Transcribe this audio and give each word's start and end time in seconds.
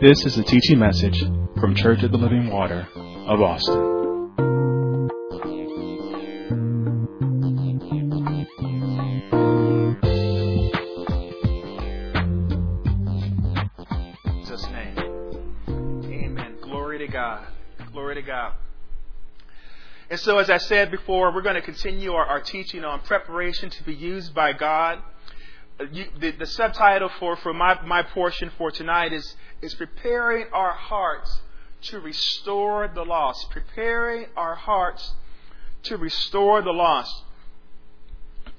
This 0.00 0.24
is 0.24 0.38
a 0.38 0.44
teaching 0.44 0.78
message 0.78 1.18
from 1.60 1.74
Church 1.74 2.04
of 2.04 2.12
the 2.12 2.18
Living 2.18 2.50
Water 2.52 2.86
of 3.26 3.40
Austin. 3.42 4.30
Jesus' 14.38 14.62
name. 14.70 14.96
Amen. 16.04 16.58
Glory 16.62 16.98
to 16.98 17.08
God. 17.08 17.48
Glory 17.90 18.14
to 18.14 18.22
God. 18.22 18.52
And 20.10 20.20
so, 20.20 20.38
as 20.38 20.48
I 20.48 20.58
said 20.58 20.92
before, 20.92 21.34
we're 21.34 21.42
going 21.42 21.56
to 21.56 21.60
continue 21.60 22.12
our, 22.12 22.24
our 22.24 22.40
teaching 22.40 22.84
on 22.84 23.00
preparation 23.00 23.68
to 23.70 23.82
be 23.82 23.94
used 23.94 24.32
by 24.32 24.52
God. 24.52 25.02
You, 25.92 26.06
the, 26.20 26.30
the 26.32 26.46
subtitle 26.46 27.10
for, 27.18 27.36
for 27.36 27.52
my, 27.52 27.80
my 27.84 28.04
portion 28.04 28.52
for 28.56 28.70
tonight 28.70 29.12
is, 29.12 29.34
is 29.62 29.74
Preparing 29.74 30.46
Our 30.52 30.72
Hearts 30.72 31.40
to 31.82 32.00
Restore 32.00 32.88
the 32.88 33.04
Lost. 33.04 33.50
Preparing 33.50 34.26
our 34.36 34.54
hearts 34.54 35.14
to 35.84 35.96
restore 35.96 36.62
the 36.62 36.72
lost. 36.72 37.14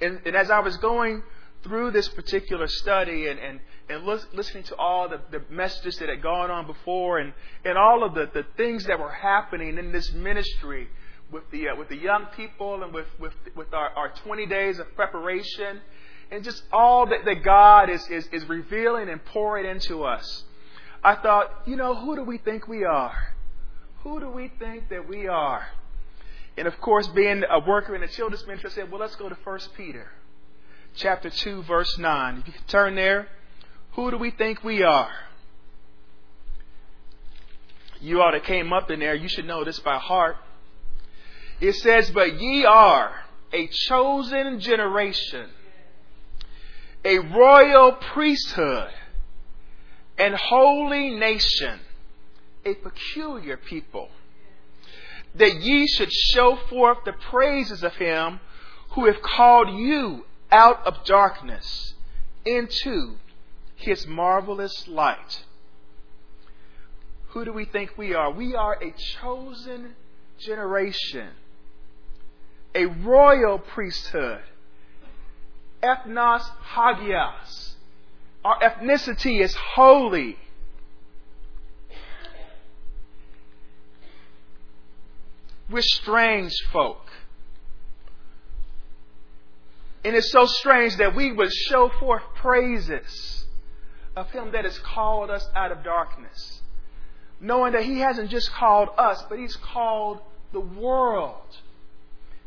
And, 0.01 0.21
and 0.25 0.35
as 0.35 0.49
I 0.49 0.59
was 0.59 0.77
going 0.77 1.23
through 1.63 1.91
this 1.91 2.07
particular 2.07 2.67
study 2.67 3.27
and, 3.27 3.39
and, 3.39 3.59
and 3.89 4.05
lis- 4.05 4.25
listening 4.33 4.63
to 4.63 4.75
all 4.75 5.09
the, 5.09 5.19
the 5.31 5.43
messages 5.49 5.97
that 5.97 6.09
had 6.09 6.21
gone 6.21 6.49
on 6.49 6.65
before 6.65 7.19
and, 7.19 7.33
and 7.65 7.77
all 7.77 8.03
of 8.03 8.13
the, 8.13 8.29
the 8.33 8.45
things 8.55 8.85
that 8.85 8.99
were 8.99 9.11
happening 9.11 9.77
in 9.77 9.91
this 9.91 10.11
ministry 10.13 10.87
with 11.31 11.43
the, 11.51 11.69
uh, 11.69 11.75
with 11.75 11.89
the 11.89 11.97
young 11.97 12.25
people 12.35 12.81
and 12.83 12.93
with, 12.93 13.07
with, 13.19 13.33
with 13.55 13.73
our, 13.73 13.89
our 13.89 14.13
20 14.23 14.45
days 14.45 14.79
of 14.79 14.95
preparation 14.95 15.81
and 16.31 16.43
just 16.43 16.63
all 16.71 17.07
that, 17.07 17.25
that 17.25 17.43
God 17.43 17.89
is, 17.89 18.07
is, 18.09 18.27
is 18.31 18.47
revealing 18.47 19.09
and 19.09 19.23
pouring 19.25 19.65
into 19.65 20.03
us, 20.03 20.43
I 21.03 21.15
thought, 21.15 21.49
you 21.65 21.75
know, 21.75 21.95
who 21.95 22.15
do 22.15 22.23
we 22.23 22.37
think 22.37 22.67
we 22.67 22.83
are? 22.83 23.33
Who 24.03 24.19
do 24.19 24.29
we 24.29 24.51
think 24.59 24.89
that 24.89 25.07
we 25.07 25.27
are? 25.27 25.67
And 26.57 26.67
of 26.67 26.79
course, 26.81 27.07
being 27.07 27.43
a 27.49 27.59
worker 27.59 27.95
in 27.95 28.01
the 28.01 28.07
children's 28.07 28.45
ministry, 28.45 28.69
I 28.71 28.73
said, 28.73 28.91
well, 28.91 28.99
let's 28.99 29.15
go 29.15 29.29
to 29.29 29.37
1 29.43 29.59
Peter 29.77 30.11
chapter 30.95 31.29
2, 31.29 31.63
verse 31.63 31.97
9. 31.97 32.37
If 32.39 32.47
you 32.47 32.53
can 32.53 32.63
turn 32.67 32.95
there, 32.95 33.27
who 33.93 34.11
do 34.11 34.17
we 34.17 34.31
think 34.31 34.63
we 34.63 34.83
are? 34.83 35.11
You 38.01 38.21
all 38.21 38.31
that 38.31 38.43
came 38.43 38.71
up 38.71 38.89
in 38.91 38.99
there, 38.99 39.15
you 39.15 39.27
should 39.27 39.45
know 39.45 39.63
this 39.63 39.79
by 39.79 39.97
heart. 39.97 40.37
It 41.59 41.75
says, 41.75 42.09
But 42.11 42.39
ye 42.39 42.65
are 42.65 43.13
a 43.51 43.67
chosen 43.67 44.59
generation, 44.59 45.49
a 47.03 47.19
royal 47.19 47.93
priesthood, 47.93 48.89
and 50.19 50.35
holy 50.35 51.11
nation, 51.11 51.79
a 52.65 52.73
peculiar 52.75 53.55
people, 53.55 54.09
that 55.35 55.61
ye 55.61 55.87
should 55.87 56.11
show 56.11 56.57
forth 56.69 56.99
the 57.05 57.13
praises 57.13 57.83
of 57.83 57.95
him 57.95 58.41
who 58.91 59.05
hath 59.05 59.21
called 59.21 59.69
you 59.69 60.25
out 60.51 60.85
of 60.85 61.05
darkness 61.05 61.93
into 62.45 63.15
his 63.75 64.05
marvelous 64.05 64.87
light. 64.87 65.45
Who 67.29 67.45
do 67.45 67.53
we 67.53 67.65
think 67.65 67.97
we 67.97 68.13
are? 68.13 68.31
We 68.31 68.55
are 68.55 68.73
a 68.73 68.93
chosen 69.21 69.95
generation, 70.39 71.29
a 72.75 72.85
royal 72.85 73.59
priesthood, 73.59 74.41
ethnos 75.81 76.43
hagios. 76.73 77.68
Our 78.43 78.59
ethnicity 78.59 79.41
is 79.41 79.55
holy. 79.55 80.37
We're 85.69 85.81
strange 85.81 86.53
folk. 86.71 87.05
And 90.03 90.15
it's 90.15 90.31
so 90.31 90.45
strange 90.45 90.97
that 90.97 91.15
we 91.15 91.31
would 91.31 91.51
show 91.51 91.89
forth 91.99 92.23
praises 92.35 93.45
of 94.15 94.31
Him 94.31 94.51
that 94.53 94.63
has 94.63 94.79
called 94.79 95.29
us 95.29 95.47
out 95.55 95.71
of 95.71 95.83
darkness. 95.83 96.61
Knowing 97.41 97.73
that 97.73 97.83
He 97.83 97.99
hasn't 97.99 98.29
just 98.29 98.51
called 98.51 98.89
us, 98.97 99.23
but 99.29 99.37
He's 99.37 99.57
called 99.57 100.19
the 100.53 100.59
world. 100.59 101.57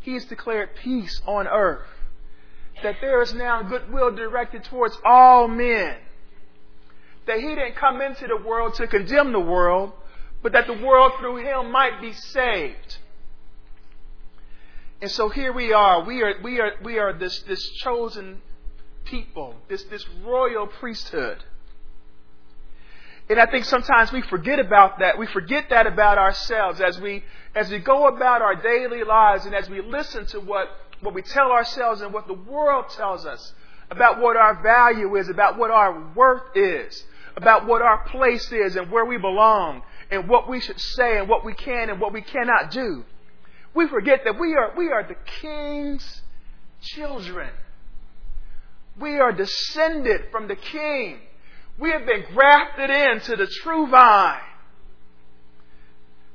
He 0.00 0.14
has 0.14 0.24
declared 0.24 0.70
peace 0.76 1.20
on 1.26 1.46
earth. 1.46 1.86
That 2.82 2.96
there 3.00 3.22
is 3.22 3.32
now 3.34 3.62
goodwill 3.62 4.14
directed 4.14 4.64
towards 4.64 4.96
all 5.04 5.48
men. 5.48 5.96
That 7.26 7.38
He 7.38 7.48
didn't 7.48 7.76
come 7.76 8.00
into 8.00 8.26
the 8.26 8.36
world 8.36 8.74
to 8.74 8.86
condemn 8.86 9.32
the 9.32 9.40
world, 9.40 9.92
but 10.42 10.52
that 10.52 10.66
the 10.66 10.72
world 10.72 11.12
through 11.18 11.36
Him 11.36 11.70
might 11.70 12.00
be 12.00 12.12
saved. 12.12 12.98
And 15.00 15.10
so 15.10 15.28
here 15.28 15.52
we 15.52 15.72
are. 15.72 16.04
We 16.04 16.22
are 16.22 16.34
we 16.42 16.60
are 16.60 16.72
we 16.82 16.98
are 16.98 17.12
this 17.12 17.40
this 17.40 17.68
chosen 17.70 18.40
people, 19.04 19.56
this 19.68 19.82
this 19.84 20.06
royal 20.24 20.66
priesthood. 20.66 21.42
And 23.28 23.40
I 23.40 23.46
think 23.46 23.64
sometimes 23.64 24.12
we 24.12 24.22
forget 24.22 24.58
about 24.58 24.98
that. 24.98 25.18
We 25.18 25.26
forget 25.26 25.70
that 25.70 25.86
about 25.86 26.18
ourselves 26.18 26.80
as 26.80 27.00
we 27.00 27.24
as 27.54 27.70
we 27.70 27.78
go 27.78 28.06
about 28.06 28.42
our 28.42 28.54
daily 28.54 29.04
lives 29.04 29.44
and 29.44 29.54
as 29.54 29.68
we 29.68 29.80
listen 29.80 30.26
to 30.26 30.40
what, 30.40 30.68
what 31.02 31.14
we 31.14 31.22
tell 31.22 31.52
ourselves 31.52 32.00
and 32.00 32.12
what 32.12 32.26
the 32.26 32.34
world 32.34 32.86
tells 32.90 33.26
us 33.26 33.52
about 33.90 34.20
what 34.20 34.36
our 34.36 34.62
value 34.62 35.16
is, 35.16 35.28
about 35.28 35.58
what 35.58 35.70
our 35.70 36.12
worth 36.14 36.56
is, 36.56 37.04
about 37.36 37.66
what 37.66 37.82
our 37.82 38.04
place 38.08 38.50
is 38.50 38.76
and 38.76 38.90
where 38.90 39.04
we 39.04 39.18
belong, 39.18 39.82
and 40.10 40.28
what 40.28 40.48
we 40.48 40.60
should 40.60 40.80
say 40.80 41.18
and 41.18 41.28
what 41.28 41.44
we 41.44 41.52
can 41.52 41.90
and 41.90 42.00
what 42.00 42.12
we 42.12 42.22
cannot 42.22 42.70
do 42.70 43.04
we 43.74 43.88
forget 43.88 44.24
that 44.24 44.38
we 44.38 44.54
are, 44.54 44.74
we 44.76 44.90
are 44.90 45.06
the 45.06 45.16
king's 45.40 46.22
children. 46.82 47.50
We 48.98 49.18
are 49.18 49.32
descended 49.32 50.26
from 50.30 50.48
the 50.48 50.56
king. 50.56 51.18
We 51.78 51.90
have 51.90 52.04
been 52.04 52.24
grafted 52.34 52.90
into 52.90 53.36
the 53.36 53.46
true 53.46 53.86
vine. 53.86 54.40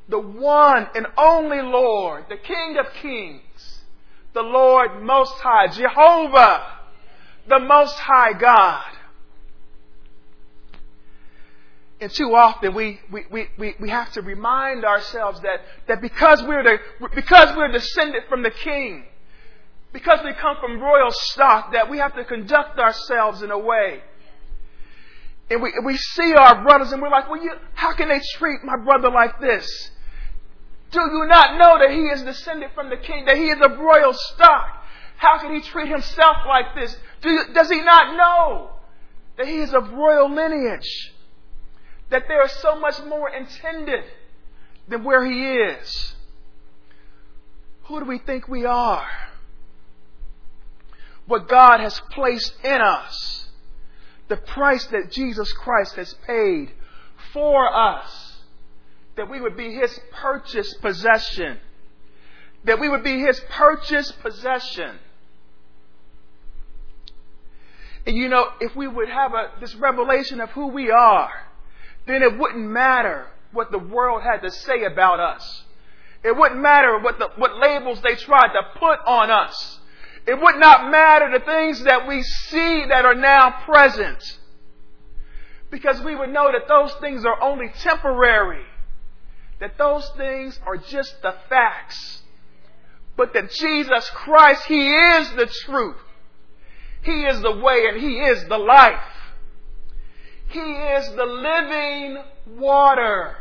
The 0.09 0.19
one 0.19 0.87
and 0.95 1.05
only 1.17 1.61
Lord, 1.61 2.25
the 2.29 2.37
King 2.37 2.77
of 2.79 2.91
kings, 3.01 3.41
the 4.37 4.43
Lord 4.43 5.01
Most 5.01 5.33
High, 5.39 5.67
Jehovah, 5.67 6.63
the 7.49 7.57
Most 7.57 7.97
High 7.97 8.33
God. 8.33 8.85
And 11.99 12.11
too 12.11 12.35
often 12.35 12.75
we, 12.75 12.99
we, 13.11 13.25
we, 13.31 13.47
we, 13.57 13.73
we 13.79 13.89
have 13.89 14.11
to 14.13 14.21
remind 14.21 14.85
ourselves 14.85 15.41
that, 15.41 15.61
that 15.87 16.01
because 16.01 16.43
we're 16.43 16.61
the, 16.61 16.77
because 17.15 17.57
we're 17.57 17.71
descended 17.71 18.23
from 18.29 18.43
the 18.43 18.51
king, 18.51 19.05
because 19.91 20.19
we 20.23 20.33
come 20.33 20.57
from 20.61 20.79
royal 20.79 21.09
stock, 21.11 21.73
that 21.73 21.89
we 21.89 21.97
have 21.97 22.13
to 22.15 22.23
conduct 22.23 22.77
ourselves 22.77 23.41
in 23.41 23.49
a 23.49 23.57
way. 23.57 24.01
And 25.49 25.63
we, 25.63 25.73
we 25.83 25.97
see 25.97 26.35
our 26.35 26.61
brothers 26.61 26.91
and 26.91 27.01
we're 27.01 27.09
like, 27.09 27.27
well, 27.27 27.41
you, 27.41 27.53
how 27.73 27.95
can 27.95 28.09
they 28.09 28.21
treat 28.35 28.63
my 28.63 28.77
brother 28.77 29.09
like 29.09 29.41
this? 29.41 29.89
Do 30.91 31.01
you 31.01 31.25
not 31.27 31.57
know 31.57 31.79
that 31.79 31.91
he 31.91 32.03
is 32.07 32.23
descended 32.23 32.71
from 32.73 32.89
the 32.89 32.97
king, 32.97 33.25
that 33.25 33.37
he 33.37 33.49
is 33.49 33.59
of 33.61 33.77
royal 33.77 34.13
stock? 34.13 34.83
How 35.17 35.39
can 35.39 35.53
he 35.53 35.61
treat 35.61 35.89
himself 35.89 36.37
like 36.47 36.75
this? 36.75 36.95
Do 37.21 37.29
you, 37.29 37.53
does 37.53 37.69
he 37.69 37.81
not 37.81 38.15
know 38.15 38.71
that 39.37 39.47
he 39.47 39.57
is 39.57 39.73
of 39.73 39.91
royal 39.91 40.29
lineage? 40.33 41.13
that 42.09 42.27
there 42.27 42.43
is 42.45 42.51
so 42.53 42.79
much 42.79 43.01
more 43.03 43.29
intended 43.29 44.03
than 44.87 45.03
where 45.03 45.25
He 45.25 45.53
is. 45.53 46.15
Who 47.83 47.99
do 47.99 48.05
we 48.05 48.19
think 48.19 48.47
we 48.47 48.65
are? 48.65 49.07
What 51.25 51.49
God 51.49 51.79
has 51.79 51.99
placed 52.11 52.53
in 52.63 52.81
us, 52.81 53.47
the 54.29 54.37
price 54.37 54.85
that 54.87 55.11
Jesus 55.11 55.51
Christ 55.53 55.95
has 55.95 56.13
paid 56.25 56.71
for 57.33 57.73
us, 57.73 58.26
that 59.17 59.29
we 59.29 59.41
would 59.41 59.57
be 59.57 59.73
His 59.73 59.99
purchased 60.11 60.81
possession, 60.81 61.59
that 62.63 62.79
we 62.79 62.87
would 62.87 63.03
be 63.03 63.19
His 63.19 63.39
purchased 63.49 64.19
possession. 64.21 64.99
And 68.05 68.15
you 68.15 68.29
know, 68.29 68.47
if 68.61 68.73
we 68.75 68.87
would 68.87 69.09
have 69.09 69.33
a, 69.33 69.51
this 69.59 69.75
revelation 69.75 70.39
of 70.39 70.49
who 70.51 70.67
we 70.67 70.89
are, 70.89 71.29
then 72.05 72.23
it 72.23 72.37
wouldn't 72.37 72.69
matter 72.69 73.27
what 73.51 73.71
the 73.71 73.79
world 73.79 74.21
had 74.23 74.41
to 74.43 74.51
say 74.51 74.83
about 74.83 75.19
us. 75.19 75.63
It 76.23 76.35
wouldn't 76.35 76.61
matter 76.61 76.99
what, 76.99 77.19
the, 77.19 77.29
what 77.35 77.57
labels 77.57 78.01
they 78.01 78.15
tried 78.15 78.53
to 78.53 78.79
put 78.79 78.99
on 79.05 79.29
us. 79.29 79.79
It 80.25 80.39
would 80.39 80.55
not 80.57 80.89
matter 80.89 81.29
the 81.31 81.45
things 81.45 81.83
that 81.83 82.07
we 82.07 82.21
see 82.21 82.85
that 82.89 83.05
are 83.05 83.15
now 83.15 83.61
present. 83.65 84.39
Because 85.69 86.01
we 86.01 86.15
would 86.15 86.29
know 86.29 86.51
that 86.51 86.67
those 86.67 86.93
things 87.01 87.25
are 87.25 87.41
only 87.41 87.69
temporary. 87.79 88.63
That 89.59 89.77
those 89.77 90.09
things 90.17 90.59
are 90.65 90.77
just 90.77 91.21
the 91.21 91.33
facts. 91.49 92.21
But 93.15 93.33
that 93.33 93.51
Jesus 93.51 94.09
Christ, 94.11 94.63
He 94.65 94.93
is 94.93 95.31
the 95.31 95.47
truth. 95.47 95.97
He 97.01 97.25
is 97.25 97.41
the 97.41 97.57
way 97.57 97.85
and 97.87 97.99
He 97.99 98.19
is 98.19 98.45
the 98.47 98.57
life. 98.57 98.99
He 100.49 100.59
is 100.59 101.09
the 101.15 101.25
living 101.25 102.23
water. 102.57 103.35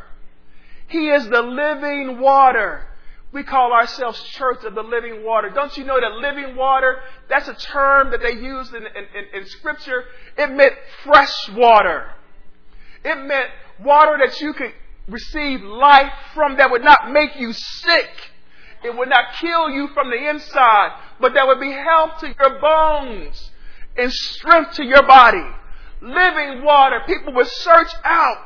He 0.88 1.08
is 1.08 1.28
the 1.28 1.42
living 1.42 2.20
water. 2.20 2.86
We 3.32 3.42
call 3.42 3.72
ourselves 3.72 4.22
Church 4.22 4.64
of 4.64 4.74
the 4.74 4.82
Living 4.82 5.24
Water. 5.24 5.50
Don't 5.50 5.76
you 5.76 5.84
know 5.84 6.00
that 6.00 6.12
living 6.12 6.56
water, 6.56 7.00
that's 7.28 7.48
a 7.48 7.54
term 7.54 8.10
that 8.12 8.22
they 8.22 8.32
used 8.32 8.72
in, 8.74 8.82
in, 8.86 9.40
in, 9.40 9.46
Scripture. 9.46 10.04
It 10.38 10.50
meant 10.52 10.72
fresh 11.04 11.50
water. 11.50 12.12
It 13.04 13.16
meant 13.26 13.50
water 13.84 14.16
that 14.24 14.40
you 14.40 14.54
could 14.54 14.72
receive 15.08 15.62
life 15.62 16.12
from 16.34 16.56
that 16.56 16.70
would 16.70 16.84
not 16.84 17.10
make 17.10 17.36
you 17.36 17.52
sick. 17.52 18.10
It 18.84 18.96
would 18.96 19.08
not 19.08 19.34
kill 19.40 19.70
you 19.70 19.88
from 19.88 20.10
the 20.10 20.28
inside, 20.28 21.00
but 21.20 21.34
that 21.34 21.46
would 21.46 21.60
be 21.60 21.72
health 21.72 22.18
to 22.20 22.34
your 22.38 22.60
bones 22.60 23.50
and 23.96 24.12
strength 24.12 24.74
to 24.74 24.84
your 24.84 25.02
body. 25.06 25.46
Living 26.00 26.62
water. 26.62 27.00
People 27.06 27.32
would 27.34 27.46
search 27.46 27.92
out 28.04 28.38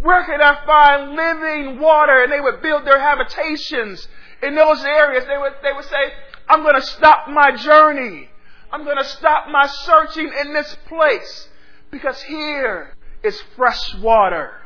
where 0.00 0.24
can 0.24 0.40
I 0.40 0.64
find 0.64 1.16
living 1.16 1.80
water? 1.80 2.22
And 2.22 2.32
they 2.32 2.40
would 2.40 2.62
build 2.62 2.84
their 2.84 3.00
habitations 3.00 4.06
in 4.42 4.54
those 4.54 4.84
areas. 4.84 5.24
They 5.26 5.38
would, 5.38 5.52
they 5.62 5.72
would 5.72 5.84
say, 5.84 6.12
I'm 6.48 6.62
going 6.62 6.76
to 6.76 6.86
stop 6.86 7.28
my 7.28 7.56
journey. 7.56 8.28
I'm 8.70 8.84
going 8.84 8.98
to 8.98 9.04
stop 9.04 9.48
my 9.48 9.66
searching 9.66 10.30
in 10.40 10.52
this 10.52 10.76
place 10.86 11.48
because 11.90 12.22
here 12.22 12.94
is 13.24 13.40
fresh 13.56 13.94
water. 13.96 14.57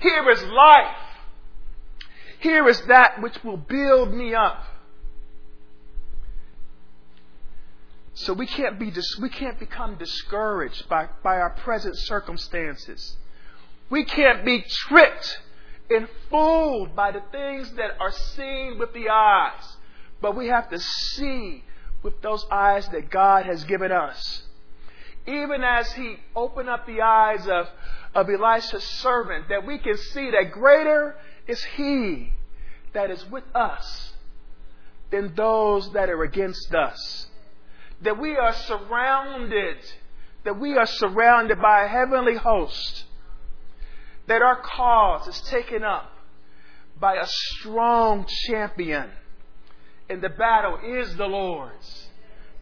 Here 0.00 0.30
is 0.30 0.42
life. 0.42 0.96
Here 2.40 2.66
is 2.68 2.80
that 2.82 3.20
which 3.20 3.42
will 3.44 3.58
build 3.58 4.14
me 4.14 4.34
up. 4.34 4.64
So 8.14 8.32
we 8.32 8.46
can't 8.46 8.78
be 8.78 8.92
we 9.20 9.30
can't 9.30 9.58
become 9.58 9.96
discouraged 9.96 10.88
by, 10.88 11.08
by 11.22 11.36
our 11.36 11.50
present 11.50 11.96
circumstances. 11.96 13.16
We 13.88 14.04
can't 14.04 14.44
be 14.44 14.62
tricked 14.68 15.40
and 15.90 16.08
fooled 16.28 16.94
by 16.94 17.12
the 17.12 17.22
things 17.32 17.70
that 17.72 17.92
are 17.98 18.12
seen 18.12 18.78
with 18.78 18.92
the 18.92 19.08
eyes, 19.08 19.76
but 20.20 20.36
we 20.36 20.48
have 20.48 20.70
to 20.70 20.78
see 20.78 21.64
with 22.02 22.20
those 22.22 22.46
eyes 22.50 22.88
that 22.88 23.10
God 23.10 23.46
has 23.46 23.64
given 23.64 23.90
us. 23.90 24.42
Even 25.26 25.62
as 25.64 25.92
He 25.92 26.16
opened 26.34 26.68
up 26.68 26.86
the 26.86 27.02
eyes 27.02 27.46
of, 27.46 27.68
of 28.14 28.28
Elisha's 28.28 28.84
servant, 28.84 29.48
that 29.48 29.66
we 29.66 29.78
can 29.78 29.96
see 29.96 30.30
that 30.30 30.52
greater 30.52 31.16
is 31.46 31.62
He 31.76 32.32
that 32.92 33.10
is 33.10 33.24
with 33.30 33.44
us 33.54 34.12
than 35.10 35.34
those 35.34 35.92
that 35.92 36.08
are 36.08 36.22
against 36.22 36.74
us. 36.74 37.26
That 38.02 38.18
we 38.18 38.36
are 38.36 38.54
surrounded, 38.54 39.76
that 40.44 40.58
we 40.58 40.76
are 40.76 40.86
surrounded 40.86 41.60
by 41.60 41.84
a 41.84 41.88
heavenly 41.88 42.36
host 42.36 43.04
that 44.30 44.42
our 44.42 44.60
cause 44.62 45.26
is 45.26 45.40
taken 45.40 45.82
up 45.82 46.12
by 47.00 47.16
a 47.16 47.26
strong 47.26 48.24
champion. 48.46 49.10
And 50.08 50.22
the 50.22 50.28
battle 50.28 50.78
is 50.86 51.16
the 51.16 51.26
Lord's. 51.26 52.06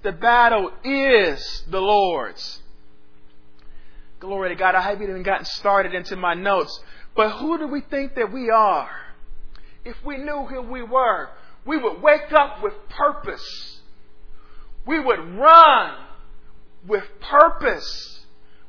The 0.03 0.13
battle 0.13 0.71
is 0.83 1.65
the 1.69 1.81
Lord's. 1.81 2.63
Glory 4.21 4.49
to 4.49 4.55
God. 4.57 4.75
I 4.75 4.81
haven't 4.81 5.09
even 5.09 5.23
gotten 5.23 5.45
started 5.45 5.95
into 5.95 6.17
my 6.17 6.35
notes. 6.35 6.81
But 7.15 7.31
who 7.39 7.59
do 7.59 7.69
we 7.69 7.81
think 7.81 8.15
that 8.17 8.33
we 8.33 8.51
are? 8.51 8.91
If 9.85 9.97
we 10.05 10.19
knew 10.19 10.45
who 10.45 10.63
we 10.63 10.83
were, 10.83 11.29
we 11.65 11.77
would 11.77 12.03
wake 12.03 12.33
up 12.33 12.63
with 12.63 12.75
purpose. 12.89 13.81
We 14.87 14.99
would 14.99 15.19
run 15.37 15.95
with 16.87 17.05
purpose, 17.21 18.25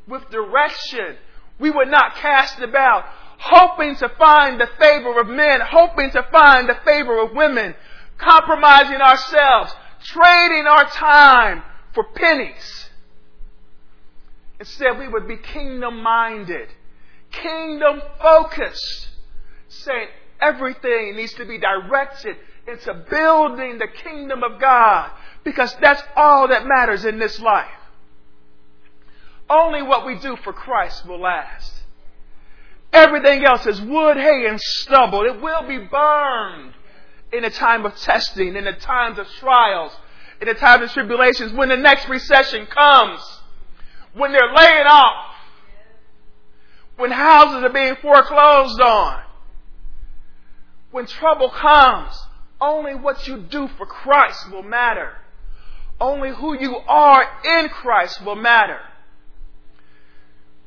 with 0.07 0.29
direction, 0.29 1.15
we 1.59 1.69
would 1.69 1.89
not 1.89 2.15
cast 2.15 2.59
about, 2.59 3.05
hoping 3.37 3.95
to 3.97 4.09
find 4.17 4.59
the 4.59 4.69
favor 4.79 5.19
of 5.19 5.27
men, 5.27 5.61
hoping 5.61 6.11
to 6.11 6.23
find 6.31 6.67
the 6.67 6.77
favor 6.85 7.21
of 7.21 7.33
women, 7.33 7.75
compromising 8.17 9.01
ourselves, 9.01 9.73
trading 10.03 10.65
our 10.67 10.85
time 10.89 11.63
for 11.93 12.03
pennies. 12.15 12.88
Instead, 14.59 14.97
we 14.97 15.07
would 15.07 15.27
be 15.27 15.37
kingdom 15.37 16.01
minded, 16.03 16.69
kingdom 17.31 18.01
focused, 18.21 19.09
saying 19.69 20.07
everything 20.41 21.15
needs 21.15 21.33
to 21.33 21.45
be 21.45 21.57
directed 21.57 22.35
into 22.67 22.93
building 23.09 23.77
the 23.77 23.87
kingdom 23.87 24.43
of 24.43 24.59
God 24.59 25.11
because 25.43 25.75
that's 25.81 26.03
all 26.15 26.49
that 26.49 26.65
matters 26.65 27.05
in 27.05 27.19
this 27.19 27.39
life. 27.39 27.67
Only 29.49 29.81
what 29.81 30.05
we 30.05 30.19
do 30.19 30.35
for 30.43 30.53
Christ 30.53 31.05
will 31.07 31.21
last. 31.21 31.73
Everything 32.91 33.45
else 33.45 33.65
is 33.65 33.81
wood, 33.81 34.17
hay, 34.17 34.45
and 34.47 34.59
stubble. 34.59 35.23
It 35.25 35.41
will 35.41 35.67
be 35.67 35.77
burned 35.77 36.73
in 37.31 37.45
a 37.45 37.49
time 37.49 37.85
of 37.85 37.95
testing, 37.97 38.55
in 38.55 38.65
the 38.65 38.73
times 38.73 39.19
of 39.19 39.27
trials, 39.39 39.91
in 40.41 40.47
the 40.47 40.53
times 40.55 40.83
of 40.83 40.91
tribulations, 40.91 41.53
when 41.53 41.69
the 41.69 41.77
next 41.77 42.09
recession 42.09 42.65
comes, 42.65 43.21
when 44.13 44.31
they're 44.31 44.53
laying 44.53 44.87
off, 44.87 45.35
when 46.97 47.11
houses 47.11 47.63
are 47.63 47.73
being 47.73 47.95
foreclosed 48.01 48.81
on, 48.81 49.21
when 50.91 51.05
trouble 51.05 51.49
comes, 51.49 52.17
only 52.59 52.95
what 52.95 53.27
you 53.27 53.37
do 53.37 53.69
for 53.77 53.85
Christ 53.85 54.51
will 54.51 54.63
matter. 54.63 55.13
Only 56.01 56.33
who 56.33 56.57
you 56.59 56.77
are 56.77 57.25
in 57.45 57.69
Christ 57.69 58.23
will 58.25 58.35
matter 58.35 58.79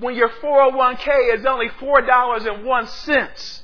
when 0.03 0.17
your 0.17 0.29
401k 0.29 1.39
is 1.39 1.47
only 1.47 1.69
$4.01. 1.69 3.61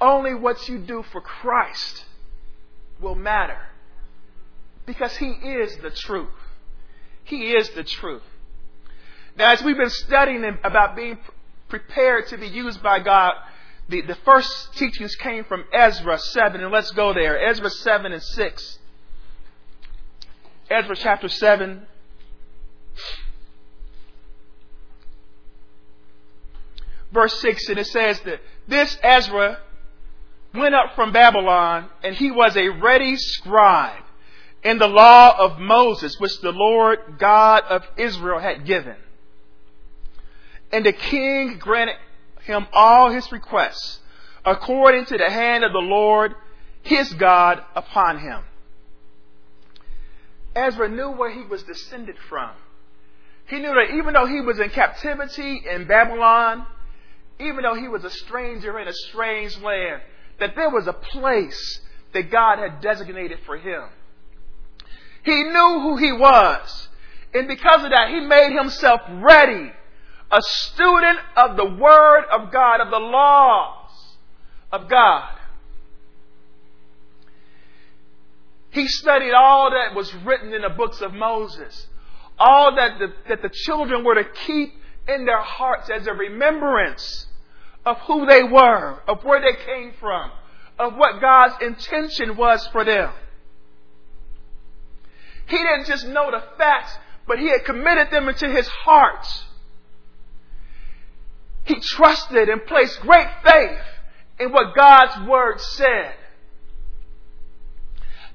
Only 0.00 0.34
what 0.34 0.68
you 0.68 0.78
do 0.78 1.04
for 1.12 1.20
Christ 1.20 2.04
will 3.00 3.14
matter. 3.14 3.58
Because 4.86 5.16
He 5.16 5.26
is 5.26 5.76
the 5.78 5.90
truth. 5.90 6.28
He 7.24 7.52
is 7.52 7.70
the 7.70 7.84
truth. 7.84 8.22
Now, 9.36 9.52
as 9.52 9.62
we've 9.62 9.76
been 9.76 9.90
studying 9.90 10.44
about 10.62 10.94
being 10.94 11.18
prepared 11.68 12.28
to 12.28 12.38
be 12.38 12.46
used 12.46 12.82
by 12.82 13.00
God, 13.00 13.32
the, 13.88 14.02
the 14.02 14.14
first 14.16 14.74
teachings 14.76 15.14
came 15.16 15.44
from 15.44 15.64
Ezra 15.72 16.18
7, 16.18 16.60
and 16.60 16.72
let's 16.72 16.90
go 16.92 17.12
there. 17.12 17.38
Ezra 17.38 17.68
7 17.68 18.12
and 18.12 18.22
6. 18.22 18.78
Ezra 20.70 20.96
chapter 20.96 21.28
7, 21.28 21.86
verse 27.12 27.38
6, 27.40 27.68
and 27.68 27.78
it 27.78 27.86
says 27.86 28.20
that 28.20 28.40
this 28.66 28.96
Ezra 29.02 29.58
went 30.54 30.74
up 30.74 30.94
from 30.94 31.12
Babylon, 31.12 31.88
and 32.02 32.14
he 32.14 32.30
was 32.30 32.56
a 32.56 32.68
ready 32.68 33.16
scribe 33.16 34.03
in 34.64 34.78
the 34.78 34.88
law 34.88 35.36
of 35.38 35.58
Moses, 35.58 36.18
which 36.18 36.40
the 36.40 36.52
Lord 36.52 37.18
God 37.18 37.64
of 37.68 37.84
Israel 37.98 38.40
had 38.40 38.64
given. 38.64 38.96
And 40.72 40.86
the 40.86 40.92
king 40.92 41.58
granted 41.58 41.96
him 42.42 42.66
all 42.72 43.10
his 43.10 43.30
requests, 43.30 44.00
according 44.44 45.04
to 45.06 45.18
the 45.18 45.30
hand 45.30 45.64
of 45.64 45.72
the 45.72 45.78
Lord 45.78 46.34
his 46.82 47.12
God 47.14 47.62
upon 47.74 48.18
him. 48.18 48.40
Ezra 50.56 50.88
knew 50.88 51.10
where 51.10 51.30
he 51.30 51.42
was 51.42 51.62
descended 51.62 52.16
from. 52.28 52.50
He 53.46 53.58
knew 53.58 53.74
that 53.74 53.94
even 53.94 54.14
though 54.14 54.26
he 54.26 54.40
was 54.40 54.58
in 54.58 54.70
captivity 54.70 55.62
in 55.70 55.86
Babylon, 55.86 56.66
even 57.38 57.62
though 57.62 57.74
he 57.74 57.88
was 57.88 58.04
a 58.04 58.10
stranger 58.10 58.78
in 58.78 58.88
a 58.88 58.92
strange 58.92 59.58
land, 59.58 60.00
that 60.40 60.54
there 60.56 60.70
was 60.70 60.86
a 60.86 60.92
place 60.92 61.80
that 62.12 62.30
God 62.30 62.58
had 62.58 62.80
designated 62.80 63.40
for 63.44 63.56
him. 63.56 63.84
He 65.24 65.42
knew 65.42 65.80
who 65.80 65.96
he 65.96 66.12
was. 66.12 66.88
And 67.32 67.48
because 67.48 67.82
of 67.82 67.90
that, 67.90 68.10
he 68.10 68.20
made 68.20 68.56
himself 68.56 69.00
ready, 69.08 69.72
a 70.30 70.40
student 70.40 71.18
of 71.36 71.56
the 71.56 71.64
Word 71.64 72.24
of 72.30 72.52
God, 72.52 72.80
of 72.80 72.90
the 72.90 72.98
laws 72.98 73.90
of 74.70 74.88
God. 74.88 75.30
He 78.70 78.86
studied 78.86 79.32
all 79.32 79.70
that 79.70 79.94
was 79.96 80.12
written 80.24 80.52
in 80.52 80.62
the 80.62 80.68
books 80.68 81.00
of 81.00 81.14
Moses, 81.14 81.86
all 82.38 82.74
that 82.76 82.98
the, 82.98 83.12
that 83.28 83.40
the 83.40 83.50
children 83.50 84.04
were 84.04 84.16
to 84.16 84.24
keep 84.46 84.74
in 85.08 85.24
their 85.24 85.42
hearts 85.42 85.90
as 85.90 86.06
a 86.06 86.12
remembrance 86.12 87.26
of 87.86 87.98
who 88.00 88.26
they 88.26 88.42
were, 88.42 89.00
of 89.06 89.22
where 89.24 89.40
they 89.40 89.56
came 89.64 89.92
from, 90.00 90.30
of 90.78 90.94
what 90.96 91.20
God's 91.20 91.62
intention 91.62 92.36
was 92.36 92.66
for 92.72 92.84
them. 92.84 93.12
He 95.46 95.56
didn't 95.56 95.86
just 95.86 96.06
know 96.06 96.30
the 96.30 96.42
facts, 96.56 96.92
but 97.26 97.38
he 97.38 97.48
had 97.48 97.64
committed 97.64 98.10
them 98.10 98.28
into 98.28 98.48
his 98.48 98.68
heart. 98.68 99.26
He 101.64 101.80
trusted 101.80 102.48
and 102.48 102.64
placed 102.66 103.00
great 103.00 103.28
faith 103.42 103.80
in 104.38 104.52
what 104.52 104.74
God's 104.74 105.28
word 105.28 105.60
said. 105.60 106.14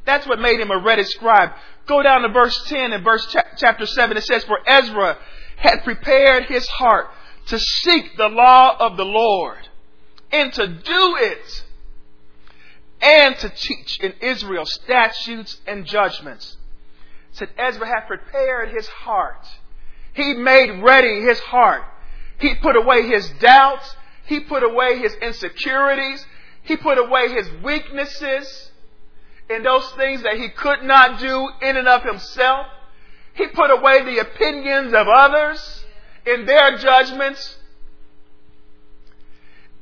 That's 0.05 0.25
what 0.25 0.39
made 0.39 0.59
him 0.59 0.71
a 0.71 0.79
ready 0.79 1.03
scribe. 1.03 1.51
Go 1.85 2.01
down 2.01 2.21
to 2.21 2.29
verse 2.29 2.63
10 2.67 2.93
and 2.93 3.03
verse 3.03 3.35
chapter 3.57 3.85
7. 3.85 4.17
It 4.17 4.23
says, 4.23 4.43
For 4.43 4.57
Ezra 4.67 5.17
had 5.57 5.83
prepared 5.83 6.45
his 6.45 6.67
heart 6.67 7.07
to 7.47 7.59
seek 7.59 8.15
the 8.17 8.29
law 8.29 8.75
of 8.79 8.97
the 8.97 9.05
Lord 9.05 9.67
and 10.31 10.53
to 10.53 10.67
do 10.67 11.15
it 11.17 11.63
and 13.01 13.35
to 13.37 13.49
teach 13.49 13.99
in 13.99 14.13
Israel 14.21 14.65
statutes 14.65 15.59
and 15.67 15.85
judgments. 15.85 16.57
Said 17.39 17.49
Ezra 17.57 17.87
had 17.87 18.01
prepared 18.01 18.69
his 18.69 18.85
heart. 18.89 19.47
He 20.13 20.33
made 20.33 20.83
ready 20.83 21.21
his 21.21 21.39
heart. 21.39 21.83
He 22.37 22.53
put 22.55 22.75
away 22.75 23.07
his 23.07 23.29
doubts. 23.39 23.95
He 24.25 24.41
put 24.41 24.61
away 24.61 24.99
his 24.99 25.13
insecurities. 25.15 26.25
He 26.63 26.75
put 26.75 26.97
away 26.97 27.29
his 27.29 27.49
weaknesses 27.63 28.71
and 29.49 29.65
those 29.65 29.89
things 29.91 30.23
that 30.23 30.35
he 30.35 30.49
could 30.49 30.83
not 30.83 31.19
do 31.19 31.49
in 31.61 31.77
and 31.77 31.87
of 31.87 32.03
himself. 32.03 32.67
He 33.33 33.47
put 33.47 33.71
away 33.71 34.03
the 34.03 34.19
opinions 34.19 34.93
of 34.93 35.07
others 35.07 35.85
in 36.25 36.45
their 36.45 36.77
judgments. 36.77 37.57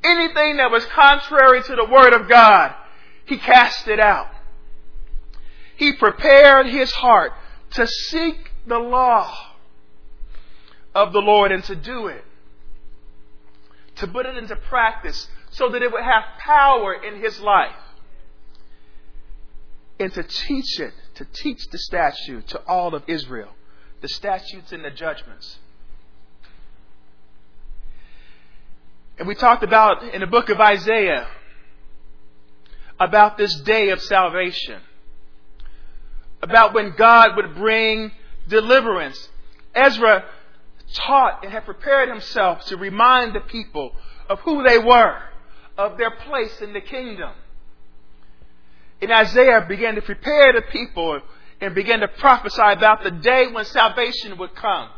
Anything 0.03 0.57
that 0.57 0.69
was 0.69 0.85
contrary 0.85 1.63
to 1.63 1.75
the 1.75 1.85
Word 1.85 2.13
of 2.13 2.29
God, 2.29 2.75
he 3.25 3.37
cast 3.37 3.87
it 3.87 3.99
out. 3.99 4.29
He 5.75 5.93
prepared 5.93 6.67
his 6.67 6.91
heart 6.91 7.33
to 7.71 7.87
seek 7.87 8.51
the 8.65 8.79
law 8.79 9.33
of 10.95 11.13
the 11.13 11.19
Lord 11.19 11.51
and 11.51 11.63
to 11.65 11.75
do 11.75 12.07
it, 12.07 12.23
to 13.97 14.07
put 14.07 14.25
it 14.25 14.37
into 14.37 14.55
practice 14.55 15.27
so 15.51 15.69
that 15.69 15.81
it 15.81 15.91
would 15.91 16.03
have 16.03 16.23
power 16.39 16.93
in 16.93 17.21
his 17.21 17.39
life, 17.39 17.75
and 19.99 20.13
to 20.13 20.23
teach 20.23 20.79
it, 20.79 20.93
to 21.15 21.25
teach 21.25 21.67
the 21.71 21.77
statute 21.77 22.47
to 22.49 22.61
all 22.67 22.93
of 22.93 23.03
Israel, 23.07 23.49
the 24.01 24.07
statutes 24.07 24.71
and 24.71 24.85
the 24.85 24.91
judgments. 24.91 25.57
And 29.17 29.27
we 29.27 29.33
talked 29.33 29.63
about 29.63 30.03
in 30.03 30.21
the 30.21 30.27
book 30.27 30.49
of 30.49 30.59
Isaiah 30.59 31.27
about 32.99 33.37
this 33.37 33.59
day 33.61 33.89
of 33.89 34.01
salvation, 34.01 34.79
about 36.41 36.73
when 36.73 36.93
God 36.97 37.35
would 37.35 37.55
bring 37.55 38.11
deliverance. 38.47 39.29
Ezra 39.73 40.25
taught 40.93 41.43
and 41.43 41.51
had 41.51 41.65
prepared 41.65 42.09
himself 42.09 42.65
to 42.65 42.77
remind 42.77 43.33
the 43.33 43.41
people 43.41 43.93
of 44.29 44.39
who 44.39 44.63
they 44.63 44.77
were, 44.77 45.21
of 45.77 45.97
their 45.97 46.11
place 46.11 46.61
in 46.61 46.73
the 46.73 46.81
kingdom. 46.81 47.31
And 49.01 49.11
Isaiah 49.11 49.65
began 49.67 49.95
to 49.95 50.01
prepare 50.01 50.53
the 50.53 50.63
people 50.71 51.21
and 51.61 51.75
began 51.75 51.99
to 51.99 52.07
prophesy 52.07 52.61
about 52.61 53.03
the 53.03 53.11
day 53.11 53.47
when 53.51 53.65
salvation 53.65 54.37
would 54.37 54.55
come. 54.55 54.89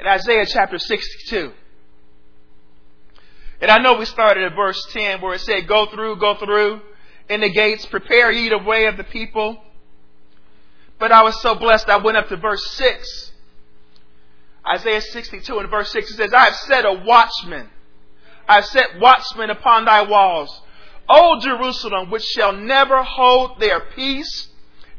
In 0.00 0.06
Isaiah 0.06 0.46
chapter 0.46 0.78
62. 0.78 1.52
And 3.60 3.70
I 3.70 3.78
know 3.78 3.94
we 3.94 4.06
started 4.06 4.42
at 4.42 4.56
verse 4.56 4.84
10 4.90 5.20
where 5.20 5.34
it 5.34 5.40
said, 5.40 5.68
Go 5.68 5.86
through, 5.86 6.16
go 6.16 6.36
through 6.36 6.80
in 7.28 7.40
the 7.40 7.50
gates, 7.50 7.86
prepare 7.86 8.32
ye 8.32 8.48
the 8.48 8.58
way 8.58 8.86
of 8.86 8.96
the 8.96 9.04
people. 9.04 9.62
But 11.02 11.10
I 11.10 11.24
was 11.24 11.42
so 11.42 11.56
blessed 11.56 11.88
I 11.88 11.96
went 11.96 12.16
up 12.16 12.28
to 12.28 12.36
verse 12.36 12.64
6. 12.74 13.32
Isaiah 14.64 15.00
62 15.00 15.58
and 15.58 15.68
verse 15.68 15.90
6 15.90 16.12
it 16.12 16.14
says, 16.14 16.32
I 16.32 16.44
have 16.44 16.54
set 16.54 16.84
a 16.84 16.92
watchman. 16.92 17.68
I 18.48 18.54
have 18.54 18.66
set 18.66 19.00
watchmen 19.00 19.50
upon 19.50 19.84
thy 19.84 20.02
walls. 20.02 20.62
O 21.10 21.40
Jerusalem, 21.40 22.08
which 22.12 22.22
shall 22.22 22.52
never 22.52 23.02
hold 23.02 23.58
their 23.58 23.80
peace, 23.80 24.48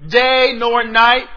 day 0.05 0.51
nor 0.57 0.83
night. 0.83 1.29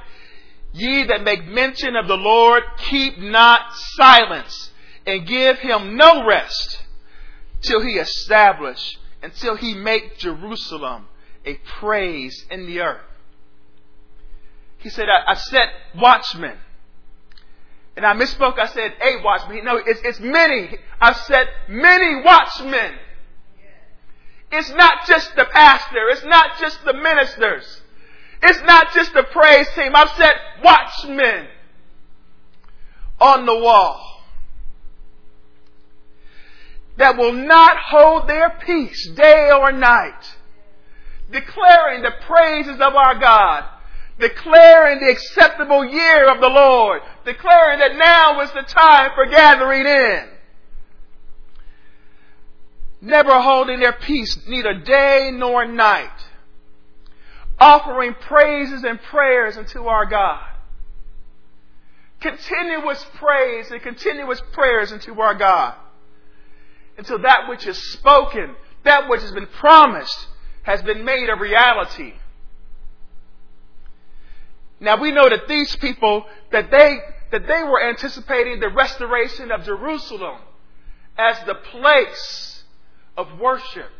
Ye 0.73 1.05
that 1.05 1.23
make 1.23 1.47
mention 1.47 1.95
of 1.95 2.09
the 2.09 2.17
Lord, 2.17 2.65
keep 2.77 3.19
not 3.19 3.73
silence, 3.73 4.73
and 5.07 5.29
give 5.29 5.61
him 5.61 5.97
no 5.97 6.27
rest 6.27 6.83
till 7.63 7.83
he 7.83 8.01
establish, 8.01 8.99
until 9.23 9.55
he 9.55 9.75
make 9.75 10.19
Jerusalem 10.19 11.07
a 11.45 11.55
praise 11.79 12.45
in 12.51 12.67
the 12.67 12.81
earth. 12.81 13.06
He 14.79 14.89
said, 14.89 15.07
I, 15.09 15.33
I 15.33 15.35
set 15.35 15.69
watchmen. 15.97 16.57
And 17.97 18.05
I 18.05 18.13
misspoke. 18.13 18.59
I 18.59 18.67
said 18.67 18.93
a 19.01 19.23
watchman. 19.23 19.65
No, 19.65 19.77
it's, 19.77 20.01
it's 20.05 20.21
many. 20.21 20.77
I've 21.01 21.17
set 21.17 21.49
many 21.69 22.23
watchmen. 22.23 22.93
It's 24.53 24.71
not 24.71 25.07
just 25.07 25.35
the 25.35 25.47
pastor. 25.47 26.09
It's 26.11 26.25
not 26.25 26.59
just 26.61 26.85
the 26.85 26.93
ministers. 26.93 27.83
It's 28.43 28.61
not 28.63 28.93
just 28.93 29.15
the 29.15 29.25
praise 29.25 29.67
team. 29.75 29.93
I've 29.95 30.11
set 30.11 30.35
watchmen 30.63 31.49
on 33.19 33.47
the 33.47 33.57
wall 33.57 34.23
that 36.99 37.17
will 37.17 37.33
not 37.33 37.77
hold 37.77 38.29
their 38.29 38.59
peace 38.65 39.11
day 39.11 39.51
or 39.51 39.73
night, 39.73 40.37
declaring 41.31 42.03
the 42.03 42.13
praises 42.27 42.81
of 42.81 42.95
our 42.95 43.19
God, 43.19 43.65
declaring 44.19 45.01
the 45.01 45.11
acceptable 45.11 45.85
year 45.85 46.31
of 46.33 46.41
the 46.41 46.49
Lord, 46.49 47.03
declaring 47.25 47.79
that 47.81 47.97
now 47.97 48.41
is 48.41 48.51
the 48.53 48.63
time 48.63 49.11
for 49.15 49.27
gathering 49.27 49.87
in. 49.87 50.29
Never 53.03 53.41
holding 53.41 53.81
their 53.81 53.93
peace, 53.93 54.39
neither 54.49 54.75
day 54.75 55.31
nor 55.33 55.67
night, 55.67 56.11
offering 57.59 58.15
praises 58.15 58.85
and 58.85 59.01
prayers 59.01 59.57
unto 59.57 59.87
our 59.87 60.07
God. 60.07 60.45
Continuous 62.21 63.05
praise 63.17 63.71
and 63.71 63.83
continuous 63.83 64.41
prayers 64.53 64.91
unto 64.93 65.21
our 65.21 65.35
God 65.35 65.75
until 66.97 67.19
that 67.19 67.49
which 67.49 67.67
is 67.67 67.77
spoken, 67.93 68.55
that 68.85 69.09
which 69.09 69.21
has 69.21 69.33
been 69.33 69.47
promised, 69.47 70.27
has 70.63 70.83
been 70.83 71.05
made 71.05 71.29
a 71.29 71.37
reality. 71.37 72.15
Now 74.81 75.01
we 75.01 75.11
know 75.11 75.29
that 75.29 75.49
these 75.49 75.75
people, 75.77 76.25
that 76.53 76.71
they, 76.71 76.99
that 77.33 77.47
they 77.47 77.63
were 77.63 77.83
anticipating 77.83 78.61
the 78.61 78.69
restoration 78.69 79.51
of 79.51 79.65
Jerusalem 79.65 80.39
as 81.19 81.39
the 81.47 81.55
place 81.55 82.65
of 83.17 83.39
worship. 83.39 83.91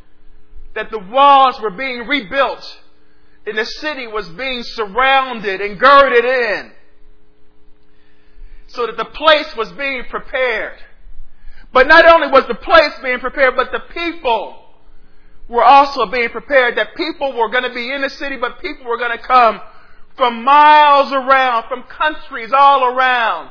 That 0.75 0.91
the 0.91 0.99
walls 0.99 1.61
were 1.61 1.71
being 1.71 2.07
rebuilt 2.07 2.79
and 3.47 3.57
the 3.57 3.65
city 3.65 4.07
was 4.07 4.29
being 4.31 4.63
surrounded 4.65 5.61
and 5.61 5.79
girded 5.79 6.25
in. 6.25 6.73
So 8.67 8.87
that 8.87 8.97
the 8.97 9.05
place 9.05 9.57
was 9.57 9.71
being 9.73 10.05
prepared. 10.11 10.79
But 11.73 11.87
not 11.87 12.07
only 12.07 12.29
was 12.29 12.47
the 12.49 12.57
place 12.57 12.93
being 13.03 13.21
prepared, 13.21 13.55
but 13.57 13.71
the 13.71 13.81
people 13.95 14.57
were 15.49 15.63
also 15.63 16.07
being 16.07 16.29
prepared. 16.31 16.77
That 16.77 16.97
people 16.97 17.33
were 17.35 17.49
going 17.49 17.63
to 17.63 17.73
be 17.73 17.93
in 17.93 18.03
the 18.03 18.11
city, 18.11 18.37
but 18.37 18.61
people 18.61 18.87
were 18.87 18.99
going 18.99 19.17
to 19.17 19.23
come 19.23 19.61
from 20.17 20.45
miles 20.45 21.13
around, 21.13 21.69
from 21.69 21.83
countries 21.85 22.53
all 22.53 22.85
around, 22.85 23.51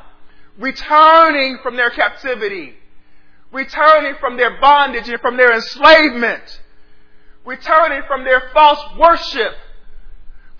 returning 0.58 1.58
from 1.62 1.76
their 1.76 1.90
captivity, 1.90 2.74
returning 3.52 4.14
from 4.20 4.36
their 4.36 4.60
bondage 4.60 5.08
and 5.08 5.20
from 5.20 5.36
their 5.36 5.54
enslavement, 5.54 6.60
returning 7.44 8.02
from 8.06 8.24
their 8.24 8.50
false 8.52 8.80
worship, 8.98 9.52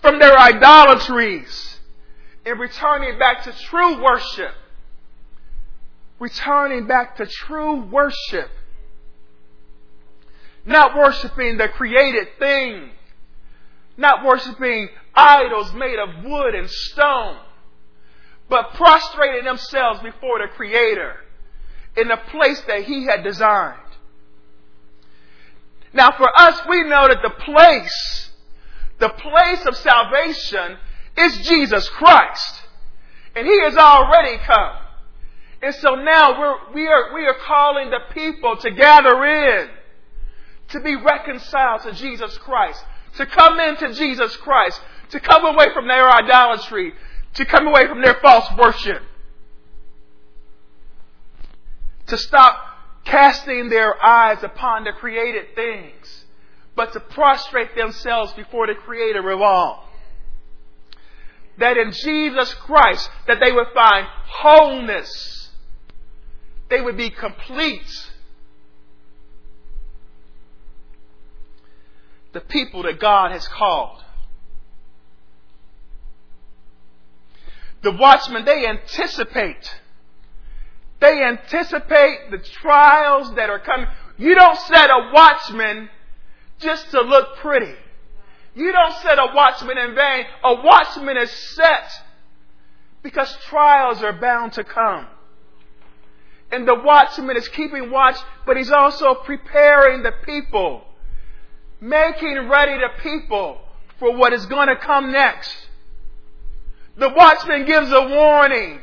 from 0.01 0.19
their 0.19 0.37
idolatries, 0.37 1.79
and 2.45 2.59
returning 2.59 3.19
back 3.19 3.43
to 3.43 3.51
true 3.51 4.01
worship 4.01 4.53
returning 6.19 6.87
back 6.87 7.17
to 7.17 7.25
true 7.25 7.81
worship. 7.81 8.49
Not 10.65 10.95
worshiping 10.97 11.57
the 11.57 11.69
created 11.69 12.27
thing. 12.39 12.89
Not 13.95 14.25
worshiping 14.25 14.89
idols 15.17 15.73
made 15.73 15.97
of 15.99 16.23
wood 16.23 16.55
and 16.55 16.69
stone. 16.69 17.37
But 18.49 18.73
prostrated 18.75 19.45
themselves 19.45 19.99
before 20.01 20.39
the 20.39 20.47
Creator 20.55 21.15
in 21.97 22.07
the 22.07 22.17
place 22.17 22.61
that 22.67 22.83
He 22.83 23.05
had 23.05 23.23
designed. 23.23 23.79
Now 25.93 26.11
for 26.11 26.29
us, 26.37 26.61
we 26.69 26.83
know 26.83 27.07
that 27.07 27.21
the 27.21 27.43
place, 27.43 28.29
the 28.99 29.09
place 29.09 29.65
of 29.65 29.75
salvation 29.75 30.77
is 31.17 31.47
Jesus 31.47 31.89
Christ. 31.89 32.61
And 33.35 33.45
He 33.45 33.61
has 33.63 33.75
already 33.75 34.37
come. 34.37 34.77
And 35.61 35.73
so 35.75 35.95
now 35.95 36.39
we're, 36.39 36.73
we 36.73 36.87
are, 36.87 37.13
we 37.15 37.25
are 37.25 37.35
calling 37.45 37.89
the 37.89 38.13
people 38.13 38.57
to 38.57 38.71
gather 38.71 39.25
in, 39.25 39.69
to 40.69 40.79
be 40.81 40.95
reconciled 40.95 41.81
to 41.81 41.93
Jesus 41.93 42.37
Christ, 42.37 42.83
to 43.15 43.25
come 43.25 43.59
into 43.59 43.93
Jesus 43.93 44.35
Christ, 44.37 44.79
to 45.11 45.19
come 45.19 45.45
away 45.45 45.67
from 45.73 45.87
their 45.87 46.09
idolatry, 46.09 46.93
to 47.35 47.45
come 47.45 47.67
away 47.67 47.87
from 47.87 48.01
their 48.01 48.15
false 48.21 48.47
worship, 48.57 49.01
to 52.07 52.17
stop 52.17 52.63
casting 53.05 53.69
their 53.69 54.03
eyes 54.03 54.43
upon 54.43 54.83
the 54.83 54.91
created 54.91 55.55
things, 55.55 56.25
but 56.75 56.93
to 56.93 56.99
prostrate 56.99 57.75
themselves 57.75 58.33
before 58.33 58.67
the 58.67 58.75
Creator 58.75 59.29
of 59.29 59.41
all. 59.41 59.87
That 61.57 61.77
in 61.77 61.91
Jesus 61.91 62.53
Christ, 62.53 63.09
that 63.27 63.39
they 63.39 63.51
would 63.51 63.67
find 63.73 64.05
wholeness 64.25 65.37
they 66.69 66.81
would 66.81 66.97
be 66.97 67.09
complete. 67.09 68.11
The 72.33 72.41
people 72.41 72.83
that 72.83 72.99
God 72.99 73.31
has 73.31 73.47
called. 73.47 74.03
The 77.81 77.91
watchmen, 77.91 78.45
they 78.45 78.65
anticipate. 78.67 79.75
They 80.99 81.23
anticipate 81.23 82.31
the 82.31 82.39
trials 82.39 83.33
that 83.35 83.49
are 83.49 83.59
coming. 83.59 83.87
You 84.17 84.33
don't 84.35 84.59
set 84.61 84.89
a 84.89 85.11
watchman 85.13 85.89
just 86.59 86.89
to 86.91 87.01
look 87.01 87.37
pretty. 87.37 87.73
You 88.55 88.71
don't 88.71 88.95
set 89.03 89.19
a 89.19 89.27
watchman 89.35 89.77
in 89.77 89.93
vain. 89.93 90.25
A 90.43 90.55
watchman 90.55 91.17
is 91.17 91.31
set 91.31 91.91
because 93.03 93.31
trials 93.43 94.01
are 94.01 94.13
bound 94.13 94.53
to 94.53 94.63
come. 94.63 95.05
And 96.51 96.67
the 96.67 96.75
watchman 96.75 97.37
is 97.37 97.47
keeping 97.49 97.91
watch, 97.91 98.17
but 98.45 98.57
he's 98.57 98.71
also 98.71 99.13
preparing 99.13 100.01
the 100.01 100.13
people, 100.25 100.83
making 101.79 102.49
ready 102.49 102.73
the 102.73 103.01
people 103.03 103.59
for 103.99 104.15
what 104.15 104.33
is 104.33 104.45
going 104.47 104.69
to 104.69 104.77
come 104.77 105.11
next. 105.11 105.66
The 106.97 107.09
watchman 107.09 107.65
gives 107.65 107.91
a 107.91 108.01
warning. 108.01 108.79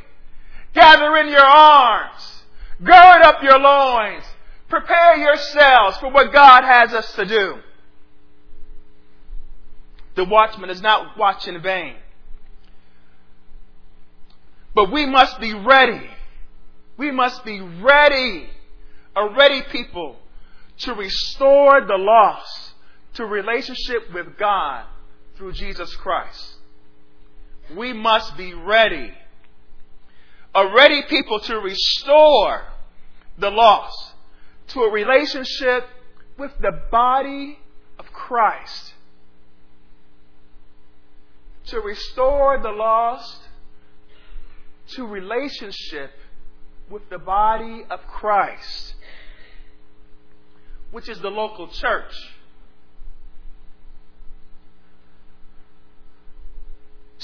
Gather 0.72 1.16
in 1.18 1.28
your 1.28 1.40
arms. 1.40 2.42
Gird 2.82 3.22
up 3.22 3.42
your 3.42 3.58
loins. 3.58 4.24
Prepare 4.68 5.16
yourselves 5.16 5.96
for 5.98 6.10
what 6.10 6.32
God 6.32 6.64
has 6.64 6.92
us 6.94 7.12
to 7.14 7.24
do. 7.24 7.58
The 10.14 10.24
watchman 10.24 10.70
is 10.70 10.80
not 10.80 11.18
watch 11.18 11.48
in 11.48 11.60
vain. 11.60 11.96
But 14.74 14.92
we 14.92 15.06
must 15.06 15.40
be 15.40 15.54
ready. 15.54 16.08
We 16.96 17.10
must 17.10 17.44
be 17.44 17.60
ready, 17.60 18.48
a 19.16 19.28
ready 19.30 19.62
people, 19.62 20.16
to 20.78 20.94
restore 20.94 21.80
the 21.80 21.96
lost 21.96 22.72
to 23.14 23.26
relationship 23.26 24.12
with 24.12 24.36
God 24.36 24.84
through 25.36 25.52
Jesus 25.52 25.94
Christ. 25.96 26.53
We 27.74 27.92
must 27.92 28.36
be 28.36 28.54
ready. 28.54 29.12
A 30.54 30.72
ready 30.72 31.02
people 31.08 31.40
to 31.40 31.58
restore 31.58 32.62
the 33.38 33.50
lost 33.50 34.12
to 34.68 34.80
a 34.80 34.90
relationship 34.90 35.88
with 36.38 36.52
the 36.60 36.72
body 36.90 37.58
of 37.98 38.06
Christ. 38.12 38.94
To 41.66 41.80
restore 41.80 42.58
the 42.58 42.70
lost 42.70 43.40
to 44.88 45.06
relationship 45.06 46.10
with 46.90 47.08
the 47.08 47.18
body 47.18 47.84
of 47.90 48.00
Christ, 48.06 48.94
which 50.90 51.08
is 51.08 51.18
the 51.20 51.30
local 51.30 51.68
church. 51.68 52.12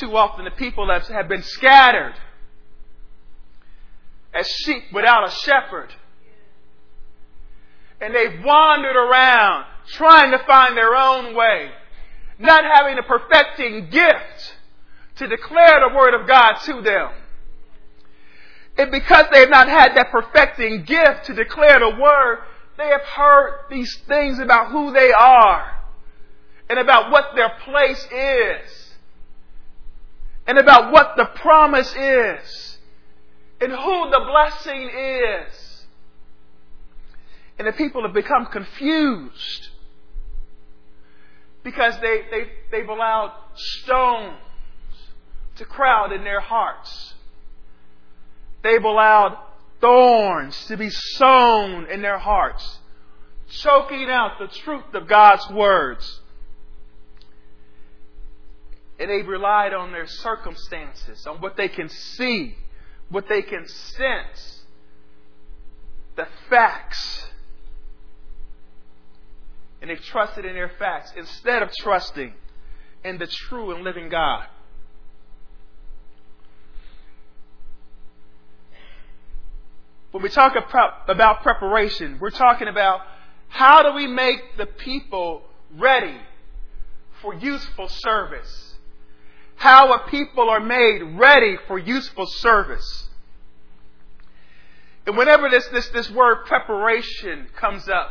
Too 0.00 0.16
often 0.16 0.47
the 0.47 0.50
people 0.50 0.88
have 0.90 1.28
been 1.28 1.42
scattered 1.42 2.14
as 4.33 4.49
sheep 4.49 4.85
without 4.95 5.28
a 5.28 5.30
shepherd. 5.30 5.92
And 8.00 8.14
they've 8.14 8.42
wandered 8.42 8.97
around 8.97 9.66
trying 9.88 10.30
to 10.30 10.38
find 10.47 10.75
their 10.75 10.95
own 10.95 11.37
way, 11.37 11.71
not 12.38 12.64
having 12.64 12.99
a 12.99 13.02
perfecting 13.02 13.90
gift 13.90 14.55
to 15.16 15.27
declare 15.27 15.81
the 15.87 15.94
word 15.94 16.18
of 16.18 16.27
God 16.27 16.55
to 16.64 16.81
them. 16.81 17.11
And 18.79 18.90
because 18.90 19.27
they 19.31 19.40
have 19.40 19.51
not 19.51 19.68
had 19.68 19.94
that 19.96 20.11
perfecting 20.11 20.85
gift 20.85 21.27
to 21.27 21.35
declare 21.35 21.79
the 21.79 22.01
word, 22.01 22.38
they 22.79 22.88
have 22.88 23.03
heard 23.03 23.66
these 23.68 23.94
things 24.09 24.38
about 24.38 24.70
who 24.70 24.94
they 24.94 25.12
are 25.12 25.79
and 26.70 26.79
about 26.79 27.11
what 27.11 27.35
their 27.37 27.53
place 27.66 28.09
is 28.11 28.89
and 30.50 30.58
about 30.58 30.90
what 30.90 31.14
the 31.16 31.26
promise 31.26 31.94
is 31.94 32.78
and 33.60 33.70
who 33.70 34.10
the 34.10 34.20
blessing 34.26 34.90
is. 34.90 35.86
And 37.56 37.68
the 37.68 37.72
people 37.72 38.02
have 38.02 38.12
become 38.12 38.46
confused 38.46 39.68
because 41.62 41.94
they, 42.00 42.22
they, 42.32 42.50
they've 42.72 42.88
allowed 42.88 43.32
stones 43.54 44.40
to 45.54 45.64
crowd 45.66 46.10
in 46.10 46.24
their 46.24 46.40
hearts. 46.40 47.14
They've 48.64 48.82
allowed 48.82 49.38
thorns 49.80 50.66
to 50.66 50.76
be 50.76 50.90
sown 50.90 51.86
in 51.86 52.02
their 52.02 52.18
hearts, 52.18 52.80
choking 53.50 54.10
out 54.10 54.40
the 54.40 54.48
truth 54.48 54.94
of 54.94 55.06
God's 55.06 55.48
words. 55.50 56.19
And 59.00 59.10
they've 59.10 59.26
relied 59.26 59.72
on 59.72 59.92
their 59.92 60.06
circumstances, 60.06 61.26
on 61.26 61.40
what 61.40 61.56
they 61.56 61.68
can 61.68 61.88
see, 61.88 62.54
what 63.08 63.28
they 63.30 63.40
can 63.40 63.66
sense, 63.66 64.62
the 66.16 66.28
facts. 66.50 67.26
And 69.80 69.88
they've 69.88 70.04
trusted 70.04 70.44
in 70.44 70.52
their 70.52 70.70
facts 70.78 71.14
instead 71.16 71.62
of 71.62 71.70
trusting 71.80 72.34
in 73.02 73.16
the 73.16 73.26
true 73.26 73.74
and 73.74 73.82
living 73.82 74.10
God. 74.10 74.46
When 80.10 80.22
we 80.22 80.28
talk 80.28 80.54
about 81.08 81.42
preparation, 81.42 82.18
we're 82.20 82.30
talking 82.30 82.68
about 82.68 83.00
how 83.48 83.82
do 83.82 83.94
we 83.96 84.06
make 84.06 84.58
the 84.58 84.66
people 84.66 85.42
ready 85.78 86.18
for 87.22 87.32
useful 87.32 87.88
service? 87.88 88.69
How 89.61 89.92
a 89.92 90.09
people 90.09 90.49
are 90.49 90.59
made 90.59 91.03
ready 91.18 91.59
for 91.68 91.79
useful 91.79 92.25
service. 92.25 93.11
And 95.07 95.18
whenever 95.18 95.51
this, 95.51 95.68
this, 95.68 95.87
this 95.88 96.11
word 96.11 96.46
preparation 96.46 97.46
comes 97.57 97.87
up, 97.87 98.09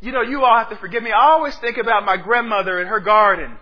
you 0.00 0.12
know, 0.12 0.22
you 0.22 0.44
all 0.44 0.56
have 0.56 0.70
to 0.70 0.76
forgive 0.76 1.02
me. 1.02 1.10
I 1.10 1.32
always 1.32 1.56
think 1.56 1.76
about 1.76 2.04
my 2.04 2.16
grandmother 2.18 2.80
in 2.80 2.86
her 2.86 3.00
garden. 3.00 3.58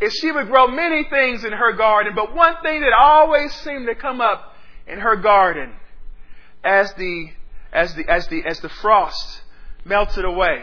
And 0.00 0.12
she 0.12 0.30
would 0.30 0.46
grow 0.46 0.68
many 0.68 1.02
things 1.10 1.42
in 1.42 1.50
her 1.50 1.72
garden, 1.72 2.12
but 2.14 2.36
one 2.36 2.54
thing 2.62 2.82
that 2.82 2.92
always 2.92 3.52
seemed 3.54 3.88
to 3.88 3.96
come 3.96 4.20
up 4.20 4.54
in 4.86 5.00
her 5.00 5.16
garden 5.16 5.72
as 6.62 6.94
the 6.94 7.30
as 7.72 7.96
the 7.96 8.08
as 8.08 8.28
the 8.28 8.44
as 8.44 8.60
the 8.60 8.68
frost 8.68 9.42
melted 9.84 10.24
away 10.24 10.62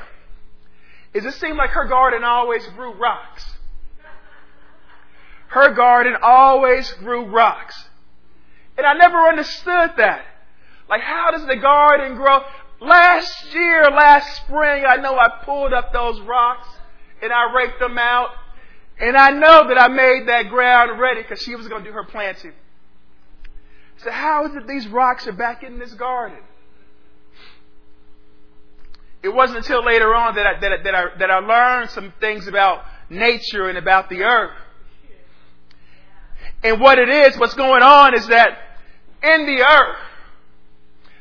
is 1.13 1.25
it 1.25 1.33
seemed 1.33 1.57
like 1.57 1.71
her 1.71 1.85
garden 1.85 2.23
always 2.23 2.65
grew 2.67 2.93
rocks. 2.93 3.54
Her 5.55 5.73
garden 5.73 6.17
always 6.21 6.91
grew 6.95 7.27
rocks. 7.27 7.81
And 8.77 8.85
I 8.85 8.93
never 8.93 9.15
understood 9.15 9.91
that. 9.95 10.25
Like 10.89 10.99
how 10.99 11.31
does 11.31 11.45
the 11.45 11.55
garden 11.55 12.17
grow? 12.17 12.41
Last 12.81 13.53
year, 13.53 13.89
last 13.89 14.35
spring, 14.35 14.83
I 14.85 14.97
know 14.97 15.17
I 15.17 15.29
pulled 15.45 15.71
up 15.71 15.93
those 15.93 16.19
rocks 16.19 16.67
and 17.23 17.31
I 17.31 17.53
raked 17.53 17.79
them 17.79 17.97
out. 17.97 18.31
And 18.99 19.15
I 19.15 19.29
know 19.29 19.69
that 19.69 19.81
I 19.81 19.87
made 19.87 20.27
that 20.27 20.49
ground 20.49 20.99
ready 20.99 21.21
because 21.21 21.41
she 21.41 21.55
was 21.55 21.69
going 21.69 21.85
to 21.85 21.89
do 21.89 21.93
her 21.93 22.03
planting. 22.03 22.51
So 24.03 24.11
how 24.11 24.45
is 24.47 24.55
it 24.55 24.67
these 24.67 24.89
rocks 24.89 25.25
are 25.25 25.31
back 25.31 25.63
in 25.63 25.79
this 25.79 25.93
garden? 25.93 26.39
It 29.23 29.29
wasn't 29.29 29.59
until 29.59 29.85
later 29.85 30.13
on 30.13 30.35
that 30.35 30.45
I, 30.45 30.59
that 30.59 30.71
I, 30.73 30.83
that 30.83 30.95
I, 30.95 31.17
that 31.19 31.31
I 31.31 31.39
learned 31.39 31.91
some 31.91 32.11
things 32.19 32.45
about 32.45 32.83
nature 33.09 33.69
and 33.69 33.77
about 33.77 34.09
the 34.09 34.23
earth. 34.23 34.51
And 36.65 36.81
what 36.81 36.97
it 36.97 37.09
is, 37.09 37.37
what's 37.37 37.53
going 37.53 37.83
on 37.83 38.15
is 38.15 38.25
that 38.27 38.57
in 39.21 39.45
the 39.45 39.61
earth, 39.61 39.97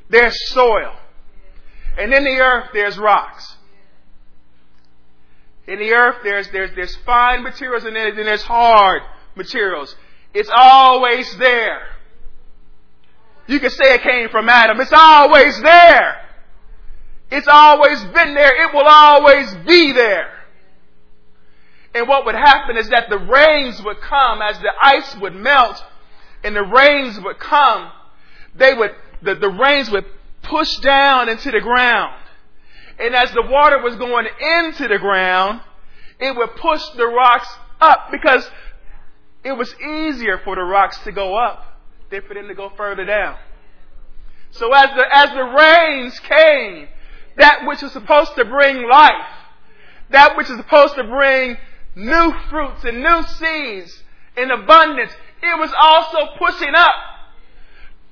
there's 0.08 0.34
soil. 0.48 0.96
And 1.98 2.14
in 2.14 2.24
the 2.24 2.38
earth, 2.40 2.70
there's 2.72 2.96
rocks. 2.96 3.54
In 5.66 5.78
the 5.78 5.92
earth, 5.92 6.16
there's, 6.24 6.50
there's, 6.50 6.74
there's 6.74 6.96
fine 7.04 7.42
materials 7.42 7.84
and 7.84 7.94
then 7.94 8.16
there's 8.16 8.42
hard 8.42 9.02
materials. 9.34 9.94
It's 10.32 10.50
always 10.50 11.36
there. 11.36 11.88
You 13.46 13.60
can 13.60 13.68
say 13.68 13.96
it 13.96 14.00
came 14.00 14.30
from 14.30 14.48
Adam. 14.48 14.80
It's 14.80 14.94
always 14.94 15.60
there. 15.60 16.22
It's 17.30 17.48
always 17.50 18.02
been 18.14 18.34
there. 18.34 18.66
It 18.66 18.72
will 18.72 18.88
always 18.88 19.54
be 19.66 19.92
there. 19.92 20.33
And 21.94 22.08
what 22.08 22.26
would 22.26 22.34
happen 22.34 22.76
is 22.76 22.88
that 22.88 23.08
the 23.08 23.18
rains 23.18 23.80
would 23.82 24.00
come 24.00 24.42
as 24.42 24.58
the 24.58 24.72
ice 24.82 25.16
would 25.16 25.34
melt 25.34 25.82
and 26.42 26.54
the 26.54 26.64
rains 26.64 27.20
would 27.20 27.38
come. 27.38 27.90
They 28.56 28.74
would, 28.74 28.90
the, 29.22 29.36
the 29.36 29.48
rains 29.48 29.90
would 29.90 30.04
push 30.42 30.76
down 30.78 31.28
into 31.28 31.52
the 31.52 31.60
ground. 31.60 32.14
And 32.98 33.14
as 33.14 33.30
the 33.32 33.42
water 33.42 33.80
was 33.80 33.96
going 33.96 34.26
into 34.26 34.88
the 34.88 34.98
ground, 34.98 35.60
it 36.18 36.36
would 36.36 36.56
push 36.56 36.82
the 36.96 37.06
rocks 37.06 37.48
up 37.80 38.08
because 38.10 38.48
it 39.44 39.52
was 39.52 39.74
easier 39.80 40.38
for 40.44 40.56
the 40.56 40.62
rocks 40.62 40.98
to 41.04 41.12
go 41.12 41.36
up 41.36 41.80
than 42.10 42.22
for 42.22 42.34
them 42.34 42.48
to 42.48 42.54
go 42.54 42.70
further 42.76 43.04
down. 43.04 43.36
So 44.50 44.72
as 44.72 44.90
the, 44.96 45.04
as 45.12 45.30
the 45.30 45.42
rains 45.42 46.20
came, 46.20 46.88
that 47.36 47.66
which 47.66 47.82
is 47.82 47.92
supposed 47.92 48.34
to 48.36 48.44
bring 48.44 48.88
life, 48.88 49.10
that 50.10 50.36
which 50.36 50.48
is 50.48 50.56
supposed 50.56 50.94
to 50.94 51.04
bring 51.04 51.56
new 51.96 52.32
fruits 52.48 52.84
and 52.84 53.02
new 53.02 53.22
seeds 53.22 54.02
in 54.36 54.50
abundance, 54.50 55.12
it 55.42 55.58
was 55.58 55.70
also 55.80 56.36
pushing 56.38 56.74
up 56.74 56.94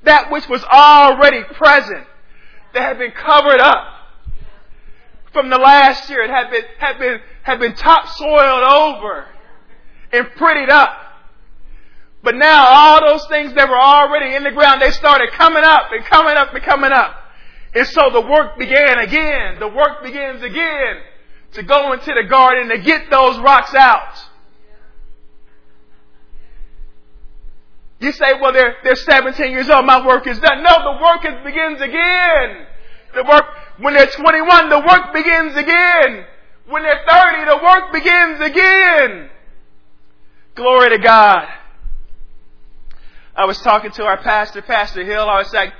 that 0.04 0.30
which 0.30 0.48
was 0.48 0.64
already 0.64 1.42
present, 1.54 2.06
that 2.74 2.82
had 2.82 2.98
been 2.98 3.12
covered 3.12 3.60
up 3.60 3.86
from 5.32 5.50
the 5.50 5.58
last 5.58 6.08
year. 6.10 6.22
It 6.22 6.30
had 6.30 6.50
been, 6.50 6.64
had 6.78 6.98
been, 6.98 7.20
had 7.42 7.60
been 7.60 7.74
topsoiled 7.74 8.64
over 8.64 9.26
and 10.12 10.26
prettied 10.32 10.70
up. 10.70 10.98
But 12.22 12.36
now 12.36 12.66
all 12.66 13.00
those 13.06 13.26
things 13.28 13.54
that 13.54 13.68
were 13.68 13.80
already 13.80 14.34
in 14.34 14.44
the 14.44 14.52
ground, 14.52 14.80
they 14.80 14.90
started 14.90 15.30
coming 15.32 15.64
up 15.64 15.90
and 15.90 16.04
coming 16.04 16.36
up 16.36 16.54
and 16.54 16.62
coming 16.62 16.92
up. 16.92 17.16
And 17.74 17.86
so 17.86 18.10
the 18.12 18.20
work 18.20 18.58
began 18.58 18.98
again. 18.98 19.58
The 19.58 19.68
work 19.68 20.02
begins 20.02 20.42
again 20.42 20.96
to 21.52 21.62
go 21.62 21.92
into 21.92 22.12
the 22.14 22.26
garden 22.28 22.68
to 22.68 22.78
get 22.78 23.10
those 23.10 23.38
rocks 23.38 23.74
out. 23.74 24.18
You 28.00 28.10
say, 28.10 28.32
well, 28.40 28.52
they're, 28.52 28.74
they're 28.82 28.96
17 28.96 29.52
years 29.52 29.70
old. 29.70 29.86
My 29.86 30.04
work 30.04 30.26
is 30.26 30.38
done. 30.40 30.62
No, 30.64 30.92
the 30.92 31.02
work 31.02 31.24
is, 31.24 31.44
begins 31.44 31.80
again. 31.80 32.66
The 33.14 33.22
work, 33.22 33.44
when 33.78 33.94
they're 33.94 34.08
21, 34.08 34.68
the 34.70 34.80
work 34.80 35.12
begins 35.12 35.56
again. 35.56 36.24
When 36.66 36.82
they're 36.82 37.04
30, 37.08 37.44
the 37.44 37.60
work 37.62 37.92
begins 37.92 38.40
again. 38.40 39.30
Glory 40.56 40.90
to 40.90 40.98
God. 40.98 41.46
I 43.36 43.44
was 43.44 43.58
talking 43.60 43.92
to 43.92 44.04
our 44.04 44.20
pastor, 44.20 44.62
Pastor 44.62 45.04
Hill. 45.04 45.28
I 45.28 45.38
was 45.38 45.52
like, 45.52 45.72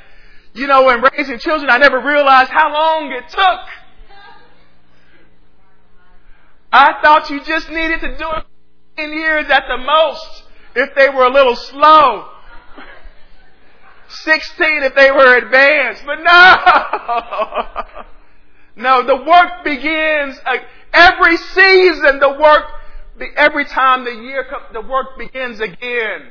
you 0.54 0.66
know, 0.66 0.85
when 0.85 1.02
raising 1.02 1.38
children, 1.38 1.70
I 1.70 1.78
never 1.78 1.98
realized 1.98 2.50
how 2.50 2.72
long 2.72 3.11
it 3.11 3.28
took. 3.28 3.82
I 6.72 7.00
thought 7.02 7.30
you 7.30 7.44
just 7.44 7.68
needed 7.68 8.00
to 8.00 8.16
do 8.16 8.30
it 8.32 8.44
in 8.96 9.12
years 9.12 9.46
at 9.50 9.64
the 9.68 9.78
most 9.78 10.44
if 10.74 10.94
they 10.94 11.08
were 11.08 11.24
a 11.24 11.32
little 11.32 11.56
slow. 11.56 12.28
16 14.08 14.82
if 14.82 14.94
they 14.94 15.11
were 15.11 15.37
advanced. 15.37 16.04
But 16.04 16.20
no! 16.22 18.02
No, 18.76 19.02
the 19.02 19.16
work 19.16 19.64
begins 19.64 20.38
uh, 20.46 20.56
every 20.92 21.37
season. 21.37 22.20
The 22.20 22.37
work, 22.40 22.64
every 23.37 23.66
time 23.66 24.04
the 24.04 24.14
year 24.14 24.44
comes, 24.44 24.64
the 24.72 24.80
work 24.80 25.18
begins 25.18 25.61
again. 25.61 26.30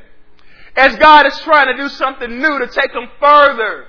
As 0.76 0.96
God 0.96 1.28
is 1.28 1.38
trying 1.42 1.68
to 1.68 1.78
do 1.78 1.90
something 1.90 2.40
new 2.40 2.60
to 2.60 2.68
take 2.68 2.94
them 2.94 3.10
further, 3.20 3.86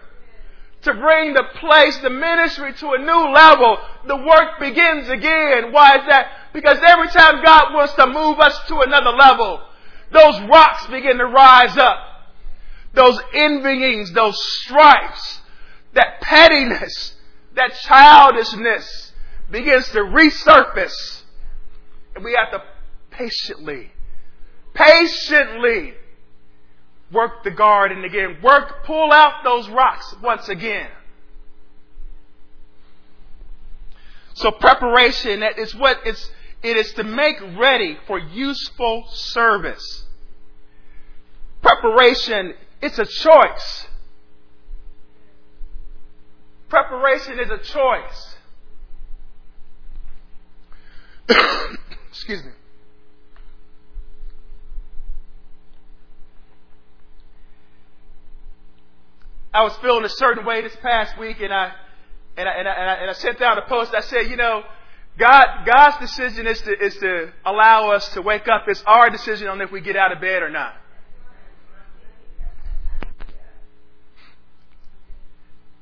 to 0.82 0.94
bring 0.94 1.32
the 1.32 1.44
place, 1.60 1.96
the 1.98 2.10
ministry 2.10 2.74
to 2.74 2.90
a 2.90 2.98
new 2.98 3.32
level, 3.32 3.78
the 4.06 4.16
work 4.16 4.58
begins 4.58 5.08
again. 5.08 5.72
Why 5.72 5.96
is 5.96 6.06
that? 6.08 6.26
Because 6.52 6.78
every 6.86 7.08
time 7.08 7.42
God 7.44 7.72
wants 7.72 7.94
to 7.94 8.06
move 8.06 8.38
us 8.38 8.58
to 8.68 8.80
another 8.80 9.10
level, 9.10 9.60
those 10.10 10.40
rocks 10.42 10.86
begin 10.88 11.18
to 11.18 11.26
rise 11.26 11.76
up. 11.76 11.98
Those 12.94 13.18
envyings, 13.34 14.12
those 14.12 14.38
stripes, 14.60 15.40
that 15.94 16.20
pettiness, 16.20 17.14
that 17.54 17.74
childishness 17.74 19.12
begins 19.50 19.88
to 19.90 20.00
resurface. 20.00 21.22
And 22.14 22.24
we 22.24 22.34
have 22.34 22.50
to 22.52 22.62
patiently, 23.10 23.92
patiently 24.74 25.94
work 27.10 27.44
the 27.44 27.50
garden 27.50 28.04
again. 28.04 28.38
Work, 28.42 28.84
pull 28.84 29.12
out 29.12 29.44
those 29.44 29.68
rocks 29.68 30.14
once 30.22 30.48
again. 30.48 30.88
So 34.34 34.50
preparation 34.50 35.42
is 35.58 35.74
what 35.74 36.00
it's, 36.04 36.30
it 36.62 36.76
is 36.76 36.92
to 36.94 37.04
make 37.04 37.40
ready 37.56 37.98
for 38.06 38.18
useful 38.18 39.04
service. 39.08 40.04
Preparation, 41.60 42.54
it's 42.80 42.98
a 42.98 43.06
choice. 43.06 43.86
Preparation 46.68 47.38
is 47.38 47.50
a 47.50 47.58
choice. 47.58 48.36
Excuse 52.10 52.44
me. 52.44 52.50
I 59.54 59.64
was 59.64 59.76
feeling 59.76 60.04
a 60.04 60.08
certain 60.08 60.46
way 60.46 60.62
this 60.62 60.74
past 60.76 61.18
week, 61.18 61.40
and 61.40 61.52
I 61.52 61.72
and 62.36 62.48
I, 62.48 62.52
and 62.52 62.68
I, 62.68 62.72
and 62.72 63.10
I, 63.10 63.12
sent 63.12 63.42
out 63.42 63.58
a 63.58 63.62
post. 63.62 63.94
I 63.94 64.00
said, 64.00 64.28
you 64.28 64.36
know, 64.36 64.62
God 65.18 65.66
God's 65.66 65.98
decision 65.98 66.46
is 66.46 66.60
to 66.62 66.72
is 66.72 66.96
to 66.96 67.32
allow 67.44 67.90
us 67.90 68.08
to 68.14 68.22
wake 68.22 68.48
up. 68.48 68.64
It's 68.66 68.82
our 68.86 69.10
decision 69.10 69.48
on 69.48 69.60
if 69.60 69.70
we 69.70 69.80
get 69.80 69.96
out 69.96 70.12
of 70.12 70.20
bed 70.20 70.42
or 70.42 70.48
not. 70.48 70.74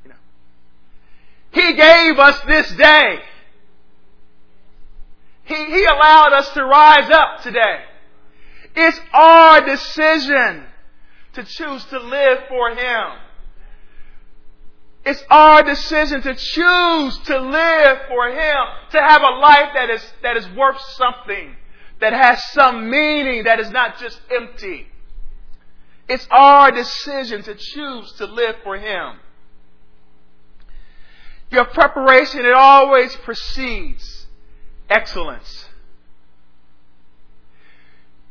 You 0.05 0.11
know, 0.11 0.17
He 1.53 1.75
gave 1.75 2.19
us 2.19 2.41
this 2.43 2.73
day. 2.73 3.21
He 5.45 5.55
He 5.55 5.85
allowed 5.85 6.33
us 6.33 6.53
to 6.55 6.65
rise 6.65 7.11
up 7.11 7.43
today. 7.43 7.85
It's 8.75 9.01
our 9.13 9.65
decision 9.65 10.65
to 11.35 11.45
choose 11.45 11.85
to 11.87 12.01
live 12.01 12.39
for 12.49 12.71
Him. 12.71 13.30
It's 15.05 15.23
our 15.31 15.63
decision 15.63 16.23
to 16.23 16.35
choose 16.35 17.19
to 17.19 17.41
live 17.41 17.99
for 18.09 18.29
Him, 18.29 18.65
to 18.91 19.01
have 19.01 19.23
a 19.23 19.39
life 19.39 19.71
that 19.75 19.89
is, 19.91 20.05
that 20.23 20.37
is 20.37 20.47
worth 20.51 20.81
something, 20.97 21.57
that 22.01 22.13
has 22.13 22.43
some 22.53 22.91
meaning, 22.91 23.45
that 23.45 23.61
is 23.61 23.71
not 23.71 23.99
just 23.99 24.21
empty. 24.31 24.87
It's 26.09 26.27
our 26.31 26.71
decision 26.71 27.43
to 27.45 27.55
choose 27.55 28.13
to 28.15 28.27
live 28.27 28.57
for 28.63 28.77
Him. 28.77 29.21
Your 31.51 31.65
preparation, 31.65 32.45
it 32.45 32.53
always 32.53 33.15
precedes 33.17 34.27
excellence. 34.89 35.67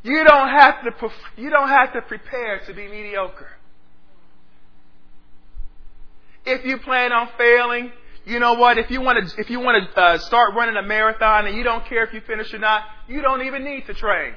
You 0.02 0.24
don't 0.24 0.48
have 0.48 0.82
to, 0.82 1.10
you 1.36 1.50
don't 1.50 1.68
have 1.68 1.92
to 1.92 2.02
prepare 2.02 2.60
to 2.60 2.72
be 2.72 2.88
mediocre. 2.88 3.59
If 6.50 6.64
you 6.64 6.78
plan 6.78 7.12
on 7.12 7.28
failing, 7.38 7.92
you 8.24 8.40
know 8.40 8.54
what? 8.54 8.76
If 8.76 8.90
you 8.90 9.00
want 9.00 9.24
to, 9.24 9.40
if 9.40 9.50
you 9.50 9.60
want 9.60 9.94
to 9.94 10.00
uh, 10.00 10.18
start 10.18 10.52
running 10.56 10.76
a 10.76 10.82
marathon 10.82 11.46
and 11.46 11.56
you 11.56 11.62
don't 11.62 11.86
care 11.86 12.04
if 12.04 12.12
you 12.12 12.20
finish 12.26 12.52
or 12.52 12.58
not, 12.58 12.82
you 13.06 13.22
don't 13.22 13.46
even 13.46 13.64
need 13.64 13.86
to 13.86 13.94
train. 13.94 14.34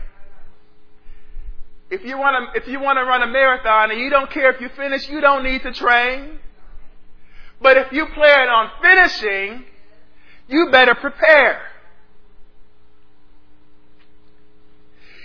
If 1.89 2.05
you 2.05 2.15
want 2.19 2.53
to, 2.53 2.61
if 2.61 2.67
you 2.67 2.79
want 2.79 2.97
to 2.97 3.03
run 3.03 3.23
a 3.23 3.27
marathon 3.27 3.89
and 3.89 3.99
you 3.99 4.11
don't 4.11 4.29
care 4.29 4.51
if 4.51 4.61
you 4.61 4.69
finish, 4.77 5.09
you 5.09 5.21
don't 5.21 5.43
need 5.43 5.63
to 5.63 5.73
train. 5.73 6.37
But 7.59 7.77
if 7.77 7.91
you 7.91 8.05
plan 8.05 8.47
on 8.47 8.69
finishing, 8.79 9.65
you 10.47 10.69
better 10.71 10.93
prepare. 10.93 11.63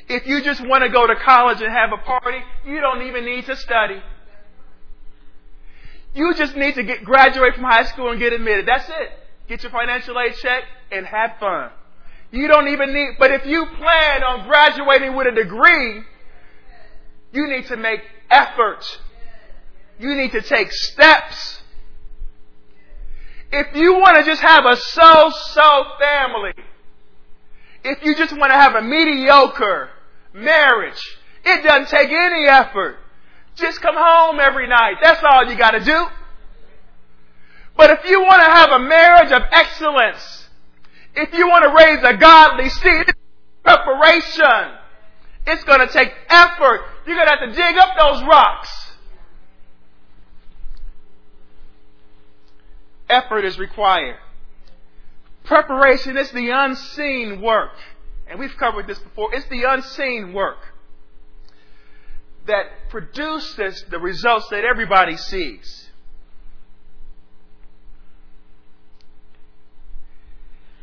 If 0.09 0.27
you 0.27 0.40
just 0.42 0.66
want 0.66 0.85
to 0.85 0.88
go 0.88 1.07
to 1.07 1.16
college 1.16 1.61
and 1.61 1.70
have 1.70 1.90
a 1.92 1.98
party, 1.98 2.38
you 2.66 2.81
don't 2.81 3.03
even 3.03 3.27
need 3.27 3.44
to 3.44 3.57
study. 3.57 4.01
You 6.14 6.35
just 6.35 6.57
need 6.57 6.75
to 6.75 6.83
get 6.83 7.05
graduate 7.05 7.55
from 7.55 7.64
high 7.64 7.85
school 7.85 8.11
and 8.11 8.18
get 8.18 8.33
admitted. 8.33 8.66
That's 8.66 8.88
it. 8.88 9.11
Get 9.49 9.62
your 9.62 9.73
financial 9.73 10.18
aid 10.18 10.35
check 10.35 10.64
and 10.90 11.07
have 11.07 11.33
fun. 11.38 11.71
You 12.31 12.49
don't 12.49 12.68
even 12.68 12.92
need, 12.92 13.12
but 13.18 13.31
if 13.31 13.47
you 13.47 13.66
plan 13.79 14.23
on 14.23 14.47
graduating 14.47 15.16
with 15.16 15.27
a 15.27 15.33
degree, 15.33 16.03
you 17.33 17.47
need 17.49 17.66
to 17.68 17.77
make 17.77 18.01
effort. 18.31 18.85
You 19.99 20.14
need 20.14 20.33
to 20.33 20.42
take 20.42 20.71
steps. 20.71 21.62
If 23.51 23.75
you 23.75 23.94
want 23.94 24.16
to 24.18 24.25
just 24.25 24.42
have 24.42 24.66
a 24.66 24.77
so-so 24.77 25.85
family, 25.99 26.53
if 27.83 28.05
you 28.05 28.14
just 28.14 28.37
want 28.37 28.53
to 28.53 28.59
have 28.59 28.75
a 28.75 28.83
mediocre 28.83 29.88
marriage, 30.35 31.18
it 31.44 31.64
doesn't 31.64 31.88
take 31.88 32.11
any 32.11 32.47
effort. 32.47 32.99
Just 33.59 33.81
come 33.81 33.97
home 33.97 34.38
every 34.40 34.68
night. 34.68 34.97
That's 35.03 35.23
all 35.25 35.44
you 35.47 35.57
got 35.57 35.73
to 35.73 35.81
do. 35.81 36.07
But 37.77 37.90
if 37.90 38.09
you 38.09 38.21
want 38.21 38.42
to 38.42 38.51
have 38.51 38.71
a 38.71 38.79
marriage 38.79 39.33
of 39.33 39.42
excellence, 39.53 40.49
if 41.14 41.33
you 41.33 41.49
want 41.49 41.64
to 41.64 41.71
raise 41.71 42.03
a 42.05 42.16
godly 42.16 42.68
seed, 42.68 43.07
preparation. 43.64 44.79
It's 45.47 45.64
going 45.64 45.81
to 45.81 45.92
take 45.92 46.12
effort. 46.29 46.81
You're 47.07 47.16
going 47.16 47.27
to 47.27 47.37
have 47.37 47.49
to 47.49 47.55
dig 47.55 47.77
up 47.79 47.90
those 47.99 48.23
rocks. 48.23 48.68
Effort 53.09 53.44
is 53.44 53.59
required. 53.59 54.16
Preparation 55.44 56.16
is 56.18 56.31
the 56.33 56.51
unseen 56.51 57.40
work. 57.40 57.73
And 58.29 58.38
we've 58.38 58.57
covered 58.59 58.87
this 58.87 58.99
before. 58.99 59.35
It's 59.35 59.49
the 59.49 59.64
unseen 59.64 60.35
work 60.35 60.59
that 62.47 62.66
produces 62.88 63.85
the 63.90 63.98
results 63.98 64.48
that 64.51 64.64
everybody 64.64 65.16
sees. 65.16 65.88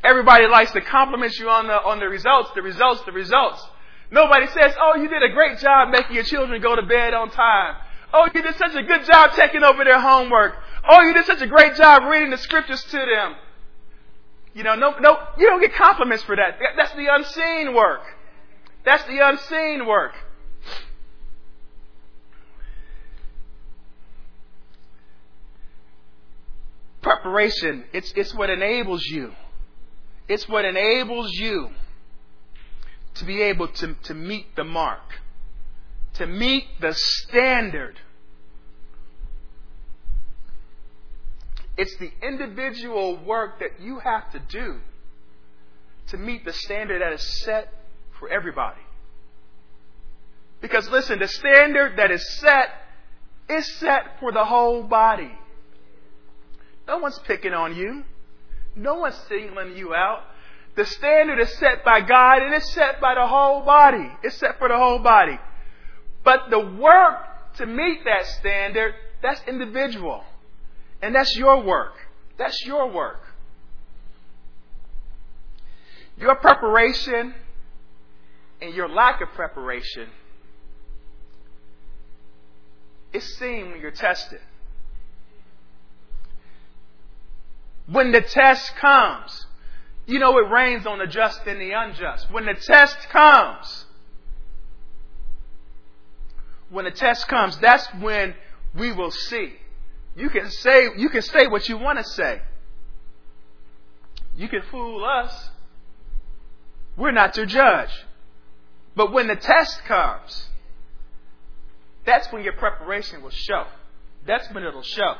Everybody 0.04 0.46
likes 0.48 0.72
to 0.74 0.82
compliment 0.82 1.38
you 1.40 1.50
on 1.50 1.66
the, 1.66 1.74
on 1.74 2.00
the 2.00 2.08
results, 2.08 2.52
the 2.54 2.62
results, 2.62 3.02
the 3.06 3.12
results. 3.12 3.66
Nobody 4.12 4.46
says, 4.48 4.76
oh, 4.80 4.96
you 4.98 5.10
did 5.10 5.24
a 5.24 5.30
great 5.30 5.58
job 5.58 5.90
making 5.90 6.14
your 6.14 6.24
children 6.24 6.62
go 6.62 6.76
to 6.76 6.84
bed 6.84 7.16
on 7.16 7.32
time. 7.32 7.76
Oh, 8.14 8.30
you 8.34 8.42
did 8.44 8.56
such 8.56 8.76
a 8.76 8.84
good 8.84 9.04
job 9.06 9.32
checking 9.36 9.64
over 9.64 9.84
their 9.84 10.00
homework. 10.00 10.56
Oh, 10.88 11.02
you 11.02 11.14
did 11.14 11.26
such 11.26 11.42
a 11.42 11.48
great 11.48 11.76
job 11.76 12.04
reading 12.04 12.30
the 12.30 12.38
scriptures 12.38 12.84
to 12.84 12.98
them. 12.98 13.36
You 14.54 14.64
know, 14.64 14.76
no, 14.76 14.96
no, 15.00 15.18
you 15.38 15.48
don't 15.48 15.60
get 15.60 15.74
compliments 15.74 16.24
for 16.24 16.36
that. 16.36 16.60
That's 16.78 16.94
the 16.94 17.08
unseen 17.12 17.74
work. 17.74 18.02
That's 18.86 19.04
the 19.06 19.20
unseen 19.28 19.88
work. 19.88 20.14
Preparation, 27.06 27.86
it's, 27.94 28.12
it's 28.16 28.34
what 28.34 28.50
enables 28.50 29.04
you. 29.04 29.32
It's 30.28 30.50
what 30.50 30.66
enables 30.66 31.32
you 31.34 31.70
to 33.14 33.26
be 33.26 33.44
able 33.44 33.68
to, 33.68 33.94
to 34.06 34.16
meet 34.16 34.56
the 34.56 34.64
mark, 34.64 35.04
to 36.16 36.26
meet 36.26 36.64
the 36.82 36.96
standard. 36.96 38.00
It's 41.78 41.96
the 41.98 42.10
individual 42.24 43.24
work 43.24 43.60
that 43.60 43.80
you 43.80 44.00
have 44.00 44.32
to 44.32 44.40
do 44.40 44.80
to 46.08 46.18
meet 46.18 46.44
the 46.44 46.54
standard 46.54 47.04
that 47.04 47.14
is 47.14 47.44
set 47.44 47.72
for 48.18 48.30
everybody. 48.30 48.82
Because 50.60 50.90
listen, 50.90 51.20
the 51.20 51.28
standard 51.28 52.00
that 52.00 52.10
is 52.10 52.28
set 52.40 52.70
is 53.48 53.72
set 53.76 54.20
for 54.20 54.32
the 54.32 54.44
whole 54.44 54.82
body. 54.82 55.38
No 56.88 56.98
one's 56.98 57.20
picking 57.20 57.54
on 57.54 57.76
you. 57.76 58.04
No 58.76 58.96
one's 58.96 59.16
singling 59.28 59.76
you 59.78 59.94
out. 59.94 60.24
The 60.76 60.86
standard 60.86 61.40
is 61.40 61.54
set 61.58 61.86
by 61.86 62.02
God 62.02 62.42
and 62.42 62.54
it's 62.54 62.72
set 62.74 63.00
by 63.00 63.16
the 63.16 63.26
whole 63.26 63.62
body. 63.62 64.12
It's 64.24 64.38
set 64.38 64.60
for 64.60 64.68
the 64.68 64.78
whole 64.78 65.00
body. 65.00 65.40
But 66.24 66.50
the 66.50 66.60
work 66.60 67.56
to 67.58 67.66
meet 67.66 68.04
that 68.04 68.26
standard, 68.26 68.94
that's 69.22 69.42
individual. 69.48 70.24
And 71.02 71.16
that's 71.16 71.36
your 71.36 71.64
work. 71.64 71.94
That's 72.38 72.66
your 72.66 72.92
work. 72.92 73.22
Your 76.18 76.36
preparation 76.36 77.34
and 78.62 78.74
your 78.74 78.90
lack 78.90 79.22
of 79.22 79.30
preparation 79.30 80.10
is 83.14 83.24
seen 83.38 83.72
when 83.72 83.82
you're 83.82 83.92
tested. 83.92 84.40
When 87.88 88.12
the 88.12 88.22
test 88.22 88.76
comes, 88.78 89.46
you 90.06 90.20
know 90.20 90.38
it 90.38 90.50
rains 90.50 90.86
on 90.86 91.00
the 91.00 91.08
just 91.08 91.42
and 91.46 91.60
the 91.60 91.72
unjust. 91.72 92.32
When 92.32 92.46
the 92.46 92.54
test 92.54 92.98
comes, 93.10 93.86
when 96.70 96.86
the 96.86 96.92
test 96.92 97.28
comes, 97.28 97.58
that's 97.58 97.88
when 97.96 98.34
we 98.76 98.92
will 98.92 99.12
see. 99.12 99.54
You 100.16 100.30
can 100.30 100.50
say 100.50 100.90
you 100.98 101.10
can 101.10 101.22
say 101.22 101.48
what 101.48 101.68
you 101.70 101.78
want 101.78 102.00
to 102.00 102.04
say. 102.04 102.42
You 104.36 104.48
can 104.50 104.62
fool 104.64 105.04
us. 105.06 105.50
We're 106.98 107.12
not 107.12 107.38
your 107.38 107.46
judge. 107.46 107.92
But 108.96 109.12
when 109.12 109.28
the 109.28 109.36
test 109.36 109.84
comes, 109.86 110.50
that's 112.06 112.32
when 112.32 112.44
your 112.44 112.54
preparation 112.54 113.22
will 113.22 113.30
show. 113.30 113.66
That's 114.26 114.50
when 114.54 114.64
it'll 114.64 114.84
show. 114.84 115.16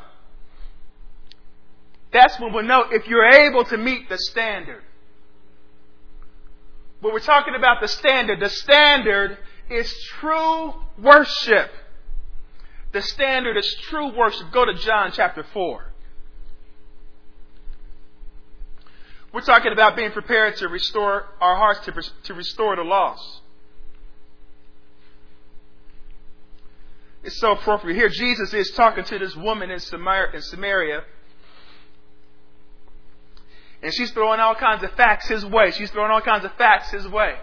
That's 2.16 2.40
when 2.40 2.54
we'll 2.54 2.64
know 2.64 2.86
if 2.92 3.10
you're 3.10 3.30
able 3.30 3.66
to 3.66 3.76
meet 3.76 4.08
the 4.08 4.18
standard. 4.18 4.82
But 7.02 7.12
we're 7.12 7.20
talking 7.20 7.56
about 7.56 7.82
the 7.82 7.90
standard. 7.90 8.40
The 8.40 8.48
standard 8.48 9.38
is 9.70 9.94
true 10.18 10.74
worship. 10.98 11.72
The 12.94 13.02
standard 13.02 13.58
is 13.58 13.76
true 13.82 14.16
worship. 14.16 14.50
Go 14.54 14.64
to 14.64 14.74
John 14.76 15.12
chapter 15.14 15.44
4. 15.44 15.92
We're 19.34 19.42
talking 19.42 19.74
about 19.74 19.98
being 19.98 20.12
prepared 20.12 20.56
to 20.58 20.70
restore 20.70 21.26
our 21.42 21.58
hearts 21.58 21.82
to, 21.82 21.92
to 22.24 22.34
restore 22.34 22.78
the 22.78 22.84
lost. 22.84 23.42
It's 27.26 27.38
so 27.42 27.52
appropriate. 27.52 27.96
Here, 27.98 28.08
Jesus 28.08 28.54
is 28.54 28.72
talking 28.72 29.04
to 29.04 29.20
this 29.20 29.36
woman 29.36 29.70
in 29.70 29.80
Samaria, 29.82 31.04
and 33.86 33.94
she's 33.94 34.10
throwing 34.10 34.40
all 34.40 34.56
kinds 34.56 34.82
of 34.84 34.92
facts 34.94 35.28
his 35.28 35.46
way. 35.46 35.70
She's 35.70 35.92
throwing 35.92 36.10
all 36.10 36.20
kinds 36.20 36.44
of 36.44 36.52
facts 36.54 36.90
his 36.90 37.08
way 37.08 37.36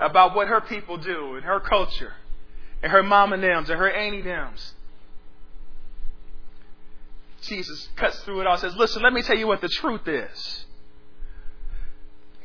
about 0.00 0.34
what 0.34 0.48
her 0.48 0.62
people 0.62 0.96
do 0.96 1.34
and 1.34 1.44
her 1.44 1.60
culture 1.60 2.14
and 2.82 2.90
her 2.90 3.02
mama 3.02 3.36
names 3.36 3.68
and 3.68 3.78
her 3.78 3.90
auntie 3.90 4.22
names. 4.22 4.72
Jesus 7.42 7.90
cuts 7.94 8.20
through 8.20 8.40
it 8.40 8.46
all 8.46 8.54
and 8.54 8.62
says, 8.62 8.74
Listen, 8.74 9.02
let 9.02 9.12
me 9.12 9.20
tell 9.20 9.36
you 9.36 9.46
what 9.46 9.60
the 9.60 9.68
truth 9.68 10.08
is. 10.08 10.64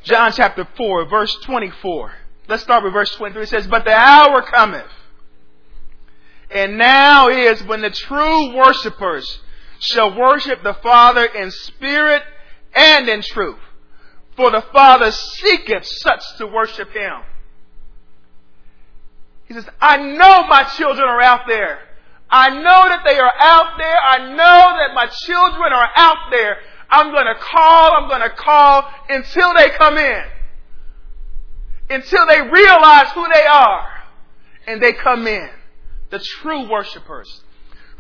John 0.04 0.34
chapter 0.34 0.68
4, 0.76 1.06
verse 1.06 1.34
24. 1.44 2.12
Let's 2.50 2.64
start 2.64 2.84
with 2.84 2.92
verse 2.92 3.16
23. 3.16 3.44
It 3.44 3.48
says, 3.48 3.66
But 3.66 3.86
the 3.86 3.96
hour 3.96 4.42
cometh 4.42 4.92
and 6.52 6.78
now 6.78 7.30
is 7.30 7.64
when 7.64 7.80
the 7.80 7.92
true 7.92 8.56
worshippers 8.58 9.40
shall 9.80 10.18
worship 10.18 10.64
the 10.64 10.74
Father 10.76 11.26
in 11.26 11.52
spirit 11.52 12.24
and 12.74 13.08
in 13.10 13.22
truth. 13.22 13.60
For 14.36 14.52
the 14.52 14.64
Father 14.74 15.12
seeketh 15.12 15.86
such 15.86 16.22
to 16.38 16.48
worship 16.48 16.92
Him. 16.92 17.22
He 19.48 19.54
says, 19.54 19.66
I 19.80 19.98
know 19.98 20.46
my 20.48 20.64
children 20.78 21.08
are 21.08 21.22
out 21.22 21.48
there. 21.48 21.80
I 22.30 22.50
know 22.50 22.62
that 22.90 23.04
they 23.06 23.18
are 23.18 23.34
out 23.40 23.78
there. 23.78 23.98
I 23.98 24.30
know 24.30 24.78
that 24.78 24.94
my 24.94 25.08
children 25.08 25.72
are 25.72 25.90
out 25.96 26.30
there. 26.30 26.58
I'm 26.90 27.12
going 27.12 27.26
to 27.26 27.36
call, 27.40 27.94
I'm 27.94 28.10
going 28.10 28.30
to 28.30 28.36
call 28.36 28.84
until 29.10 29.54
they 29.56 29.70
come 29.70 29.98
in. 29.98 30.24
Until 31.90 32.28
they 32.28 32.42
realize 32.42 33.10
who 33.14 33.26
they 33.34 33.46
are. 33.46 33.88
And 34.68 34.82
they 34.82 34.92
come 34.92 35.26
in 35.28 35.50
the 36.10 36.20
true 36.20 36.70
worshipers. 36.70 37.44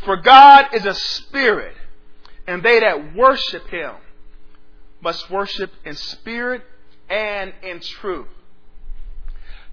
For 0.05 0.17
God 0.17 0.67
is 0.73 0.85
a 0.85 0.93
spirit, 0.93 1.75
and 2.47 2.63
they 2.63 2.79
that 2.79 3.15
worship 3.15 3.67
him 3.67 3.93
must 5.01 5.29
worship 5.29 5.71
in 5.85 5.95
spirit 5.95 6.63
and 7.09 7.53
in 7.63 7.79
truth. 7.79 8.27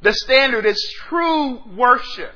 The 0.02 0.12
standard 0.12 0.66
is 0.66 0.82
true 1.08 1.60
worship. 1.76 2.34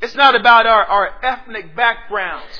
It's 0.00 0.14
not 0.14 0.34
about 0.34 0.66
our, 0.66 0.84
our 0.84 1.24
ethnic 1.24 1.74
backgrounds. 1.76 2.58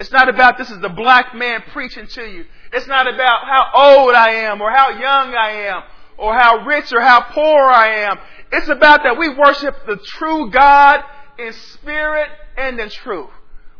It's 0.00 0.12
not 0.12 0.28
about 0.28 0.58
this 0.58 0.70
is 0.70 0.80
the 0.80 0.88
black 0.88 1.34
man 1.34 1.62
preaching 1.72 2.06
to 2.06 2.22
you. 2.22 2.44
It's 2.72 2.86
not 2.86 3.12
about 3.12 3.44
how 3.44 3.70
old 3.74 4.14
I 4.14 4.30
am 4.44 4.60
or 4.60 4.70
how 4.70 4.90
young 4.90 5.34
I 5.34 5.50
am 5.66 5.82
or 6.16 6.34
how 6.34 6.64
rich 6.64 6.92
or 6.92 7.00
how 7.00 7.22
poor 7.22 7.64
I 7.64 8.04
am. 8.04 8.18
It's 8.52 8.68
about 8.68 9.02
that 9.02 9.18
we 9.18 9.28
worship 9.28 9.86
the 9.86 9.96
true 9.96 10.50
God 10.50 11.02
in 11.38 11.52
spirit 11.52 12.28
and 12.56 12.78
in 12.80 12.90
truth. 12.90 13.30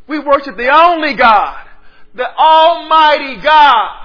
We 0.06 0.18
worship 0.18 0.56
the 0.56 0.74
only 0.74 1.14
God, 1.14 1.66
the 2.14 2.34
Almighty 2.36 3.40
God. 3.42 4.04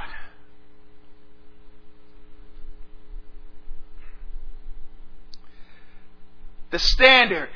The 6.72 6.80
standard 6.80 7.50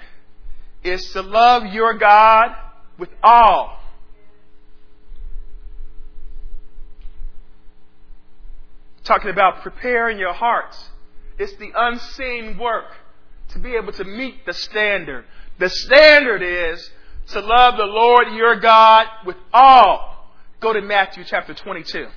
is 0.83 1.11
to 1.13 1.21
love 1.21 1.65
your 1.65 1.95
God 1.95 2.55
with 2.99 3.09
all. 3.23 3.79
Talking 9.03 9.31
about 9.31 9.61
preparing 9.61 10.19
your 10.19 10.33
hearts. 10.33 10.77
It's 11.39 11.55
the 11.55 11.71
unseen 11.75 12.57
work 12.59 12.85
to 13.49 13.59
be 13.59 13.75
able 13.75 13.93
to 13.93 14.03
meet 14.03 14.45
the 14.45 14.53
standard. 14.53 15.25
The 15.59 15.69
standard 15.69 16.43
is 16.43 16.89
to 17.29 17.39
love 17.39 17.77
the 17.77 17.83
Lord 17.83 18.33
your 18.33 18.59
God 18.59 19.07
with 19.25 19.37
all. 19.51 20.33
Go 20.59 20.73
to 20.73 20.81
Matthew 20.81 21.23
chapter 21.25 21.53
22. 21.53 22.07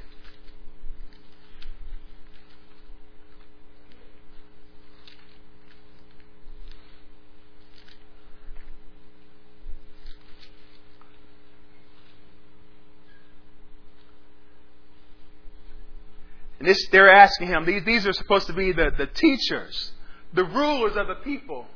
And 16.60 16.68
this, 16.68 16.88
they're 16.92 17.10
asking 17.10 17.48
him, 17.48 17.64
these, 17.64 17.84
these 17.84 18.06
are 18.06 18.12
supposed 18.12 18.46
to 18.48 18.52
be 18.52 18.72
the, 18.72 18.90
the 18.96 19.06
teachers, 19.06 19.92
the 20.34 20.44
rulers 20.44 20.94
of 20.94 21.08
the 21.08 21.14
people. 21.14 21.66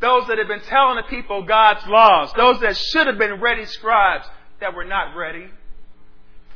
Those 0.00 0.26
that 0.28 0.38
have 0.38 0.48
been 0.48 0.62
telling 0.62 0.96
the 0.96 1.02
people 1.02 1.42
God's 1.42 1.86
laws. 1.86 2.32
Those 2.34 2.60
that 2.60 2.76
should 2.76 3.06
have 3.06 3.18
been 3.18 3.40
ready 3.40 3.66
scribes 3.66 4.26
that 4.60 4.74
were 4.74 4.84
not 4.84 5.14
ready. 5.14 5.46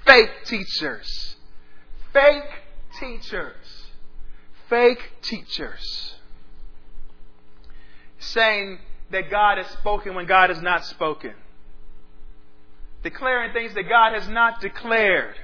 fake 0.07 0.31
teachers. 0.47 1.37
Fake 2.13 2.45
teachers. 2.99 3.85
Fake 4.69 5.13
teachers. 5.23 6.15
Saying 8.19 8.79
that 9.11 9.31
God 9.31 9.59
has 9.59 9.67
spoken 9.73 10.15
when 10.15 10.27
God 10.27 10.49
has 10.49 10.61
not 10.63 10.87
spoken. 10.87 11.35
Declaring 13.03 13.53
things 13.53 13.75
that 13.75 13.89
God 13.89 14.15
has 14.15 14.27
not 14.29 14.63
declared. 14.63 15.35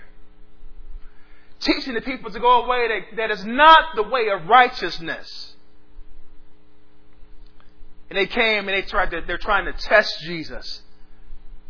Teaching 1.61 1.93
the 1.93 2.01
people 2.01 2.31
to 2.31 2.41
go 2.41 2.65
a 2.65 2.69
way 2.69 2.89
that, 2.89 3.17
that 3.19 3.31
is 3.31 3.45
not 3.45 3.95
the 3.95 4.03
way 4.03 4.29
of 4.31 4.49
righteousness. 4.49 5.50
And 8.11 8.19
they 8.19 8.27
came 8.27 8.69
and 8.69 8.77
they 8.77 8.83
tried 8.83 9.13
to, 9.13 9.23
they're 9.25 9.39
trying 9.39 9.67
to 9.67 9.73
test 9.73 10.21
Jesus. 10.23 10.83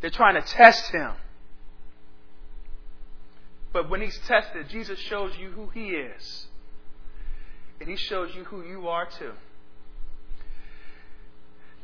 They're 0.01 0.11
trying 0.11 0.35
to 0.35 0.43
test 0.43 0.91
him. 0.91 1.13
But 3.73 3.91
when 3.91 4.01
he's 4.01 4.19
tested, 4.27 4.69
Jesus 4.71 4.99
shows 4.99 5.33
you 5.39 5.51
who 5.51 5.69
he 5.69 5.91
is. 5.91 6.47
And 7.79 7.89
he 7.89 7.97
shows 7.97 8.35
you 8.35 8.45
who 8.45 8.65
you 8.65 8.89
are 8.89 9.07
too. 9.07 9.33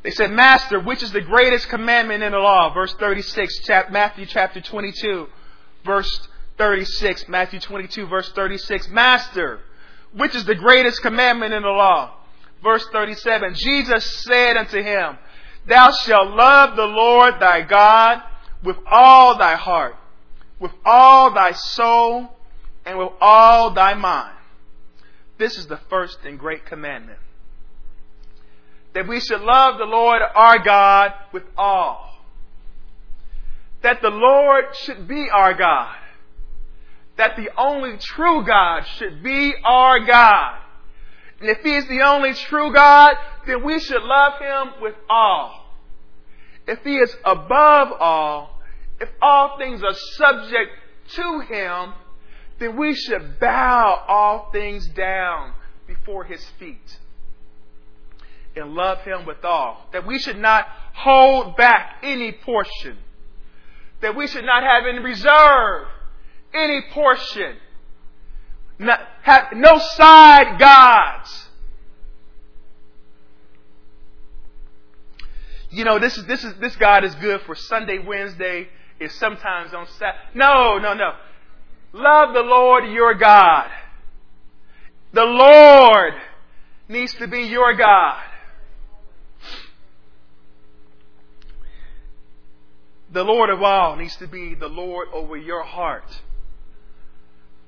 They 0.03 0.11
said, 0.11 0.31
Master, 0.31 0.81
which 0.81 1.03
is 1.03 1.13
the 1.13 1.21
greatest 1.21 1.69
commandment 1.69 2.23
in 2.23 2.33
the 2.33 2.39
law? 2.39 2.73
Verse 2.73 2.95
36, 2.95 3.59
chap- 3.61 3.91
Matthew 3.91 4.25
chapter 4.27 4.61
22, 4.61 5.27
verse 5.85 6.29
36. 6.59 7.29
Matthew 7.29 7.61
22, 7.61 8.07
verse 8.07 8.31
36. 8.33 8.89
Master, 8.89 9.61
which 10.15 10.35
is 10.35 10.45
the 10.45 10.55
greatest 10.55 11.03
commandment 11.03 11.53
in 11.53 11.63
the 11.63 11.69
law? 11.69 12.15
Verse 12.63 12.87
37. 12.93 13.55
Jesus 13.55 14.23
said 14.23 14.57
unto 14.57 14.83
him, 14.83 15.19
Thou 15.69 15.91
shalt 15.91 16.31
love 16.31 16.77
the 16.77 16.85
Lord 16.85 17.35
thy 17.41 17.63
God 17.63 18.23
with 18.63 18.77
all 18.87 19.39
thy 19.39 19.57
heart, 19.57 19.97
with 20.59 20.73
all 20.85 21.33
thy 21.33 21.53
soul, 21.53 22.31
and 22.85 22.99
with 22.99 23.11
all 23.21 23.73
thy 23.73 23.95
mind. 23.95 24.37
This 25.39 25.59
is 25.59 25.67
the 25.67 25.81
first 25.89 26.19
and 26.25 26.39
great 26.39 26.65
commandment 26.67 27.19
that 28.97 29.07
we 29.07 29.21
should 29.21 29.43
love 29.43 29.77
the 29.77 29.85
Lord 29.85 30.23
our 30.35 30.59
God 30.59 31.13
with 31.31 31.43
all. 31.55 32.19
That 33.83 34.01
the 34.01 34.09
Lord 34.09 34.65
should 34.75 35.07
be 35.07 35.29
our 35.31 35.53
God. 35.53 35.95
That 37.19 37.37
the 37.37 37.51
only 37.59 37.99
true 37.99 38.43
God 38.47 38.85
should 38.97 39.23
be 39.23 39.53
our 39.63 40.03
God. 40.07 40.61
And 41.41 41.51
if 41.51 41.59
He 41.63 41.75
is 41.77 41.87
the 41.87 42.03
only 42.03 42.35
true 42.35 42.73
God, 42.73 43.15
then 43.47 43.65
we 43.65 43.79
should 43.79 44.03
love 44.03 44.41
Him 44.41 44.81
with 44.81 44.95
all. 45.09 45.65
If 46.67 46.83
He 46.83 46.97
is 46.97 47.15
above 47.25 47.93
all, 48.01 48.61
if 49.01 49.09
all 49.21 49.59
things 49.59 49.83
are 49.83 49.95
subject 49.95 50.71
to 51.09 51.41
Him, 51.41 51.93
then 52.59 52.77
we 52.77 52.95
should 52.95 53.39
bow 53.39 54.05
all 54.09 54.51
things 54.51 54.89
down 54.89 55.53
before 55.87 56.25
His 56.25 56.45
feet 56.59 56.99
and 58.57 58.75
love 58.75 59.03
Him 59.03 59.27
with 59.27 59.45
all. 59.45 59.87
That 59.93 60.07
we 60.07 60.19
should 60.19 60.39
not 60.39 60.67
hold 60.95 61.57
back 61.57 61.99
any 62.03 62.33
portion. 62.33 62.97
That 64.01 64.17
we 64.17 64.27
should 64.27 64.45
not 64.45 64.63
have 64.63 64.87
in 64.87 65.03
reserve 65.03 65.89
any 66.55 66.83
portion. 66.93 67.57
No 68.79 69.79
side 69.79 70.59
gods. 70.59 71.49
You 75.71 75.85
know, 75.85 75.99
this 75.99 76.17
is 76.17 76.25
this 76.27 76.45
is 76.45 76.55
this 76.55 76.77
God 76.77 77.05
is 77.05 77.15
good 77.17 77.43
for 77.43 77.55
Sunday, 77.55 77.99
Wednesday, 77.99 78.69
is 79.01 79.13
sometimes 79.15 79.75
on 79.75 79.87
Saturday. 79.99 80.19
No, 80.35 80.79
no, 80.79 80.95
no. 80.95 81.13
Love 81.93 82.35
the 82.35 82.43
Lord 82.43 82.85
your 82.91 83.15
God. 83.15 83.71
The 85.13 85.25
Lord 85.25 86.15
needs 86.89 87.15
to 87.15 87.27
be 87.27 87.43
your 87.43 87.75
God. 87.75 88.23
The 93.13 93.23
Lord 93.23 93.51
of 93.51 93.63
all 93.63 93.97
needs 93.97 94.17
to 94.17 94.27
be 94.27 94.55
the 94.55 94.69
Lord 94.69 95.09
over 95.13 95.37
your 95.37 95.63
heart. 95.63 96.21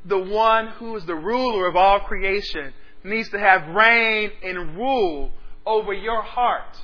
The 0.08 0.18
one 0.18 0.68
who 0.68 0.96
is 0.96 1.04
the 1.04 1.14
ruler 1.14 1.68
of 1.68 1.76
all 1.76 2.00
creation 2.00 2.72
needs 3.04 3.28
to 3.28 3.38
have 3.38 3.68
reign 3.68 4.30
and 4.42 4.76
rule 4.76 5.30
over 5.66 5.92
your 5.92 6.22
heart. 6.22 6.76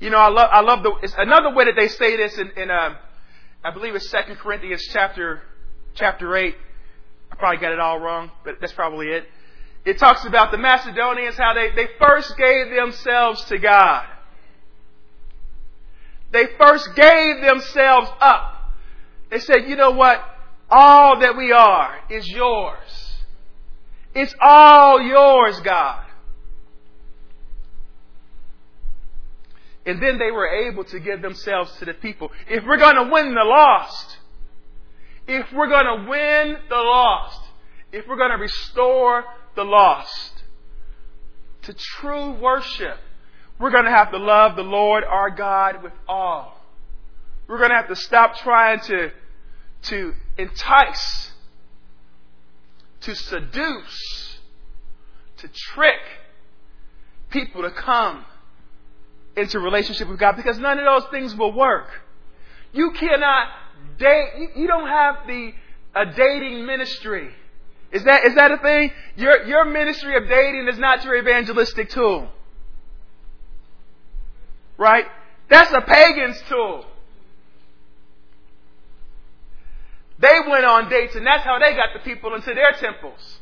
You 0.00 0.10
know, 0.10 0.18
I 0.18 0.28
love, 0.28 0.50
I 0.52 0.60
love 0.60 0.82
the, 0.82 0.92
it's 1.02 1.14
another 1.16 1.54
way 1.54 1.64
that 1.64 1.76
they 1.76 1.88
say 1.88 2.16
this 2.16 2.36
in, 2.36 2.50
in 2.58 2.70
uh, 2.70 2.94
I 3.64 3.70
believe 3.70 3.94
it's 3.94 4.10
Second 4.10 4.36
Corinthians 4.36 4.86
chapter, 4.92 5.40
chapter 5.94 6.36
8. 6.36 6.54
I 7.32 7.36
probably 7.36 7.58
got 7.58 7.72
it 7.72 7.80
all 7.80 7.98
wrong, 7.98 8.30
but 8.44 8.56
that's 8.60 8.74
probably 8.74 9.08
it. 9.08 9.24
It 9.86 9.98
talks 9.98 10.26
about 10.26 10.50
the 10.50 10.58
Macedonians, 10.58 11.36
how 11.36 11.54
they, 11.54 11.70
they 11.74 11.88
first 11.98 12.36
gave 12.36 12.70
themselves 12.70 13.42
to 13.46 13.58
God. 13.58 14.04
They 16.32 16.44
first 16.58 16.94
gave 16.94 17.40
themselves 17.40 18.10
up. 18.20 18.53
They 19.34 19.40
said, 19.40 19.68
you 19.68 19.74
know 19.74 19.90
what? 19.90 20.22
All 20.70 21.18
that 21.18 21.36
we 21.36 21.50
are 21.50 21.98
is 22.08 22.28
yours. 22.28 23.16
It's 24.14 24.32
all 24.40 25.02
yours, 25.02 25.58
God. 25.58 26.04
And 29.84 30.00
then 30.00 30.18
they 30.18 30.30
were 30.30 30.46
able 30.46 30.84
to 30.84 31.00
give 31.00 31.20
themselves 31.20 31.72
to 31.80 31.84
the 31.84 31.94
people. 31.94 32.30
If 32.48 32.64
we're 32.64 32.76
going 32.76 32.94
to 32.94 33.10
win 33.12 33.34
the 33.34 33.42
lost, 33.42 34.18
if 35.26 35.52
we're 35.52 35.68
going 35.68 36.04
to 36.04 36.08
win 36.08 36.56
the 36.68 36.76
lost, 36.76 37.40
if 37.90 38.06
we're 38.06 38.16
going 38.16 38.30
to 38.30 38.36
restore 38.36 39.24
the 39.56 39.64
lost 39.64 40.44
to 41.62 41.74
true 41.74 42.34
worship, 42.34 42.98
we're 43.58 43.72
going 43.72 43.86
to 43.86 43.90
have 43.90 44.12
to 44.12 44.18
love 44.18 44.54
the 44.54 44.62
Lord 44.62 45.02
our 45.02 45.30
God 45.30 45.82
with 45.82 45.92
all. 46.06 46.60
We're 47.48 47.58
going 47.58 47.70
to 47.70 47.76
have 47.76 47.88
to 47.88 47.96
stop 47.96 48.36
trying 48.36 48.78
to, 48.80 49.10
to 49.84 50.14
entice, 50.38 51.30
to 53.02 53.14
seduce, 53.14 54.38
to 55.38 55.48
trick 55.48 56.00
people 57.30 57.62
to 57.62 57.70
come 57.70 58.24
into 59.36 59.58
relationship 59.58 60.08
with 60.08 60.18
God 60.18 60.36
because 60.36 60.58
none 60.58 60.78
of 60.78 60.84
those 60.84 61.10
things 61.10 61.34
will 61.34 61.52
work. 61.52 61.88
You 62.72 62.92
cannot 62.92 63.48
date, 63.98 64.50
you 64.56 64.66
don't 64.66 64.88
have 64.88 65.26
the, 65.26 65.52
a 65.94 66.06
dating 66.06 66.64
ministry. 66.66 67.30
Is 67.92 68.04
that, 68.04 68.24
is 68.26 68.34
that 68.34 68.50
a 68.50 68.58
thing? 68.58 68.92
Your, 69.16 69.44
your 69.46 69.64
ministry 69.64 70.16
of 70.16 70.28
dating 70.28 70.68
is 70.68 70.78
not 70.78 71.04
your 71.04 71.16
evangelistic 71.16 71.90
tool. 71.90 72.28
Right? 74.76 75.06
That's 75.48 75.72
a 75.72 75.80
pagan's 75.80 76.40
tool. 76.48 76.84
They 80.18 80.38
went 80.48 80.64
on 80.64 80.88
dates 80.88 81.14
and 81.16 81.26
that's 81.26 81.44
how 81.44 81.58
they 81.58 81.74
got 81.74 81.88
the 81.92 82.00
people 82.00 82.34
into 82.34 82.54
their 82.54 82.72
temples. 82.72 83.40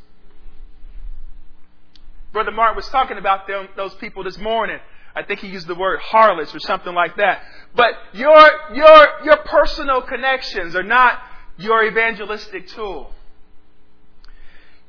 Brother 2.32 2.50
Mark 2.50 2.76
was 2.76 2.88
talking 2.88 3.18
about 3.18 3.46
them, 3.46 3.68
those 3.76 3.94
people 3.94 4.24
this 4.24 4.38
morning. 4.38 4.78
I 5.14 5.22
think 5.22 5.40
he 5.40 5.48
used 5.48 5.66
the 5.66 5.74
word 5.74 6.00
harlots 6.00 6.54
or 6.54 6.60
something 6.60 6.94
like 6.94 7.16
that. 7.16 7.42
But 7.74 7.92
your, 8.14 8.50
your, 8.72 9.08
your 9.24 9.36
personal 9.44 10.00
connections 10.00 10.74
are 10.74 10.82
not 10.82 11.18
your 11.58 11.84
evangelistic 11.84 12.68
tool. 12.68 13.12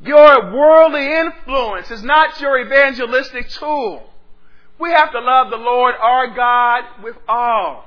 Your 0.02 0.54
worldly 0.54 1.14
influence 1.14 1.92
is 1.92 2.04
not 2.04 2.40
your 2.40 2.60
evangelistic 2.60 3.50
tool. 3.50 4.10
We 4.80 4.92
have 4.92 5.12
to 5.12 5.20
love 5.20 5.50
the 5.50 5.58
Lord 5.58 5.96
our 6.02 6.34
God 6.34 7.04
with 7.04 7.16
all. 7.28 7.86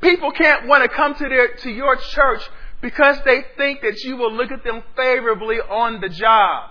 People 0.00 0.30
can't 0.30 0.68
want 0.68 0.88
to 0.88 0.96
come 0.96 1.14
to 1.14 1.28
their, 1.28 1.54
to 1.56 1.70
your 1.70 1.96
church 1.96 2.42
because 2.80 3.18
they 3.24 3.44
think 3.56 3.80
that 3.82 4.02
you 4.04 4.16
will 4.16 4.32
look 4.32 4.52
at 4.52 4.62
them 4.62 4.82
favorably 4.96 5.56
on 5.56 6.00
the 6.00 6.08
job. 6.08 6.70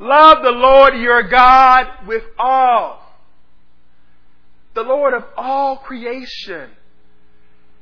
Love 0.00 0.42
the 0.42 0.50
Lord 0.50 0.96
your 0.96 1.22
God 1.22 1.86
with 2.08 2.24
all. 2.38 3.00
The 4.74 4.82
Lord 4.82 5.14
of 5.14 5.24
all 5.36 5.76
creation 5.76 6.70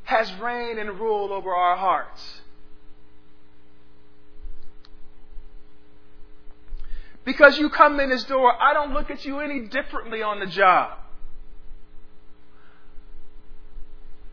has 0.02 0.30
reign 0.34 0.78
and 0.78 0.98
rule 0.98 1.32
over 1.32 1.54
our 1.54 1.76
hearts. 1.76 2.40
Because 7.24 7.58
you 7.58 7.70
come 7.70 8.00
in 8.00 8.10
this 8.10 8.24
door, 8.24 8.52
I 8.60 8.74
don't 8.74 8.92
look 8.92 9.10
at 9.10 9.24
you 9.24 9.40
any 9.40 9.68
differently 9.68 10.22
on 10.22 10.40
the 10.40 10.46
job. 10.46 10.98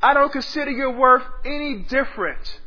I 0.01 0.13
don't 0.13 0.31
consider 0.31 0.71
your 0.71 0.91
worth 0.91 1.23
any 1.45 1.79
different. 1.89 2.61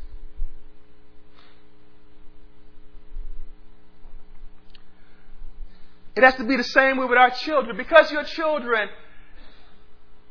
It 6.17 6.25
has 6.25 6.35
to 6.37 6.45
be 6.45 6.57
the 6.57 6.65
same 6.65 6.99
way 6.99 7.07
with 7.07 7.19
our 7.19 7.31
children. 7.31 7.77
Because 7.77 8.11
your 8.11 8.25
children 8.25 8.89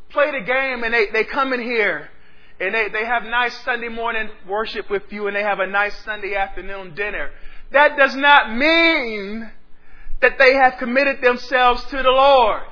play 0.09 0.31
the 0.31 0.45
game 0.45 0.83
and 0.83 0.93
they, 0.93 1.07
they 1.07 1.23
come 1.23 1.53
in 1.53 1.61
here 1.61 2.09
and 2.59 2.75
they, 2.75 2.89
they 2.89 3.05
have 3.05 3.23
nice 3.23 3.55
Sunday 3.63 3.87
morning 3.87 4.29
worship 4.47 4.89
with 4.89 5.03
you 5.11 5.27
and 5.27 5.35
they 5.35 5.43
have 5.43 5.59
a 5.59 5.67
nice 5.67 5.95
Sunday 6.03 6.35
afternoon 6.35 6.93
dinner. 6.95 7.31
That 7.71 7.97
does 7.97 8.15
not 8.15 8.53
mean 8.55 9.49
that 10.21 10.37
they 10.37 10.53
have 10.55 10.77
committed 10.77 11.21
themselves 11.21 11.83
to 11.85 11.97
the 11.97 12.09
Lord. 12.09 12.63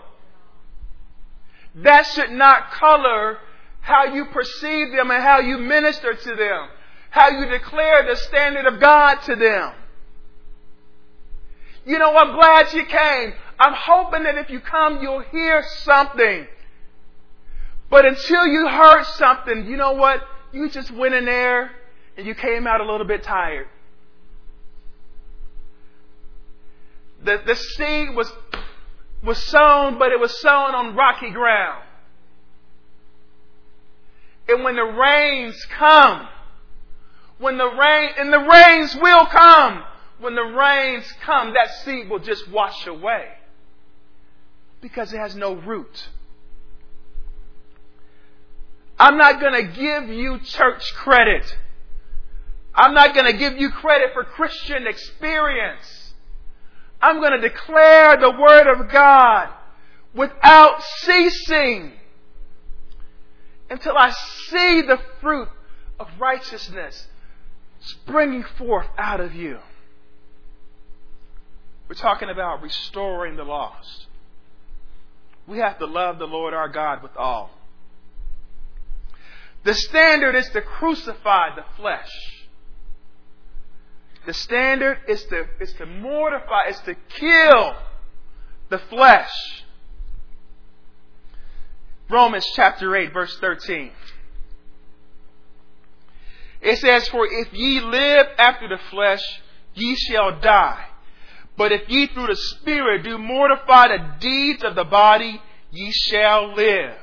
That 1.75 2.05
should 2.07 2.31
not 2.31 2.71
color 2.71 3.37
how 3.87 4.03
you 4.03 4.25
perceive 4.25 4.91
them 4.91 5.09
and 5.11 5.23
how 5.23 5.39
you 5.39 5.57
minister 5.57 6.13
to 6.13 6.35
them, 6.35 6.67
how 7.09 7.29
you 7.29 7.45
declare 7.47 8.05
the 8.05 8.17
standard 8.17 8.65
of 8.65 8.81
God 8.81 9.15
to 9.21 9.33
them. 9.33 9.71
You 11.85 11.97
know, 11.97 12.13
I'm 12.13 12.35
glad 12.35 12.73
you 12.73 12.85
came. 12.85 13.33
I'm 13.57 13.73
hoping 13.73 14.23
that 14.23 14.35
if 14.35 14.49
you 14.49 14.59
come, 14.59 15.01
you'll 15.01 15.21
hear 15.21 15.63
something. 15.85 16.47
But 17.89 18.05
until 18.05 18.45
you 18.45 18.67
heard 18.67 19.05
something, 19.05 19.65
you 19.65 19.77
know 19.77 19.93
what? 19.93 20.21
You 20.51 20.69
just 20.69 20.91
went 20.91 21.13
in 21.13 21.23
there 21.23 21.71
and 22.17 22.27
you 22.27 22.35
came 22.35 22.67
out 22.67 22.81
a 22.81 22.91
little 22.91 23.07
bit 23.07 23.23
tired. 23.23 23.69
The, 27.23 27.41
the 27.45 27.55
seed 27.55 28.13
was, 28.13 28.29
was 29.23 29.41
sown, 29.45 29.97
but 29.97 30.11
it 30.11 30.19
was 30.19 30.37
sown 30.41 30.75
on 30.75 30.93
rocky 30.93 31.29
ground. 31.29 31.86
And 34.47 34.63
when 34.63 34.75
the 34.75 34.83
rains 34.83 35.65
come, 35.65 36.27
when 37.37 37.57
the 37.57 37.69
rain, 37.69 38.09
and 38.17 38.31
the 38.31 38.39
rains 38.39 38.95
will 38.95 39.25
come, 39.25 39.83
when 40.19 40.35
the 40.35 40.41
rains 40.41 41.05
come, 41.21 41.53
that 41.53 41.69
seed 41.83 42.09
will 42.09 42.19
just 42.19 42.47
wash 42.49 42.87
away. 42.87 43.27
Because 44.81 45.13
it 45.13 45.17
has 45.17 45.35
no 45.35 45.53
root. 45.53 46.09
I'm 48.99 49.17
not 49.17 49.39
going 49.39 49.53
to 49.53 49.71
give 49.73 50.09
you 50.09 50.39
church 50.39 50.93
credit. 50.95 51.55
I'm 52.73 52.93
not 52.93 53.13
going 53.13 53.25
to 53.31 53.37
give 53.37 53.57
you 53.57 53.69
credit 53.69 54.13
for 54.13 54.23
Christian 54.23 54.87
experience. 54.87 56.13
I'm 57.01 57.19
going 57.19 57.39
to 57.39 57.49
declare 57.49 58.17
the 58.17 58.31
Word 58.31 58.67
of 58.67 58.89
God 58.91 59.49
without 60.15 60.81
ceasing 60.83 61.93
until 63.69 63.97
I 63.97 64.11
see 64.49 64.81
the 64.81 64.99
fruit 65.21 65.49
of 65.99 66.07
righteousness 66.19 67.07
springing 67.79 68.43
forth 68.57 68.87
out 68.97 69.19
of 69.19 69.33
you. 69.33 69.59
We're 71.87 71.95
talking 71.95 72.29
about 72.29 72.61
restoring 72.61 73.35
the 73.35 73.43
lost. 73.43 74.07
We 75.47 75.59
have 75.59 75.79
to 75.79 75.85
love 75.85 76.19
the 76.19 76.25
Lord 76.25 76.53
our 76.53 76.67
God 76.67 77.01
with 77.01 77.15
all. 77.15 77.51
The 79.63 79.73
standard 79.73 80.35
is 80.35 80.49
to 80.49 80.61
crucify 80.61 81.55
the 81.55 81.63
flesh. 81.77 82.09
The 84.25 84.33
standard 84.33 84.99
is 85.07 85.23
to, 85.25 85.45
is 85.61 85.73
to 85.73 85.85
mortify, 85.85 86.67
is 86.69 86.79
to 86.81 86.95
kill 87.09 87.75
the 88.69 88.79
flesh. 88.89 89.31
Romans 92.09 92.47
chapter 92.55 92.95
8, 92.95 93.13
verse 93.13 93.37
13. 93.39 93.91
It 96.61 96.79
says, 96.79 97.07
For 97.09 97.27
if 97.29 97.53
ye 97.53 97.81
live 97.81 98.27
after 98.37 98.67
the 98.67 98.79
flesh, 98.89 99.21
ye 99.73 99.95
shall 99.95 100.39
die. 100.39 100.85
But 101.57 101.71
if 101.71 101.89
ye 101.89 102.07
through 102.07 102.27
the 102.27 102.35
Spirit 102.35 103.03
do 103.03 103.17
mortify 103.17 103.89
the 103.89 104.15
deeds 104.19 104.63
of 104.63 104.75
the 104.75 104.83
body, 104.83 105.41
ye 105.71 105.91
shall 105.91 106.53
live. 106.53 106.95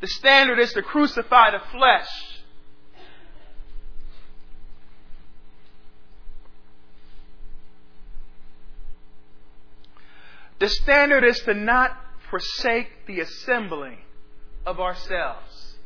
The 0.00 0.06
standard 0.08 0.58
is 0.58 0.72
to 0.74 0.82
crucify 0.82 1.50
the 1.50 1.62
flesh. 1.72 2.08
The 10.58 10.68
standard 10.68 11.24
is 11.24 11.40
to 11.40 11.54
not 11.54 12.03
forsake 12.34 12.88
the 13.06 13.20
assembling 13.20 13.98
of 14.66 14.80
ourselves. 14.80 15.76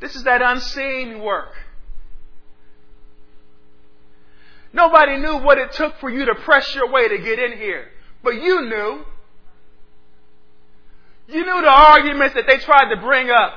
This 0.00 0.16
is 0.16 0.22
that 0.22 0.40
unseen 0.40 1.20
work. 1.20 1.52
Nobody 4.72 5.18
knew 5.18 5.36
what 5.40 5.58
it 5.58 5.72
took 5.72 5.98
for 5.98 6.08
you 6.08 6.24
to 6.24 6.34
press 6.36 6.74
your 6.74 6.90
way 6.90 7.06
to 7.06 7.18
get 7.18 7.38
in 7.38 7.58
here, 7.58 7.88
but 8.24 8.30
you 8.30 8.62
knew. 8.62 9.04
You 11.28 11.44
knew 11.44 11.60
the 11.60 11.70
arguments 11.70 12.34
that 12.34 12.46
they 12.46 12.56
tried 12.56 12.88
to 12.88 12.96
bring 12.98 13.28
up 13.28 13.52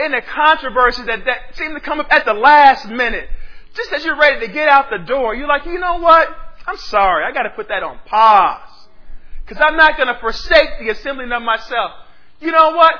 and 0.00 0.12
the 0.12 0.22
controversies 0.22 1.06
that, 1.06 1.24
that 1.24 1.56
seemed 1.56 1.76
to 1.76 1.80
come 1.80 2.00
up 2.00 2.10
at 2.10 2.24
the 2.24 2.34
last 2.34 2.88
minute. 2.88 3.28
Just 3.74 3.92
as 3.92 4.04
you're 4.04 4.18
ready 4.18 4.44
to 4.44 4.52
get 4.52 4.68
out 4.68 4.90
the 4.90 4.98
door, 4.98 5.36
you're 5.36 5.46
like, 5.46 5.66
you 5.66 5.78
know 5.78 5.98
what? 5.98 6.28
I'm 6.66 6.78
sorry. 6.78 7.24
I 7.24 7.30
got 7.30 7.44
to 7.44 7.50
put 7.50 7.68
that 7.68 7.84
on 7.84 8.00
pause. 8.06 8.67
Because 9.48 9.64
I'm 9.66 9.78
not 9.78 9.96
going 9.96 10.08
to 10.08 10.20
forsake 10.20 10.78
the 10.78 10.90
assembling 10.90 11.32
of 11.32 11.40
myself. 11.40 11.92
You 12.38 12.50
know 12.50 12.72
what? 12.72 12.92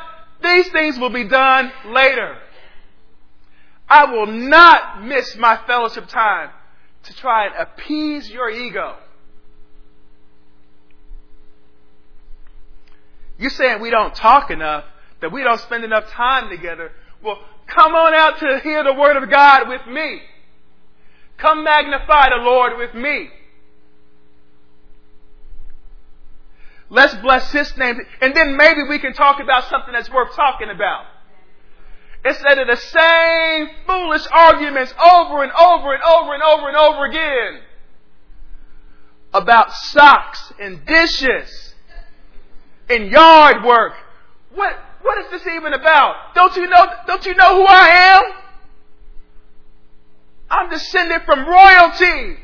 These 0.42 0.68
things 0.70 0.99
will 0.99 1.11
be 1.11 1.24
done 1.24 1.70
later. 1.88 2.38
I 3.86 4.07
will 4.07 4.26
not 4.26 5.05
miss 5.05 5.36
my 5.36 5.59
fellowship 5.66 6.09
time 6.09 6.51
to 7.03 7.14
try 7.16 7.46
and 7.46 7.55
appease 7.55 8.30
your 8.30 8.49
ego. 8.49 8.96
You're 13.38 13.51
saying 13.51 13.82
we 13.82 13.90
don't 13.90 14.14
talk 14.14 14.51
enough, 14.51 14.84
that 15.20 15.30
we 15.30 15.42
don't 15.42 15.61
spend 15.61 15.84
enough 15.84 16.09
time 16.11 16.49
together. 16.49 16.92
Well, 17.22 17.38
come 17.66 17.94
on 17.94 18.14
out 18.14 18.38
to 18.38 18.61
hear 18.62 18.82
the 18.84 18.94
Word 18.94 19.22
of 19.22 19.30
God 19.30 19.68
with 19.68 19.86
me. 19.86 20.20
Come 21.36 21.62
magnify 21.62 22.30
the 22.30 22.42
Lord 22.42 22.78
with 22.78 22.94
me. 22.94 23.28
Let's 26.91 27.14
bless 27.16 27.53
His 27.53 27.76
name. 27.76 28.01
And 28.20 28.34
then 28.34 28.57
maybe 28.57 28.82
we 28.89 28.99
can 28.99 29.12
talk 29.12 29.41
about 29.41 29.68
something 29.68 29.93
that's 29.93 30.11
worth 30.11 30.34
talking 30.34 30.70
about. 30.70 31.05
Instead 32.24 32.59
of 32.59 32.66
the 32.66 32.76
same 32.76 33.68
foolish 33.86 34.26
arguments 34.32 34.93
over 34.93 35.43
and 35.43 35.53
over 35.53 35.95
and 35.95 36.03
over 36.03 36.34
and 36.34 36.43
over 36.43 36.68
and 36.68 36.76
over 36.76 37.05
again 37.07 37.62
about 39.32 39.72
socks 39.72 40.53
and 40.59 40.84
dishes 40.84 41.74
and 42.89 43.11
yard 43.11 43.64
work. 43.64 43.93
What, 44.55 44.74
what 45.03 45.18
is 45.18 45.30
this 45.30 45.47
even 45.55 45.74
about? 45.74 46.34
Don't 46.34 46.57
you 46.57 46.66
know, 46.66 46.86
don't 47.07 47.24
you 47.24 47.34
know 47.34 47.57
who 47.57 47.66
I 47.66 47.89
am? 47.89 48.22
I'm 50.51 50.70
descended 50.70 51.22
from 51.24 51.47
royalty. 51.47 52.39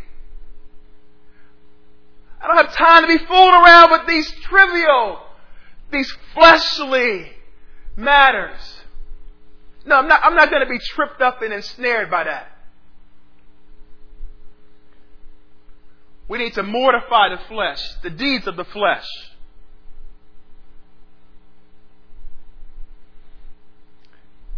I 2.45 2.47
don't 2.47 2.57
have 2.59 2.77
time 2.77 3.03
to 3.03 3.09
be 3.09 3.25
fooled 3.25 3.55
around 3.55 3.91
with 3.91 4.07
these 4.07 4.31
trivial, 4.43 5.19
these 5.91 6.15
fleshly 6.35 7.33
matters. 7.97 8.61
No, 9.87 9.97
I'm 9.97 10.09
not, 10.09 10.21
I'm 10.23 10.35
not 10.35 10.51
going 10.51 10.63
to 10.63 10.69
be 10.69 10.79
tripped 10.79 11.23
up 11.23 11.41
and 11.41 11.55
ensnared 11.55 12.11
by 12.11 12.25
that. 12.25 12.51
We 16.29 16.37
need 16.37 16.53
to 16.55 16.63
mortify 16.63 17.31
the 17.31 17.41
flesh, 17.49 17.83
the 18.03 18.11
deeds 18.11 18.47
of 18.47 18.57
the 18.57 18.65
flesh. 18.65 19.07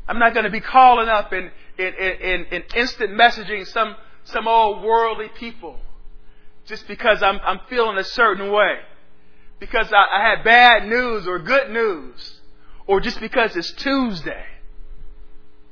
I'm 0.09 0.19
not 0.19 0.35
going 0.35 0.45
to 0.45 0.51
be 0.51 0.61
calling 0.61 1.09
up 1.09 1.33
in, 1.33 1.53
in, 1.79 1.95
in, 1.95 2.45
in 2.51 2.63
instant 2.75 3.13
messaging 3.13 3.65
some, 3.65 3.95
some 4.25 4.49
old 4.49 4.83
worldly 4.83 5.29
people 5.39 5.79
just 6.67 6.87
because 6.87 7.23
I'm, 7.23 7.41
I'm 7.45 7.61
feeling 7.69 7.97
a 7.99 8.05
certain 8.05 8.53
way. 8.53 8.79
Because 9.59 9.93
I, 9.93 10.07
I 10.19 10.29
had 10.31 10.45
bad 10.45 10.87
news 10.87 11.27
or 11.27 11.39
good 11.39 11.71
news. 11.71 12.41
Or 12.87 13.01
just 13.01 13.21
because 13.21 13.57
it's 13.57 13.73
Tuesday. 13.73 14.45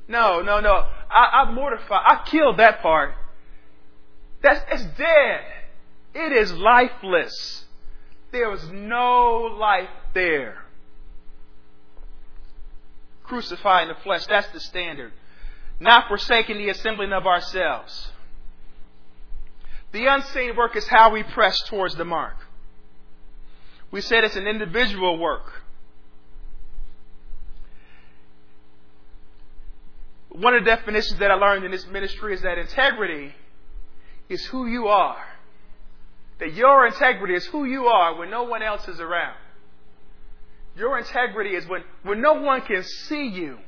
No, 0.07 0.41
no, 0.41 0.59
no. 0.59 0.85
I, 1.09 1.43
I 1.43 1.51
mortify. 1.51 1.95
I 1.95 2.23
killed 2.25 2.57
that 2.57 2.81
part. 2.81 3.13
That's 4.41 4.61
it's 4.71 4.97
dead. 4.97 5.41
It 6.13 6.31
is 6.31 6.51
lifeless. 6.53 7.65
There 8.31 8.49
was 8.49 8.63
no 8.69 9.55
life 9.57 9.89
there 10.13 10.65
crucifying 13.25 13.87
the 13.87 13.95
flesh. 13.95 14.25
That's 14.27 14.47
the 14.49 14.59
standard. 14.59 15.11
Not 15.79 16.07
forsaking 16.07 16.57
the 16.57 16.69
assembling 16.69 17.11
of 17.11 17.25
ourselves. 17.27 18.11
The 19.95 20.07
unseen 20.07 20.57
work 20.57 20.75
is 20.75 20.85
how 20.89 21.11
we 21.11 21.23
press 21.23 21.57
towards 21.69 21.95
the 21.95 22.03
mark. 22.03 22.35
We 23.91 24.01
said 24.01 24.25
it's 24.25 24.35
an 24.35 24.45
individual 24.45 25.17
work. 25.17 25.63
One 30.27 30.53
of 30.53 30.65
the 30.65 30.69
definitions 30.69 31.17
that 31.19 31.31
I 31.31 31.35
learned 31.35 31.63
in 31.63 31.71
this 31.71 31.87
ministry 31.87 32.33
is 32.33 32.41
that 32.41 32.57
integrity 32.57 33.33
is 34.27 34.45
who 34.47 34.67
you 34.67 34.87
are. 34.87 35.23
That 36.39 36.51
your 36.51 36.87
integrity 36.87 37.35
is 37.35 37.45
who 37.45 37.63
you 37.63 37.85
are 37.85 38.19
when 38.19 38.29
no 38.29 38.43
one 38.43 38.61
else 38.61 38.85
is 38.89 38.99
around. 38.99 39.37
Your 40.75 40.97
integrity 40.97 41.55
is 41.55 41.65
when, 41.67 41.85
when 42.03 42.19
no 42.19 42.33
one 42.33 42.63
can 42.63 42.83
see 42.83 43.27
you 43.27 43.59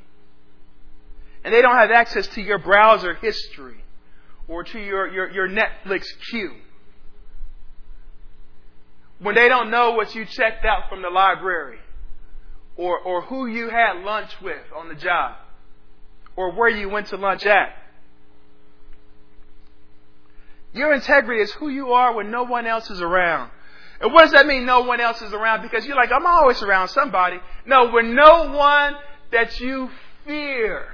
and 1.45 1.53
they 1.53 1.61
don't 1.61 1.77
have 1.77 1.91
access 1.91 2.27
to 2.35 2.41
your 2.41 2.59
browser 2.59 3.13
history 3.13 3.81
or 4.47 4.63
to 4.63 4.79
your, 4.79 5.07
your, 5.11 5.29
your 5.31 5.49
Netflix 5.49 6.05
queue. 6.29 6.53
When 9.19 9.35
they 9.35 9.49
don't 9.49 9.71
know 9.71 9.91
what 9.91 10.13
you 10.13 10.25
checked 10.25 10.63
out 10.63 10.89
from 10.89 11.01
the 11.01 11.09
library 11.09 11.79
or, 12.75 12.99
or 12.99 13.21
who 13.23 13.47
you 13.47 13.69
had 13.69 14.03
lunch 14.03 14.31
with 14.41 14.61
on 14.75 14.89
the 14.89 14.95
job 14.95 15.35
or 16.35 16.51
where 16.51 16.69
you 16.69 16.87
went 16.87 17.07
to 17.07 17.17
lunch 17.17 17.45
at. 17.45 17.75
Your 20.73 20.93
integrity 20.93 21.41
is 21.41 21.51
who 21.53 21.69
you 21.69 21.93
are 21.93 22.13
when 22.13 22.29
no 22.29 22.43
one 22.43 22.67
else 22.67 22.89
is 22.91 23.01
around. 23.01 23.49
And 23.99 24.13
what 24.13 24.23
does 24.23 24.31
that 24.33 24.45
mean, 24.45 24.65
no 24.65 24.81
one 24.81 25.01
else 25.01 25.21
is 25.23 25.33
around? 25.33 25.63
Because 25.63 25.85
you're 25.85 25.95
like, 25.95 26.11
I'm 26.11 26.27
always 26.27 26.61
around 26.61 26.89
somebody. 26.89 27.37
No, 27.65 27.89
when 27.89 28.13
no 28.13 28.51
one 28.51 28.93
that 29.31 29.59
you 29.59 29.89
fear, 30.25 30.87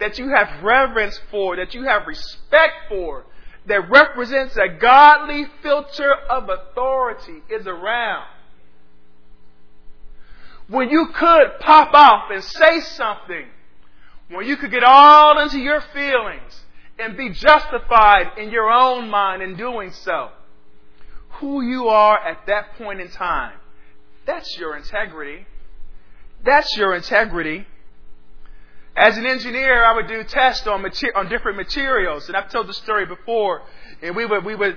that 0.00 0.18
you 0.18 0.30
have 0.34 0.62
reverence 0.62 1.18
for, 1.30 1.56
that 1.56 1.74
you 1.74 1.84
have 1.84 2.06
respect 2.06 2.88
for, 2.88 3.24
that 3.66 3.90
represents 3.90 4.56
a 4.56 4.68
godly 4.68 5.46
filter 5.62 6.12
of 6.28 6.48
authority 6.48 7.42
is 7.48 7.66
around. 7.66 8.26
When 10.68 10.88
you 10.88 11.08
could 11.14 11.58
pop 11.60 11.92
off 11.94 12.30
and 12.32 12.42
say 12.42 12.80
something, 12.80 13.46
when 14.28 14.46
you 14.46 14.56
could 14.56 14.70
get 14.70 14.84
all 14.84 15.38
into 15.40 15.58
your 15.58 15.80
feelings 15.92 16.60
and 16.98 17.16
be 17.16 17.30
justified 17.30 18.38
in 18.38 18.50
your 18.50 18.70
own 18.70 19.10
mind 19.10 19.42
in 19.42 19.56
doing 19.56 19.92
so 19.92 20.30
who 21.40 21.62
you 21.62 21.88
are 21.88 22.18
at 22.18 22.46
that 22.46 22.76
point 22.76 23.00
in 23.00 23.08
time. 23.10 23.58
That's 24.26 24.58
your 24.58 24.76
integrity. 24.76 25.46
That's 26.44 26.76
your 26.76 26.94
integrity. 26.94 27.66
As 28.96 29.16
an 29.16 29.26
engineer, 29.26 29.84
I 29.84 29.94
would 29.94 30.08
do 30.08 30.24
tests 30.24 30.66
on, 30.66 30.82
mater- 30.82 31.16
on 31.16 31.28
different 31.28 31.56
materials, 31.56 32.28
and 32.28 32.36
I've 32.36 32.50
told 32.50 32.66
the 32.66 32.74
story 32.74 33.06
before. 33.06 33.62
And 34.02 34.16
we 34.16 34.26
would 34.26 34.44
we 34.44 34.54
would 34.54 34.76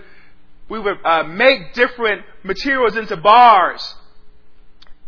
we 0.69 0.79
would 0.79 0.97
uh, 1.03 1.23
make 1.23 1.73
different 1.73 2.23
materials 2.43 2.95
into 2.95 3.17
bars, 3.17 3.95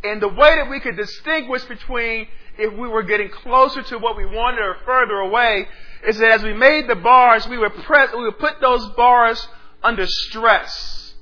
and 0.03 0.21
the 0.21 0.27
way 0.27 0.55
that 0.55 0.69
we 0.69 0.79
could 0.79 0.97
distinguish 0.97 1.63
between 1.65 2.27
if 2.57 2.73
we 2.73 2.87
were 2.87 3.03
getting 3.03 3.29
closer 3.29 3.81
to 3.83 3.97
what 3.97 4.17
we 4.17 4.25
wanted 4.25 4.59
or 4.59 4.77
further 4.85 5.15
away 5.15 5.67
is 6.07 6.17
that 6.17 6.31
as 6.31 6.43
we 6.43 6.53
made 6.53 6.87
the 6.87 6.95
bars, 6.95 7.47
we 7.47 7.57
would 7.57 7.73
press 7.73 8.09
we 8.13 8.23
would 8.23 8.39
put 8.39 8.59
those 8.61 8.85
bars 8.95 9.47
under 9.83 10.05
stress. 10.07 11.13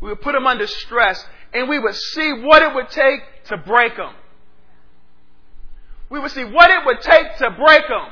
We 0.00 0.10
would 0.10 0.20
put 0.20 0.32
them 0.32 0.46
under 0.46 0.66
stress 0.66 1.24
and 1.52 1.68
we 1.68 1.78
would 1.78 1.94
see 1.94 2.32
what 2.32 2.62
it 2.62 2.74
would 2.74 2.90
take 2.90 3.20
to 3.46 3.56
break 3.56 3.96
them. 3.96 4.12
We 6.10 6.18
would 6.18 6.30
see 6.30 6.44
what 6.44 6.70
it 6.70 6.86
would 6.86 7.00
take 7.02 7.36
to 7.38 7.50
break 7.50 7.86
them. 7.88 8.08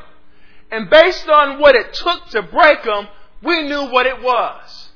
And 0.71 0.91
based 0.91 1.29
on 1.29 1.61
what 1.61 1.75
it 1.75 1.95
took 1.95 2.29
to 2.31 2.43
break 2.43 2.83
them, 2.83 3.09
we 3.43 3.63
knew 3.63 3.91
what 3.91 4.07
it 4.07 4.23
was. 4.23 4.91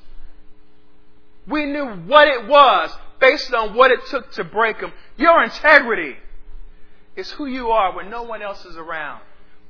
We 1.46 1.66
knew 1.66 1.86
what 1.86 2.28
it 2.28 2.46
was 2.46 2.90
based 3.20 3.52
on 3.52 3.74
what 3.74 3.90
it 3.90 4.00
took 4.06 4.32
to 4.32 4.44
break 4.44 4.80
them. 4.80 4.92
Your 5.16 5.42
integrity 5.42 6.16
is 7.16 7.30
who 7.32 7.46
you 7.46 7.70
are 7.70 7.94
when 7.94 8.10
no 8.10 8.22
one 8.22 8.42
else 8.42 8.64
is 8.64 8.76
around. 8.76 9.20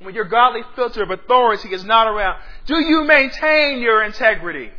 When 0.00 0.14
your 0.14 0.24
godly 0.24 0.62
filter 0.74 1.02
of 1.02 1.10
authority 1.10 1.72
is 1.74 1.84
not 1.84 2.06
around. 2.06 2.40
Do 2.66 2.76
you 2.76 3.04
maintain 3.04 3.80
your 3.80 4.02
integrity? 4.02 4.70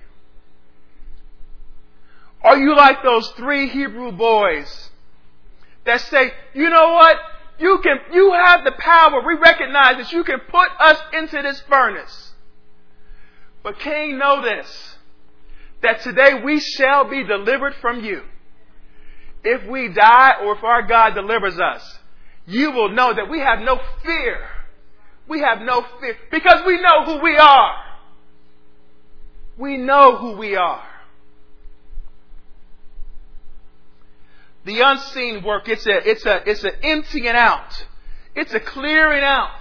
Are 2.43 2.57
you 2.57 2.75
like 2.75 3.03
those 3.03 3.29
three 3.31 3.69
Hebrew 3.69 4.11
boys 4.11 4.89
that 5.85 6.01
say, 6.01 6.31
you 6.55 6.69
know 6.69 6.93
what? 6.93 7.17
You 7.59 7.79
can, 7.83 7.97
you 8.13 8.33
have 8.33 8.63
the 8.63 8.71
power. 8.71 9.21
We 9.25 9.35
recognize 9.35 9.97
that 9.97 10.11
you 10.11 10.23
can 10.23 10.39
put 10.39 10.69
us 10.79 10.97
into 11.13 11.41
this 11.41 11.61
furnace. 11.69 12.31
But 13.63 13.79
King, 13.79 14.17
know 14.17 14.41
this, 14.41 14.95
that 15.83 16.01
today 16.01 16.41
we 16.43 16.59
shall 16.59 17.09
be 17.09 17.23
delivered 17.23 17.75
from 17.75 18.03
you. 18.03 18.23
If 19.43 19.67
we 19.69 19.89
die 19.89 20.33
or 20.41 20.55
if 20.55 20.63
our 20.63 20.83
God 20.83 21.13
delivers 21.13 21.59
us, 21.59 21.99
you 22.45 22.71
will 22.71 22.89
know 22.89 23.13
that 23.13 23.29
we 23.29 23.39
have 23.39 23.59
no 23.59 23.79
fear. 24.03 24.39
We 25.27 25.41
have 25.41 25.61
no 25.61 25.85
fear 25.99 26.17
because 26.31 26.65
we 26.65 26.81
know 26.81 27.05
who 27.05 27.23
we 27.23 27.37
are. 27.37 27.75
We 29.57 29.77
know 29.77 30.17
who 30.17 30.37
we 30.37 30.55
are. 30.55 30.83
The 34.65 34.81
unseen 34.81 35.43
work. 35.43 35.67
It's 35.67 35.85
a, 35.87 36.09
it's 36.09 36.25
a, 36.25 36.49
it's 36.49 36.63
an 36.63 36.73
emptying 36.83 37.27
out. 37.27 37.85
It's 38.35 38.53
a 38.53 38.59
clearing 38.59 39.23
out. 39.23 39.59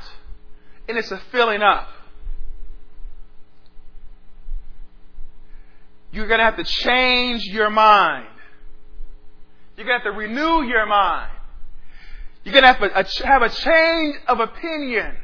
And 0.88 0.98
it's 0.98 1.10
a 1.10 1.20
filling 1.30 1.62
up. 1.62 1.88
You're 6.12 6.26
going 6.26 6.38
to 6.38 6.44
have 6.44 6.56
to 6.56 6.64
change 6.64 7.44
your 7.44 7.70
mind. 7.70 8.26
You're 9.76 9.86
going 9.86 10.00
to 10.00 10.04
have 10.04 10.12
to 10.12 10.18
renew 10.18 10.64
your 10.64 10.84
mind. 10.86 11.30
You're 12.42 12.52
going 12.52 12.64
to 12.64 12.72
have 12.72 12.78
to 12.80 12.92
uh, 12.92 13.26
have 13.26 13.42
a 13.42 13.48
change 13.48 14.16
of 14.26 14.40
opinion. 14.40 15.16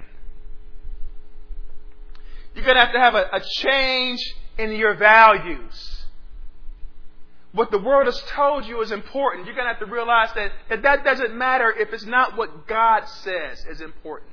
You're 2.55 2.64
going 2.64 2.77
to 2.77 2.81
have 2.81 2.93
to 2.93 3.01
have 3.01 3.14
a, 3.14 3.29
a 3.33 3.41
change 3.41 4.20
in 4.59 4.72
your 4.72 4.95
values 4.95 5.95
what 7.57 7.70
the 7.70 7.78
world 7.78 8.04
has 8.04 8.22
told 8.28 8.66
you 8.66 8.82
is 8.82 8.92
important. 8.92 9.46
You're 9.46 9.54
going 9.54 9.64
to 9.66 9.72
have 9.72 9.80
to 9.80 9.90
realize 9.90 10.28
that, 10.34 10.52
that 10.68 10.82
that 10.82 11.04
doesn't 11.04 11.34
matter 11.34 11.72
if 11.72 11.90
it's 11.90 12.04
not 12.04 12.36
what 12.36 12.66
God 12.66 13.04
says 13.07 13.64
is 13.70 13.80
important. 13.80 14.30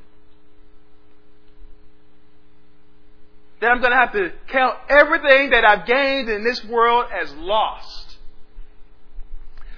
That 3.61 3.71
I'm 3.71 3.80
going 3.80 3.91
to 3.91 3.97
have 3.97 4.11
to 4.11 4.34
count 4.49 4.76
everything 4.89 5.51
that 5.51 5.63
I've 5.63 5.88
gained 5.88 6.28
in 6.28 6.43
this 6.43 6.65
world 6.65 7.05
as 7.13 7.34
lost 7.36 8.17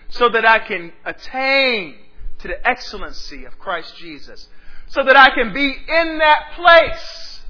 so 0.10 0.28
that 0.30 0.44
I 0.44 0.58
can 0.58 0.92
attain 1.06 1.98
to 2.40 2.48
the 2.48 2.68
excellency 2.68 3.46
of 3.46 3.60
Christ 3.60 3.96
Jesus. 3.98 4.48
So 4.88 5.04
that 5.04 5.16
I 5.16 5.30
can 5.36 5.54
be 5.54 5.68
in 5.68 6.18
that 6.18 6.54
place. 6.56 7.42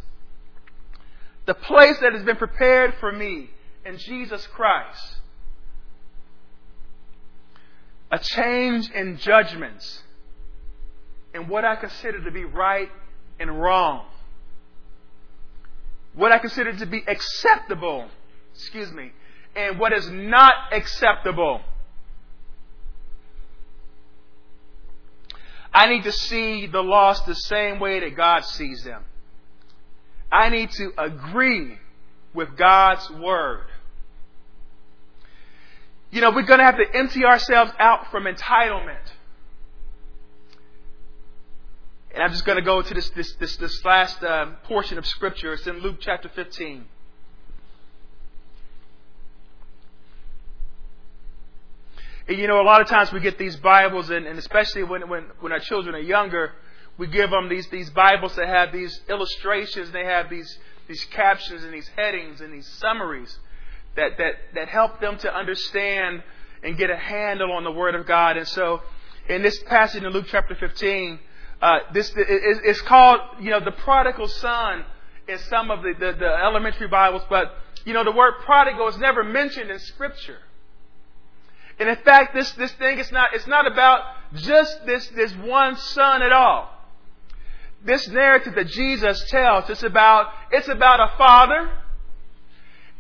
The 1.46 1.54
place 1.54 1.98
that 2.02 2.12
has 2.12 2.24
been 2.24 2.36
prepared 2.36 2.96
for 3.00 3.14
me 3.14 3.50
in 3.86 3.98
Jesus 3.98 4.46
Christ 4.48 5.20
a 8.12 8.20
change 8.20 8.90
in 8.92 9.18
judgments 9.18 10.04
in 11.34 11.48
what 11.48 11.66
I 11.66 11.76
consider 11.76 12.24
to 12.24 12.32
be 12.32 12.46
right 12.46 12.90
and 13.40 13.60
wrong. 13.62 14.06
What 16.14 16.32
I 16.32 16.40
consider 16.40 16.74
to 16.78 16.86
be 16.86 17.04
acceptable, 17.08 18.08
excuse 18.54 18.92
me, 18.92 19.12
and 19.56 19.80
what 19.80 19.92
is 19.92 20.10
not 20.10 20.54
acceptable. 20.72 21.62
I 25.74 25.90
need 25.90 26.04
to 26.04 26.12
see 26.14 26.68
the 26.68 26.82
lost 26.82 27.26
the 27.26 27.36
same 27.36 27.80
way 27.80 28.00
that 28.00 28.16
God 28.16 28.46
sees 28.46 28.84
them. 28.84 29.04
I 30.32 30.50
need 30.50 30.72
to 30.72 30.94
agree 30.98 31.78
with 32.34 32.56
God's 32.56 33.10
Word. 33.10 33.68
You 36.12 36.22
know, 36.22 36.32
we're 36.32 36.44
going 36.44 36.60
to 36.60 36.66
have 36.66 36.78
to 36.78 36.86
empty 36.96 37.26
ourselves 37.26 37.72
out 37.80 38.12
from 38.12 38.24
entitlement. 38.26 39.12
And 42.14 42.24
I'm 42.24 42.32
just 42.32 42.46
going 42.46 42.58
to 42.58 42.64
go 42.64 42.82
to 42.82 42.94
this, 42.94 43.10
this, 43.10 43.34
this, 43.34 43.58
this 43.58 43.84
last 43.84 44.24
uh, 44.24 44.52
portion 44.64 44.98
of 44.98 45.06
Scripture. 45.06 45.54
It's 45.54 45.68
in 45.68 45.80
Luke 45.80 45.98
chapter 46.00 46.30
15. 46.30 46.86
And 52.28 52.40
you 52.40 52.48
know, 52.48 52.62
a 52.62 52.64
lot 52.64 52.82
of 52.82 52.88
times 52.88 53.12
we 53.12 53.20
get 53.20 53.38
these 53.38 53.56
Bibles, 53.58 54.10
and, 54.10 54.26
and 54.26 54.40
especially 54.40 54.84
when, 54.84 55.10
when, 55.10 55.26
when 55.42 55.52
our 55.52 55.60
children 55.60 55.94
are 55.94 56.00
younger, 56.00 56.54
we 56.98 57.08
give 57.08 57.30
them 57.30 57.50
these, 57.50 57.68
these 57.68 57.90
Bibles 57.90 58.36
that 58.36 58.48
have 58.48 58.72
these 58.72 59.00
illustrations, 59.10 59.88
and 59.88 59.96
they 59.96 60.06
have 60.06 60.30
these, 60.30 60.58
these 60.88 61.04
captions 61.12 61.64
and 61.64 61.74
these 61.74 61.90
headings 61.90 62.42
and 62.42 62.54
these 62.54 62.68
summaries 62.80 63.38
that, 63.96 64.18
that, 64.18 64.34
that 64.54 64.68
help 64.68 65.00
them 65.00 65.18
to 65.20 65.34
understand 65.34 66.24
and 66.64 66.78
get 66.78 66.90
a 66.90 66.98
handle 66.98 67.52
on 67.52 67.64
the 67.64 67.72
Word 67.72 67.96
of 67.96 68.06
God. 68.06 68.38
And 68.38 68.48
so, 68.48 68.82
in 69.30 69.42
this 69.42 69.62
passage 69.64 70.04
in 70.04 70.12
Luke 70.12 70.26
chapter 70.28 70.56
15, 70.56 71.20
uh, 71.62 71.80
this 71.94 72.12
it's 72.16 72.82
called, 72.82 73.20
you 73.40 73.50
know, 73.50 73.60
the 73.60 73.72
prodigal 73.72 74.28
son 74.28 74.86
in 75.28 75.38
some 75.38 75.72
of 75.72 75.82
the, 75.82 75.94
the, 75.98 76.14
the 76.14 76.38
elementary 76.44 76.88
Bibles, 76.88 77.24
but, 77.30 77.54
you 77.86 77.94
know, 77.94 78.04
the 78.04 78.12
word 78.12 78.34
prodigal 78.44 78.88
is 78.88 78.98
never 78.98 79.24
mentioned 79.24 79.72
in 79.72 79.80
Scripture. 79.80 80.38
And 81.80 81.90
in 81.90 81.96
fact, 81.98 82.34
this, 82.34 82.52
this 82.54 82.72
thing 82.74 83.00
is 83.00 83.12
not, 83.12 83.34
it's 83.34 83.48
not 83.48 83.70
about 83.70 84.02
just 84.36 84.86
this, 84.86 85.08
this 85.10 85.34
one 85.34 85.76
son 85.76 86.22
at 86.22 86.32
all. 86.32 86.70
This 87.84 88.08
narrative 88.08 88.56
that 88.56 88.68
Jesus 88.68 89.24
tells, 89.30 89.70
it's 89.70 89.84
about, 89.84 90.32
it's 90.52 90.68
about 90.68 91.00
a 91.00 91.18
father 91.18 91.70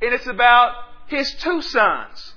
and 0.02 0.14
it's 0.14 0.28
about 0.28 0.76
his 1.08 1.34
two 1.36 1.62
sons. 1.62 2.34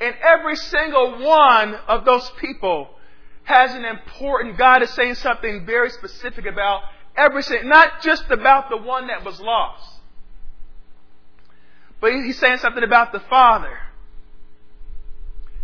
And 0.00 0.14
every 0.22 0.56
single 0.56 1.22
one 1.22 1.74
of 1.88 2.04
those 2.04 2.30
people 2.38 2.90
has 3.44 3.74
an 3.74 3.84
important, 3.84 4.58
God 4.58 4.82
is 4.82 4.90
saying 4.90 5.14
something 5.14 5.64
very 5.64 5.90
specific 5.90 6.46
about 6.46 6.82
every 7.16 7.42
single, 7.42 7.68
not 7.68 8.02
just 8.02 8.24
about 8.30 8.68
the 8.68 8.76
one 8.76 9.06
that 9.06 9.24
was 9.24 9.40
lost. 9.40 10.00
But 12.00 12.12
he's 12.12 12.38
saying 12.38 12.58
something 12.58 12.82
about 12.82 13.12
the 13.12 13.20
father. 13.20 13.78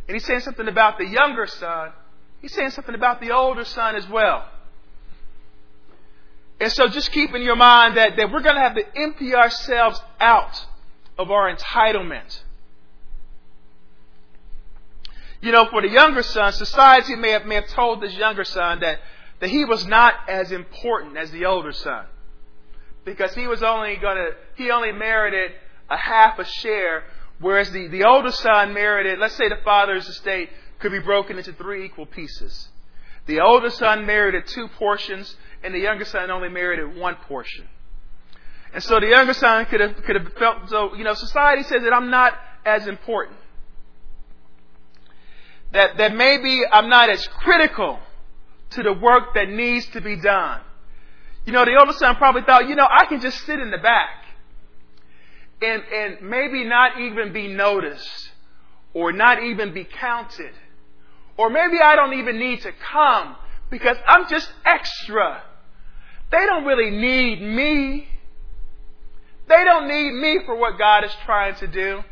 And 0.09 0.14
he's 0.14 0.24
saying 0.24 0.40
something 0.40 0.68
about 0.68 0.99
the 0.99 1.07
younger 1.07 1.47
son. 1.47 1.93
He's 2.40 2.55
saying 2.55 2.70
something 2.70 2.95
about 2.95 3.20
the 3.20 3.32
older 3.32 3.64
son 3.64 3.97
as 3.97 4.09
well. 4.09 4.49
And 6.61 6.72
so 6.72 6.88
just 6.88 7.12
keep 7.12 7.34
in 7.34 7.43
your 7.43 7.57
mind 7.57 7.97
that, 7.97 8.16
that 8.16 8.30
we're 8.30 8.40
going 8.40 8.55
to 8.55 8.61
have 8.61 8.74
to 8.76 8.84
empty 8.97 9.34
ourselves 9.34 10.01
out 10.20 10.66
of 11.19 11.31
our 11.31 11.55
entitlement. 11.55 12.41
You 15.41 15.51
know, 15.51 15.67
for 15.71 15.83
the 15.83 15.89
younger 15.89 16.23
son, 16.23 16.53
society 16.53 17.17
may 17.17 17.31
have, 17.31 17.47
may 17.47 17.57
have 17.57 17.69
told 17.69 18.01
this 18.01 18.15
younger 18.15 18.45
son 18.45 18.81
that, 18.81 19.01
that 19.41 19.51
he 19.51 19.65
was 19.65 19.85
not 19.85 20.15
as 20.29 20.53
important 20.53 21.17
as 21.17 21.33
the 21.33 21.47
older 21.47 21.73
son. 21.73 22.07
Because 23.05 23.35
he 23.35 23.49
was 23.49 23.63
only 23.63 23.97
gonna, 23.97 24.31
he 24.57 24.71
only 24.71 24.93
merited 24.93 25.51
a 25.91 25.97
half 25.97 26.39
a 26.39 26.45
share, 26.45 27.03
whereas 27.41 27.71
the, 27.73 27.89
the 27.89 28.05
older 28.05 28.31
son 28.31 28.73
merited, 28.73 29.19
let's 29.19 29.35
say 29.35 29.49
the 29.49 29.59
father's 29.65 30.09
estate 30.09 30.49
could 30.79 30.93
be 30.93 31.01
broken 31.01 31.39
into 31.39 31.53
three 31.53 31.85
equal 31.85 32.07
pieces. 32.07 32.69
The 33.27 33.41
older 33.41 33.71
son 33.71 34.07
merited 34.07 34.47
two 34.47 34.69
portions, 34.69 35.37
and 35.65 35.75
the 35.75 35.81
younger 35.81 36.05
son 36.05 36.31
only 36.31 36.49
merited 36.49 36.97
one 36.97 37.17
portion. 37.17 37.67
And 38.73 38.83
so 38.83 39.01
the 39.01 39.09
younger 39.09 39.35
son 39.35 39.66
could 39.66 39.81
have, 39.81 39.97
could 40.05 40.16
have 40.16 40.33
felt, 40.35 40.68
so, 40.68 40.95
you 40.95 41.05
know, 41.05 41.14
society 41.14 41.62
says 41.62 41.83
that 41.83 41.93
I'm 41.93 42.11
not 42.11 42.35
as 42.64 42.87
important. 42.87 43.37
That, 45.73 45.99
that 45.99 46.14
maybe 46.14 46.62
I'm 46.70 46.89
not 46.89 47.11
as 47.11 47.27
critical 47.27 47.99
to 48.70 48.83
the 48.83 48.93
work 48.93 49.35
that 49.35 49.49
needs 49.49 49.87
to 49.91 50.01
be 50.01 50.16
done. 50.16 50.61
You 51.45 51.53
know, 51.53 51.64
the 51.64 51.77
older 51.79 51.93
son 51.93 52.16
probably 52.16 52.43
thought, 52.43 52.68
you 52.68 52.77
know, 52.77 52.87
I 52.89 53.07
can 53.07 53.20
just 53.20 53.45
sit 53.45 53.59
in 53.59 53.70
the 53.70 53.79
back 53.79 54.25
and, 55.61 55.83
and 55.93 56.31
maybe 56.31 56.64
not 56.64 57.01
even 57.01 57.33
be 57.33 57.49
noticed 57.49 58.31
or 58.95 59.12
not 59.12 59.43
even 59.43 59.75
be 59.75 59.85
counted. 59.85 60.53
Or 61.37 61.51
maybe 61.51 61.81
I 61.83 61.97
don't 61.97 62.14
even 62.14 62.39
need 62.39 62.62
to 62.62 62.73
come 62.73 63.37
because 63.70 63.97
I'm 64.07 64.29
just 64.29 64.51
extra. 64.64 65.43
They 66.31 66.45
don't 66.47 66.64
really 66.64 66.91
need 66.91 67.43
me. 67.43 68.09
They 69.53 69.65
don't 69.65 69.87
need 69.87 70.13
me 70.13 70.39
for 70.47 70.55
what 70.55 70.79
God 70.79 71.05
is 71.05 71.15
trying 71.27 71.57
to 71.57 71.67
do. 71.67 72.03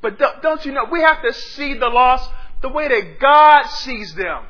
But 0.00 0.20
don't 0.40 0.64
you 0.64 0.70
know, 0.70 0.84
we 0.84 1.00
have 1.00 1.20
to 1.22 1.32
see 1.32 1.74
the 1.74 1.88
lost 1.88 2.30
the 2.62 2.68
way 2.68 2.86
that 2.86 3.18
God 3.18 3.66
sees 3.66 4.14
them. 4.14 4.44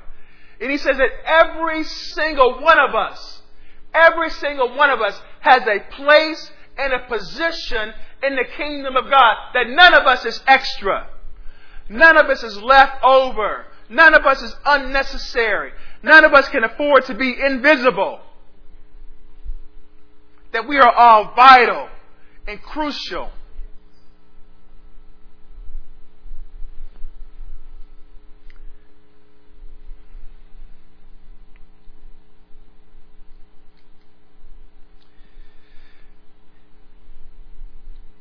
And 0.61 0.71
He 0.71 0.77
says 0.77 0.99
that 0.99 1.11
every 1.25 1.83
single 1.85 2.61
one 2.61 2.79
of 2.79 2.95
us, 2.95 3.41
every 3.95 4.29
single 4.29 4.77
one 4.77 4.91
of 4.91 5.01
us 5.01 5.19
has 5.41 5.63
a 5.63 5.81
place 5.95 6.51
and 6.77 6.93
a 6.93 6.99
position 7.09 7.95
in 8.23 8.37
the 8.37 8.45
kingdom 8.55 8.97
of 8.97 9.05
God. 9.09 9.37
That 9.55 9.69
none 9.69 9.95
of 9.95 10.07
us 10.07 10.27
is 10.27 10.43
extra. 10.47 11.09
None 11.89 12.19
of 12.19 12.27
us 12.27 12.43
is 12.43 12.61
left 12.61 13.03
over. 13.03 13.65
None 13.89 14.15
of 14.15 14.27
us 14.27 14.43
is 14.43 14.55
unnecessary. 14.67 15.73
None 16.03 16.27
of 16.27 16.35
us 16.35 16.51
can 16.51 16.65
afford 16.65 17.07
to 17.07 17.15
be 17.15 17.35
invisible. 17.41 18.21
That 20.53 20.69
we 20.69 20.77
are 20.77 20.93
all 20.93 21.33
vital 21.35 21.89
and 22.47 22.61
crucial. 22.63 23.31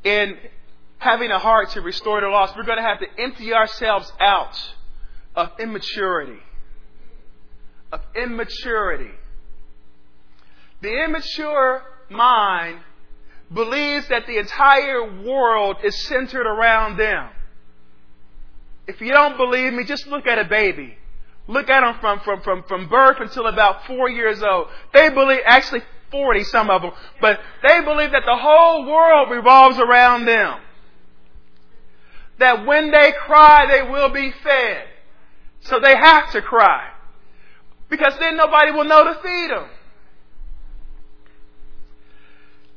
In 0.02 0.38
having 0.98 1.30
a 1.30 1.38
heart 1.38 1.70
to 1.70 1.80
restore 1.80 2.20
the 2.20 2.28
lost, 2.28 2.56
we're 2.56 2.64
going 2.64 2.78
to 2.78 2.82
have 2.82 3.00
to 3.00 3.06
empty 3.18 3.52
ourselves 3.52 4.10
out 4.18 4.56
of 5.34 5.50
immaturity. 5.58 6.40
Of 7.92 8.00
immaturity. 8.14 9.10
The 10.80 11.04
immature 11.04 11.82
mind 12.08 12.80
believes 13.52 14.08
that 14.08 14.26
the 14.26 14.38
entire 14.38 15.22
world 15.22 15.78
is 15.82 16.00
centered 16.04 16.46
around 16.46 16.96
them. 16.96 17.28
If 18.86 19.00
you 19.00 19.12
don't 19.12 19.36
believe 19.36 19.72
me, 19.72 19.84
just 19.84 20.06
look 20.06 20.26
at 20.26 20.38
a 20.38 20.44
baby. 20.44 20.96
Look 21.46 21.68
at 21.68 21.80
them 21.80 21.96
from, 22.00 22.20
from, 22.20 22.42
from, 22.42 22.64
from 22.64 22.88
birth 22.88 23.16
until 23.20 23.46
about 23.46 23.86
four 23.86 24.08
years 24.08 24.42
old. 24.42 24.68
They 24.92 25.10
believe, 25.10 25.40
actually 25.44 25.82
40, 26.10 26.44
some 26.44 26.70
of 26.70 26.82
them, 26.82 26.92
but 27.20 27.40
they 27.66 27.80
believe 27.80 28.12
that 28.12 28.22
the 28.24 28.36
whole 28.36 28.86
world 28.86 29.30
revolves 29.30 29.78
around 29.78 30.26
them. 30.26 30.60
That 32.38 32.66
when 32.66 32.90
they 32.90 33.12
cry, 33.12 33.66
they 33.66 33.88
will 33.90 34.10
be 34.10 34.32
fed. 34.42 34.84
So 35.62 35.78
they 35.78 35.94
have 35.94 36.32
to 36.32 36.40
cry. 36.40 36.90
Because 37.88 38.14
then 38.18 38.36
nobody 38.36 38.70
will 38.72 38.84
know 38.84 39.04
to 39.04 39.20
feed 39.22 39.50
them. 39.50 39.68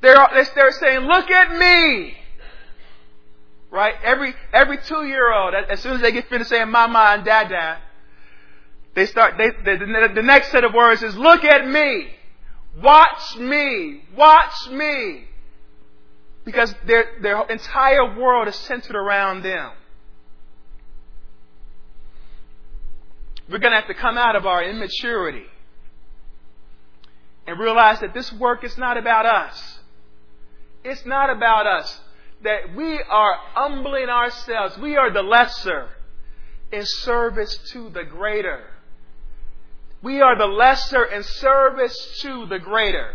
They're, 0.03 0.27
they're 0.53 0.71
saying, 0.73 0.99
look 0.99 1.31
at 1.31 1.57
me. 1.57 2.13
Right? 3.71 3.93
Every, 4.03 4.35
every 4.51 4.77
two 4.79 5.05
year 5.05 5.33
old, 5.33 5.53
as 5.55 5.79
soon 5.79 5.93
as 5.93 6.01
they 6.01 6.11
get 6.11 6.27
finished 6.27 6.49
saying 6.49 6.69
mama 6.69 7.13
and 7.15 7.23
dada, 7.23 7.79
they 8.95 9.05
start, 9.05 9.35
they, 9.37 9.49
the, 9.49 10.11
the 10.13 10.21
next 10.21 10.51
set 10.51 10.65
of 10.65 10.73
words 10.73 11.01
is, 11.01 11.15
look 11.15 11.45
at 11.45 11.65
me. 11.65 12.09
Watch 12.83 13.37
me. 13.37 14.01
Watch 14.17 14.69
me. 14.71 15.23
Because 16.43 16.75
their, 16.85 17.05
their 17.21 17.41
entire 17.49 18.19
world 18.19 18.49
is 18.49 18.55
centered 18.55 18.97
around 18.97 19.43
them. 19.43 19.71
We're 23.49 23.59
going 23.59 23.71
to 23.71 23.79
have 23.79 23.87
to 23.87 23.93
come 23.93 24.17
out 24.17 24.35
of 24.35 24.45
our 24.45 24.65
immaturity 24.65 25.45
and 27.47 27.57
realize 27.57 28.01
that 28.01 28.13
this 28.13 28.33
work 28.33 28.65
is 28.65 28.77
not 28.77 28.97
about 28.97 29.25
us. 29.25 29.79
It's 30.83 31.05
not 31.05 31.29
about 31.29 31.67
us. 31.67 31.99
That 32.43 32.75
we 32.75 33.01
are 33.01 33.35
humbling 33.53 34.09
ourselves. 34.09 34.77
We 34.77 34.97
are 34.97 35.11
the 35.11 35.21
lesser 35.21 35.89
in 36.71 36.85
service 36.85 37.55
to 37.71 37.89
the 37.89 38.03
greater. 38.03 38.63
We 40.01 40.21
are 40.21 40.37
the 40.37 40.47
lesser 40.47 41.05
in 41.05 41.23
service 41.23 42.19
to 42.21 42.45
the 42.47 42.59
greater. 42.59 43.13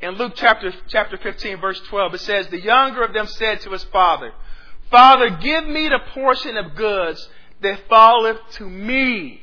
In 0.00 0.10
Luke 0.10 0.32
chapter, 0.36 0.74
chapter 0.88 1.16
15, 1.16 1.60
verse 1.60 1.80
12, 1.88 2.14
it 2.14 2.20
says, 2.20 2.48
The 2.48 2.60
younger 2.60 3.02
of 3.02 3.14
them 3.14 3.26
said 3.26 3.60
to 3.62 3.70
his 3.70 3.84
father, 3.84 4.32
Father, 4.90 5.30
give 5.30 5.66
me 5.66 5.88
the 5.88 6.00
portion 6.12 6.56
of 6.56 6.76
goods 6.76 7.28
that 7.62 7.88
falleth 7.88 8.38
to 8.52 8.68
me. 8.68 9.40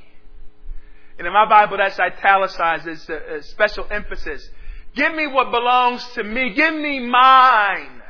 And 1.18 1.28
in 1.28 1.34
my 1.34 1.48
Bible, 1.48 1.78
that's 1.78 2.00
italicized. 2.00 2.88
It's 2.88 3.08
a, 3.10 3.16
uh, 3.16 3.36
a 3.36 3.38
uh, 3.38 3.42
special 3.42 3.88
emphasis. 3.90 4.50
Give 4.96 5.14
me 5.14 5.28
what 5.28 5.52
belongs 5.52 6.06
to 6.14 6.24
me. 6.24 6.54
Give 6.54 6.74
me 6.74 7.00
mine. 7.00 8.02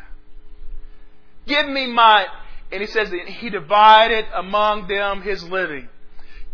Give 1.45 1.67
me 1.67 1.87
mine. 1.87 2.27
And 2.71 2.81
he 2.81 2.87
says 2.87 3.09
that 3.09 3.27
he 3.27 3.49
divided 3.49 4.25
among 4.33 4.87
them 4.87 5.21
his 5.21 5.43
living. 5.43 5.89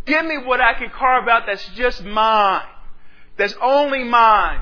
Give 0.05 0.25
me 0.25 0.37
what 0.37 0.59
I 0.59 0.73
can 0.73 0.89
carve 0.89 1.27
out 1.27 1.43
that's 1.45 1.67
just 1.69 2.03
mine. 2.03 2.65
That's 3.37 3.55
only 3.61 4.03
mine. 4.03 4.61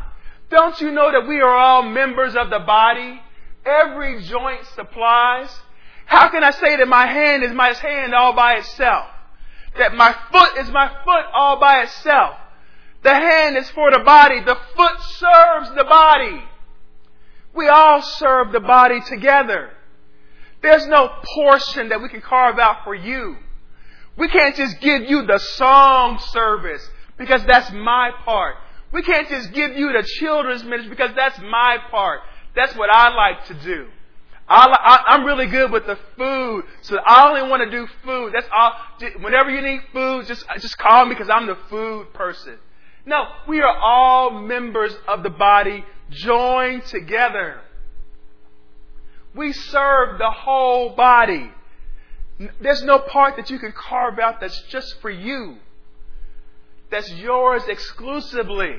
Don't 0.50 0.80
you 0.80 0.92
know 0.92 1.12
that 1.12 1.28
we 1.28 1.42
are 1.42 1.56
all 1.56 1.84
members 1.84 2.36
of 2.36 2.50
the 2.50 2.60
body? 2.60 3.22
Every 3.66 4.22
joint 4.24 4.66
supplies. 4.76 5.50
How 6.06 6.30
can 6.30 6.44
I 6.44 6.52
say 6.52 6.78
that 6.78 6.88
my 6.88 7.06
hand 7.06 7.44
is 7.44 7.52
my 7.52 7.74
hand 7.74 8.14
all 8.14 8.34
by 8.34 8.56
itself? 8.56 9.08
That 9.78 9.96
my 9.96 10.16
foot 10.32 10.58
is 10.58 10.70
my 10.72 10.90
foot 11.04 11.26
all 11.34 11.60
by 11.60 11.84
itself? 11.84 12.36
The 13.04 13.14
hand 13.14 13.58
is 13.58 13.70
for 13.70 13.92
the 13.92 14.00
body. 14.00 14.42
The 14.42 14.58
foot 14.76 15.02
serves 15.18 15.70
the 15.76 15.86
body. 15.88 16.44
We 17.54 17.68
all 17.70 18.02
serve 18.02 18.52
the 18.52 18.60
body 18.60 19.00
together. 19.02 19.72
There's 20.62 20.86
no 20.88 21.10
portion 21.36 21.90
that 21.90 22.02
we 22.02 22.10
can 22.10 22.22
carve 22.22 22.60
out 22.60 22.84
for 22.84 22.96
you. 22.96 23.38
We 24.18 24.28
can't 24.28 24.56
just 24.56 24.80
give 24.80 25.04
you 25.04 25.26
the 25.26 25.38
song 25.38 26.20
service 26.32 26.88
because 27.18 27.44
that's 27.46 27.72
my 27.72 28.12
part. 28.26 28.56
We 28.92 29.04
can't 29.04 29.30
just 29.30 29.52
give 29.54 29.78
you 29.78 29.94
the 29.94 30.04
children's 30.04 30.64
ministry 30.64 30.90
because 30.90 31.12
that's 31.16 31.40
my 31.40 31.78
part. 31.92 32.22
That's 32.56 32.76
what 32.76 32.90
I 32.92 33.14
like 33.14 33.46
to 33.48 33.54
do. 33.54 33.88
I, 34.50 35.16
am 35.16 35.26
really 35.26 35.48
good 35.48 35.72
with 35.72 35.86
the 35.86 35.98
food, 36.18 36.64
so 36.82 36.98
I 36.98 37.28
only 37.28 37.50
want 37.50 37.64
to 37.64 37.72
do 37.72 37.88
food. 38.04 38.34
That's 38.34 38.48
all. 38.56 38.74
Whenever 39.20 39.50
you 39.50 39.62
need 39.62 39.82
food, 39.92 40.26
just 40.26 40.46
just 40.60 40.78
call 40.78 41.06
me 41.06 41.16
because 41.16 41.30
I'm 41.30 41.48
the 41.48 41.58
food 41.70 42.14
person. 42.14 42.58
No, 43.06 43.24
we 43.48 43.62
are 43.62 43.78
all 43.78 44.32
members 44.32 44.96
of 45.08 45.24
the 45.24 45.30
body 45.30 45.84
joined 46.10 46.86
together. 46.86 47.62
We 49.36 49.52
serve 49.54 50.18
the 50.18 50.32
whole 50.32 50.96
body. 50.96 51.52
There's 52.62 52.84
no 52.84 53.00
part 53.00 53.36
that 53.38 53.50
you 53.50 53.60
can 53.60 53.72
carve 53.72 54.20
out 54.20 54.40
that's 54.40 54.62
just 54.70 55.00
for 55.02 55.10
you. 55.10 55.58
That's 56.90 57.12
yours 57.14 57.64
exclusively. 57.68 58.78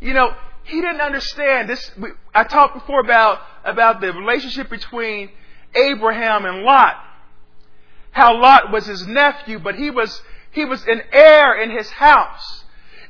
You 0.00 0.12
know, 0.12 0.34
he 0.66 0.80
didn't 0.80 1.00
understand 1.00 1.68
this. 1.68 1.90
I 2.34 2.44
talked 2.44 2.74
before 2.74 3.00
about, 3.00 3.40
about 3.64 4.00
the 4.00 4.12
relationship 4.12 4.68
between 4.68 5.30
Abraham 5.74 6.44
and 6.44 6.62
Lot. 6.62 6.96
How 8.10 8.40
Lot 8.40 8.72
was 8.72 8.86
his 8.86 9.06
nephew, 9.06 9.60
but 9.60 9.76
he 9.76 9.90
was, 9.90 10.20
he 10.50 10.64
was 10.64 10.84
an 10.86 11.02
heir 11.12 11.60
in 11.62 11.70
his 11.70 11.88
house. 11.90 12.64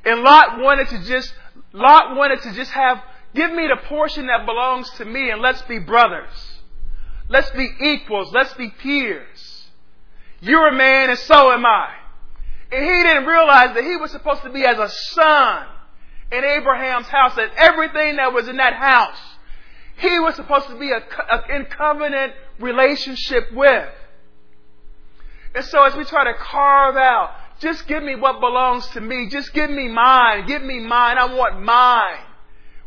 And 0.05 0.21
Lot 0.21 0.59
wanted 0.59 0.89
to 0.89 1.03
just, 1.05 1.33
Lot 1.73 2.15
wanted 2.15 2.43
to 2.43 2.53
just 2.53 2.71
have, 2.73 3.03
give 3.35 3.51
me 3.53 3.69
the 3.69 3.81
portion 3.89 4.27
that 4.27 4.45
belongs 4.45 4.91
to 4.99 5.05
me 5.05 5.31
and 5.31 5.41
let's 5.41 5.63
be 5.63 5.79
brothers. 5.79 6.61
Let's 7.29 7.51
be 7.51 7.69
equals. 7.81 8.33
Let's 8.33 8.53
be 8.55 8.69
peers. 8.69 9.69
You're 10.41 10.69
a 10.69 10.77
man 10.77 11.09
and 11.09 11.19
so 11.19 11.51
am 11.53 11.65
I. 11.65 11.95
And 12.71 12.85
he 12.85 13.03
didn't 13.03 13.25
realize 13.25 13.75
that 13.75 13.85
he 13.85 13.97
was 13.97 14.11
supposed 14.11 14.43
to 14.43 14.51
be 14.51 14.65
as 14.67 14.79
a 14.79 14.89
son 14.91 15.67
in 16.33 16.45
Abraham's 16.45 17.07
house, 17.07 17.35
that 17.37 17.51
everything 17.57 18.17
that 18.17 18.33
was 18.33 18.49
in 18.49 18.57
that 18.57 18.75
house, 18.75 19.19
he 19.99 20.19
was 20.19 20.35
supposed 20.35 20.69
to 20.69 20.79
be 20.79 20.91
a, 20.91 20.99
a, 20.99 21.57
in 21.57 21.67
covenant 21.67 22.33
relationship 22.59 23.53
with. 23.53 23.89
And 25.55 25.65
so 25.65 25.85
as 25.85 25.95
we 25.95 26.05
try 26.05 26.25
to 26.25 26.35
carve 26.35 26.97
out, 26.97 27.35
just 27.61 27.87
give 27.87 28.03
me 28.03 28.17
what 28.17 28.41
belongs 28.41 28.87
to 28.89 29.01
me. 29.01 29.29
Just 29.31 29.55
give 29.55 29.71
me 29.71 29.89
mine. 29.89 30.47
Give 30.47 30.63
me 30.63 30.81
mine. 30.81 31.17
I 31.17 31.33
want 31.35 31.63
mine. 31.63 32.25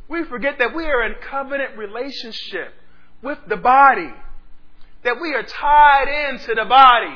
We 0.08 0.24
forget 0.26 0.60
that 0.60 0.76
we 0.76 0.86
are 0.86 1.04
in 1.06 1.16
covenant 1.30 1.78
relationship 1.78 2.74
with 3.24 3.40
the 3.48 3.58
body. 3.58 4.14
That 5.04 5.20
we 5.20 5.34
are 5.34 5.44
tied 5.44 6.30
into 6.30 6.54
the 6.54 6.66
body. 6.66 7.16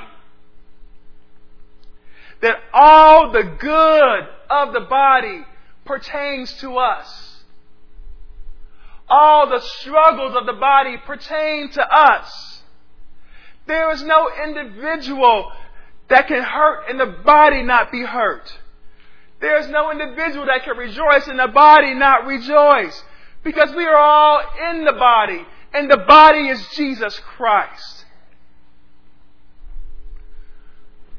That 2.41 2.55
all 2.74 3.32
the 3.32 3.43
good 3.43 4.19
of 4.49 4.74
the 4.74 4.82
body 4.89 5.45
pertains 5.86 6.53
to 6.53 6.77
us. 6.77 7.43
All 9.09 9.49
the 9.49 9.59
struggles 9.59 10.36
of 10.36 10.45
the 10.45 10.53
body 10.53 10.97
pertain 11.05 11.69
to 11.71 11.81
us. 11.81 12.61
There 13.67 13.91
is 13.91 14.03
no 14.03 14.29
individual 14.43 15.51
that 16.09 16.27
can 16.27 16.43
hurt 16.43 16.89
and 16.89 16.99
the 16.99 17.05
body 17.23 17.63
not 17.63 17.91
be 17.91 18.03
hurt. 18.03 18.51
There 19.39 19.57
is 19.59 19.67
no 19.69 19.91
individual 19.91 20.45
that 20.45 20.63
can 20.63 20.77
rejoice 20.77 21.27
and 21.27 21.38
the 21.38 21.47
body 21.47 21.93
not 21.93 22.25
rejoice. 22.25 23.03
Because 23.43 23.75
we 23.75 23.86
are 23.86 23.97
all 23.97 24.41
in 24.69 24.86
the 24.86 24.93
body, 24.93 25.45
and 25.73 25.91
the 25.91 25.97
body 25.97 26.47
is 26.47 26.65
Jesus 26.75 27.19
Christ. 27.19 28.05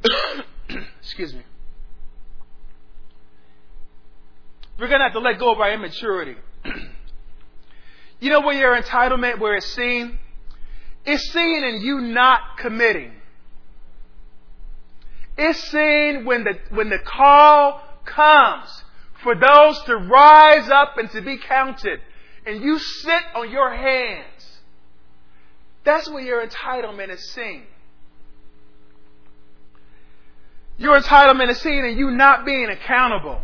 Excuse 1.03 1.35
me. 1.35 1.43
We're 4.79 4.89
going 4.89 5.01
to 5.01 5.05
have 5.05 5.13
to 5.13 5.21
let 5.21 5.39
go 5.39 5.53
of 5.53 5.61
our 5.61 5.73
immaturity. 5.73 6.37
you 8.21 8.31
know 8.31 8.41
where 8.41 8.57
your 8.57 8.81
entitlement, 8.81 9.39
where 9.39 9.55
it's 9.55 9.73
seen? 9.75 10.19
It's 11.05 11.31
seen 11.33 11.65
in 11.65 11.83
you 11.83 12.01
not 12.01 12.59
committing. 12.59 13.13
It's 15.37 15.63
seen 15.71 16.25
when 16.25 16.45
the, 16.45 16.59
when 16.71 16.91
the 16.91 16.99
call 16.99 17.81
comes 18.05 18.83
for 19.23 19.35
those 19.35 19.81
to 19.85 19.97
rise 19.97 20.69
up 20.69 20.97
and 20.99 21.11
to 21.13 21.23
be 21.23 21.39
counted, 21.39 22.01
and 22.47 22.63
you 22.63 22.79
sit 22.79 23.23
on 23.35 23.51
your 23.51 23.75
hands. 23.75 24.61
That's 25.85 26.09
where 26.11 26.23
your 26.23 26.47
entitlement 26.47 27.11
is 27.11 27.33
seen. 27.33 27.63
Your 30.77 30.99
entitlement 30.99 31.51
is 31.51 31.61
seen 31.61 31.85
in 31.85 31.99
you 31.99 32.11
not 32.11 32.45
being 32.45 32.69
accountable. 32.69 33.41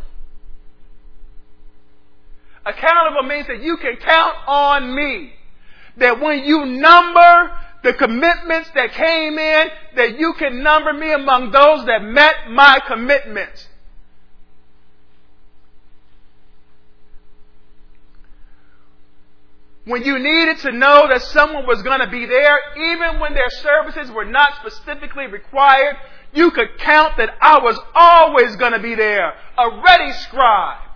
Accountable 2.64 3.22
means 3.22 3.46
that 3.46 3.62
you 3.62 3.76
can 3.78 3.96
count 3.96 4.36
on 4.46 4.94
me. 4.94 5.32
That 5.96 6.20
when 6.20 6.44
you 6.44 6.66
number 6.66 7.52
the 7.82 7.94
commitments 7.94 8.70
that 8.74 8.92
came 8.92 9.38
in, 9.38 9.68
that 9.96 10.18
you 10.18 10.34
can 10.34 10.62
number 10.62 10.92
me 10.92 11.12
among 11.12 11.50
those 11.50 11.86
that 11.86 12.02
met 12.02 12.50
my 12.50 12.80
commitments. 12.86 13.66
When 19.86 20.02
you 20.04 20.18
needed 20.18 20.58
to 20.58 20.72
know 20.72 21.08
that 21.08 21.22
someone 21.22 21.66
was 21.66 21.82
going 21.82 22.00
to 22.00 22.11
be 22.11 22.26
there, 22.26 22.58
even 22.76 23.18
when 23.18 23.32
their 23.32 23.48
services 23.48 24.11
were 24.11 24.26
not 24.26 24.56
specifically 24.61 25.26
required, 25.26 25.96
you 26.34 26.50
could 26.50 26.78
count 26.78 27.16
that 27.16 27.30
I 27.40 27.58
was 27.61 27.80
always 27.94 28.54
going 28.56 28.72
to 28.72 28.78
be 28.78 28.94
there, 28.94 29.32
a 29.58 29.82
ready 29.82 30.12
scribe 30.12 30.89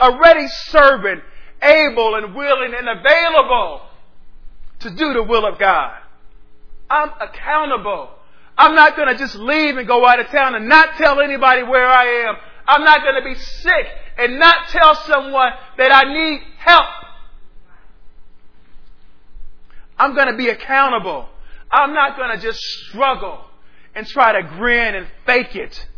a 0.00 0.18
ready 0.18 0.46
servant, 0.68 1.22
able 1.62 2.16
and 2.16 2.34
willing 2.34 2.74
and 2.76 2.88
available 2.88 3.82
to 4.80 4.90
do 4.90 5.14
the 5.14 5.22
will 5.22 5.46
of 5.46 5.58
God. 5.58 5.96
I'm 6.90 7.10
accountable. 7.20 8.10
I'm 8.56 8.74
not 8.74 8.96
going 8.96 9.08
to 9.08 9.16
just 9.16 9.34
leave 9.34 9.76
and 9.76 9.86
go 9.86 10.06
out 10.06 10.20
of 10.20 10.28
town 10.28 10.54
and 10.54 10.68
not 10.68 10.96
tell 10.96 11.20
anybody 11.20 11.62
where 11.62 11.88
I 11.88 12.28
am. 12.28 12.36
I'm 12.66 12.84
not 12.84 13.02
going 13.02 13.16
to 13.16 13.24
be 13.24 13.34
sick 13.34 13.86
and 14.16 14.38
not 14.38 14.68
tell 14.68 14.94
someone 14.94 15.50
that 15.76 15.92
I 15.92 16.12
need 16.12 16.42
help. 16.58 16.86
I'm 19.98 20.14
going 20.14 20.28
to 20.28 20.36
be 20.36 20.48
accountable. 20.48 21.28
I'm 21.70 21.94
not 21.94 22.16
going 22.16 22.30
to 22.30 22.42
just 22.42 22.60
struggle 22.60 23.44
and 23.94 24.06
try 24.06 24.40
to 24.40 24.48
grin 24.48 24.94
and 24.94 25.06
fake 25.26 25.56
it. 25.56 25.88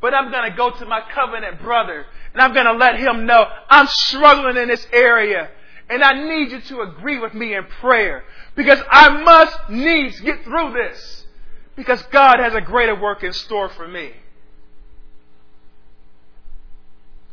But 0.00 0.14
I'm 0.14 0.30
going 0.30 0.50
to 0.50 0.56
go 0.56 0.70
to 0.70 0.86
my 0.86 1.02
covenant 1.14 1.60
brother 1.60 2.06
and 2.32 2.42
I'm 2.42 2.54
going 2.54 2.66
to 2.66 2.72
let 2.72 2.98
him 2.98 3.26
know 3.26 3.44
I'm 3.68 3.86
struggling 3.88 4.56
in 4.56 4.68
this 4.68 4.86
area. 4.92 5.48
And 5.88 6.04
I 6.04 6.12
need 6.12 6.52
you 6.52 6.60
to 6.60 6.82
agree 6.82 7.18
with 7.18 7.34
me 7.34 7.54
in 7.54 7.64
prayer 7.64 8.22
because 8.54 8.78
I 8.88 9.08
must 9.22 9.70
needs 9.70 10.20
get 10.20 10.44
through 10.44 10.72
this 10.72 11.26
because 11.74 12.00
God 12.12 12.38
has 12.38 12.54
a 12.54 12.60
greater 12.60 12.94
work 12.94 13.24
in 13.24 13.32
store 13.32 13.68
for 13.70 13.88
me. 13.88 14.12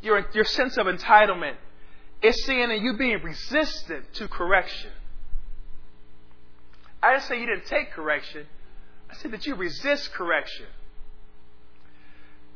Your, 0.01 0.25
your 0.33 0.45
sense 0.45 0.77
of 0.77 0.87
entitlement 0.87 1.55
is 2.23 2.43
seeing 2.45 2.71
in 2.71 2.83
you 2.83 2.97
being 2.97 3.21
resistant 3.21 4.11
to 4.15 4.27
correction. 4.27 4.91
I 7.03 7.11
didn't 7.11 7.25
say 7.25 7.39
you 7.39 7.45
didn't 7.45 7.67
take 7.67 7.91
correction. 7.91 8.47
I 9.09 9.15
said 9.15 9.31
that 9.31 9.45
you 9.45 9.53
resist 9.53 10.11
correction. 10.13 10.65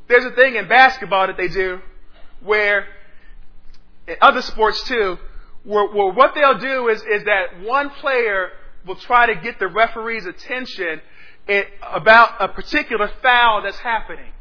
There's 0.07 0.25
a 0.25 0.31
thing 0.31 0.55
in 0.55 0.67
basketball 0.67 1.27
that 1.27 1.37
they 1.37 1.47
do 1.47 1.79
where, 2.43 2.87
in 4.07 4.15
other 4.21 4.41
sports 4.41 4.83
too, 4.83 5.17
where, 5.63 5.87
where 5.87 6.11
what 6.11 6.33
they'll 6.35 6.57
do 6.57 6.89
is, 6.89 7.01
is 7.03 7.23
that 7.25 7.61
one 7.61 7.89
player 7.89 8.49
will 8.85 8.95
try 8.95 9.27
to 9.27 9.35
get 9.35 9.59
the 9.59 9.67
referee's 9.67 10.25
attention 10.25 11.01
about 11.81 12.35
a 12.39 12.47
particular 12.47 13.09
foul 13.21 13.61
that's 13.63 13.79
happening. 13.79 14.31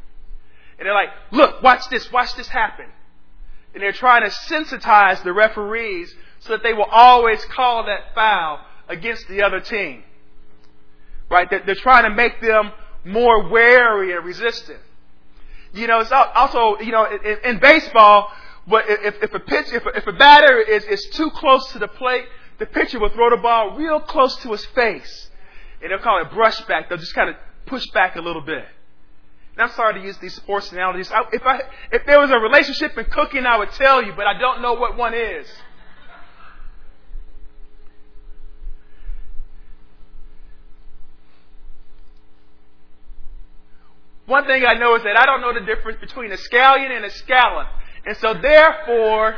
And 0.79 0.85
they're 0.87 0.93
like, 0.93 1.09
look, 1.31 1.61
watch 1.61 1.87
this, 1.89 2.11
watch 2.11 2.35
this 2.35 2.47
happen. 2.47 2.85
And 3.73 3.83
they're 3.83 3.91
trying 3.91 4.23
to 4.23 4.29
sensitize 4.29 5.23
the 5.23 5.33
referees 5.33 6.13
so 6.39 6.53
that 6.53 6.63
they 6.63 6.73
will 6.73 6.89
always 6.91 7.43
call 7.45 7.85
that 7.85 8.15
foul 8.15 8.59
against 8.89 9.27
the 9.27 9.43
other 9.43 9.59
team. 9.59 10.03
Right? 11.29 11.47
They're 11.49 11.75
trying 11.75 12.03
to 12.03 12.15
make 12.15 12.41
them 12.41 12.71
more 13.05 13.47
wary 13.47 14.15
and 14.15 14.25
resistant. 14.25 14.79
You 15.73 15.87
know, 15.87 15.99
it's 15.99 16.11
also, 16.11 16.79
you 16.79 16.91
know, 16.91 17.07
in, 17.43 17.59
baseball, 17.59 18.29
but 18.67 18.85
if, 18.89 19.15
if 19.23 19.33
a 19.33 19.39
pitch, 19.39 19.67
if 19.71 19.85
a, 19.85 19.89
if 19.89 20.07
a 20.07 20.11
batter 20.13 20.59
is, 20.59 20.83
is 20.83 21.05
too 21.13 21.29
close 21.31 21.71
to 21.71 21.79
the 21.79 21.87
plate, 21.87 22.25
the 22.59 22.65
pitcher 22.65 22.99
will 22.99 23.09
throw 23.09 23.29
the 23.29 23.37
ball 23.37 23.75
real 23.77 23.99
close 23.99 24.35
to 24.37 24.51
his 24.51 24.65
face. 24.67 25.29
And 25.81 25.91
they'll 25.91 25.99
call 25.99 26.21
it 26.21 26.29
brushback. 26.29 26.89
They'll 26.89 26.97
just 26.97 27.15
kind 27.15 27.29
of 27.29 27.35
push 27.65 27.85
back 27.91 28.15
a 28.17 28.21
little 28.21 28.41
bit. 28.41 28.65
And 29.53 29.63
I'm 29.63 29.71
sorry 29.75 29.95
to 29.95 30.01
use 30.01 30.17
these 30.17 30.35
sports 30.35 30.71
analogies. 30.71 31.11
I, 31.11 31.23
if 31.31 31.45
I, 31.45 31.61
if 31.91 32.05
there 32.05 32.19
was 32.19 32.31
a 32.31 32.37
relationship 32.37 32.97
in 32.97 33.05
cooking, 33.05 33.45
I 33.45 33.57
would 33.57 33.71
tell 33.71 34.03
you, 34.03 34.13
but 34.15 34.27
I 34.27 34.37
don't 34.37 34.61
know 34.61 34.73
what 34.73 34.97
one 34.97 35.13
is. 35.13 35.47
One 44.31 44.45
thing 44.45 44.63
I 44.65 44.75
know 44.75 44.95
is 44.95 45.03
that 45.03 45.19
I 45.19 45.25
don't 45.25 45.41
know 45.41 45.53
the 45.53 45.65
difference 45.65 45.99
between 45.99 46.31
a 46.31 46.37
scallion 46.37 46.89
and 46.89 47.03
a 47.03 47.09
scallop. 47.09 47.67
And 48.05 48.15
so 48.15 48.33
therefore, 48.33 49.35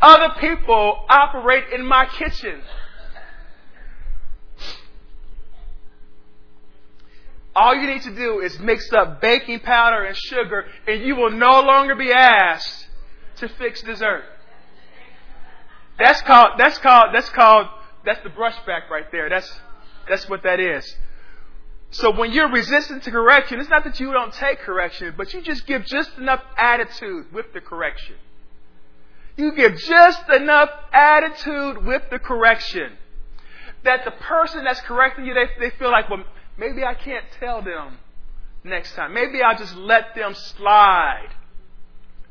other 0.00 0.34
people 0.40 1.04
operate 1.10 1.64
in 1.74 1.84
my 1.84 2.06
kitchen. 2.06 2.62
All 7.54 7.74
you 7.74 7.86
need 7.86 8.00
to 8.04 8.14
do 8.14 8.40
is 8.40 8.58
mix 8.60 8.90
up 8.94 9.20
baking 9.20 9.60
powder 9.60 10.04
and 10.04 10.16
sugar, 10.16 10.64
and 10.88 11.02
you 11.02 11.14
will 11.14 11.30
no 11.30 11.60
longer 11.60 11.94
be 11.94 12.10
asked 12.12 12.88
to 13.36 13.48
fix 13.58 13.82
dessert. 13.82 14.24
That's 15.98 16.22
called, 16.22 16.52
that's 16.56 16.78
called, 16.78 17.14
that's 17.14 17.28
called, 17.28 17.66
that's 18.06 18.22
the 18.22 18.30
brushback 18.30 18.88
right 18.90 19.12
there. 19.12 19.28
That's, 19.28 19.52
that's 20.08 20.26
what 20.30 20.44
that 20.44 20.60
is. 20.60 20.96
So 21.92 22.10
when 22.10 22.32
you're 22.32 22.50
resistant 22.50 23.02
to 23.04 23.10
correction, 23.10 23.60
it's 23.60 23.68
not 23.68 23.84
that 23.84 24.00
you 24.00 24.12
don't 24.12 24.32
take 24.32 24.60
correction, 24.60 25.14
but 25.16 25.32
you 25.34 25.42
just 25.42 25.66
give 25.66 25.84
just 25.84 26.16
enough 26.16 26.42
attitude 26.56 27.32
with 27.32 27.52
the 27.52 27.60
correction. 27.60 28.16
You 29.36 29.54
give 29.54 29.76
just 29.76 30.28
enough 30.30 30.70
attitude 30.92 31.84
with 31.84 32.02
the 32.10 32.18
correction 32.18 32.92
that 33.84 34.04
the 34.04 34.10
person 34.10 34.64
that's 34.64 34.80
correcting 34.80 35.26
you, 35.26 35.34
they, 35.34 35.48
they 35.58 35.76
feel 35.76 35.90
like, 35.90 36.08
well, 36.08 36.24
maybe 36.56 36.84
I 36.84 36.94
can't 36.94 37.24
tell 37.40 37.62
them 37.62 37.98
next 38.64 38.94
time. 38.94 39.12
Maybe 39.12 39.42
I'll 39.42 39.58
just 39.58 39.76
let 39.76 40.14
them 40.14 40.34
slide 40.34 41.28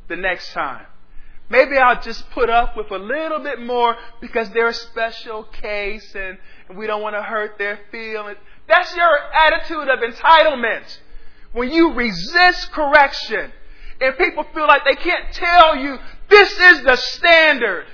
the 0.07 0.15
next 0.15 0.53
time. 0.53 0.85
Maybe 1.49 1.77
I'll 1.77 2.01
just 2.01 2.29
put 2.31 2.49
up 2.49 2.77
with 2.77 2.89
a 2.91 2.97
little 2.97 3.39
bit 3.39 3.59
more 3.61 3.97
because 4.21 4.49
they're 4.51 4.69
a 4.69 4.73
special 4.73 5.43
case 5.43 6.15
and, 6.15 6.37
and 6.69 6.77
we 6.77 6.87
don't 6.87 7.01
want 7.01 7.15
to 7.15 7.21
hurt 7.21 7.57
their 7.57 7.77
feelings. 7.91 8.37
That's 8.71 8.95
your 8.95 9.17
attitude 9.33 9.89
of 9.89 9.99
entitlement. 9.99 10.99
When 11.51 11.71
you 11.71 11.91
resist 11.91 12.71
correction 12.71 13.51
and 13.99 14.17
people 14.17 14.45
feel 14.53 14.65
like 14.65 14.85
they 14.85 14.95
can't 14.95 15.33
tell 15.33 15.75
you 15.75 15.97
this 16.29 16.51
is 16.57 16.83
the 16.83 16.95
standard. 16.95 17.85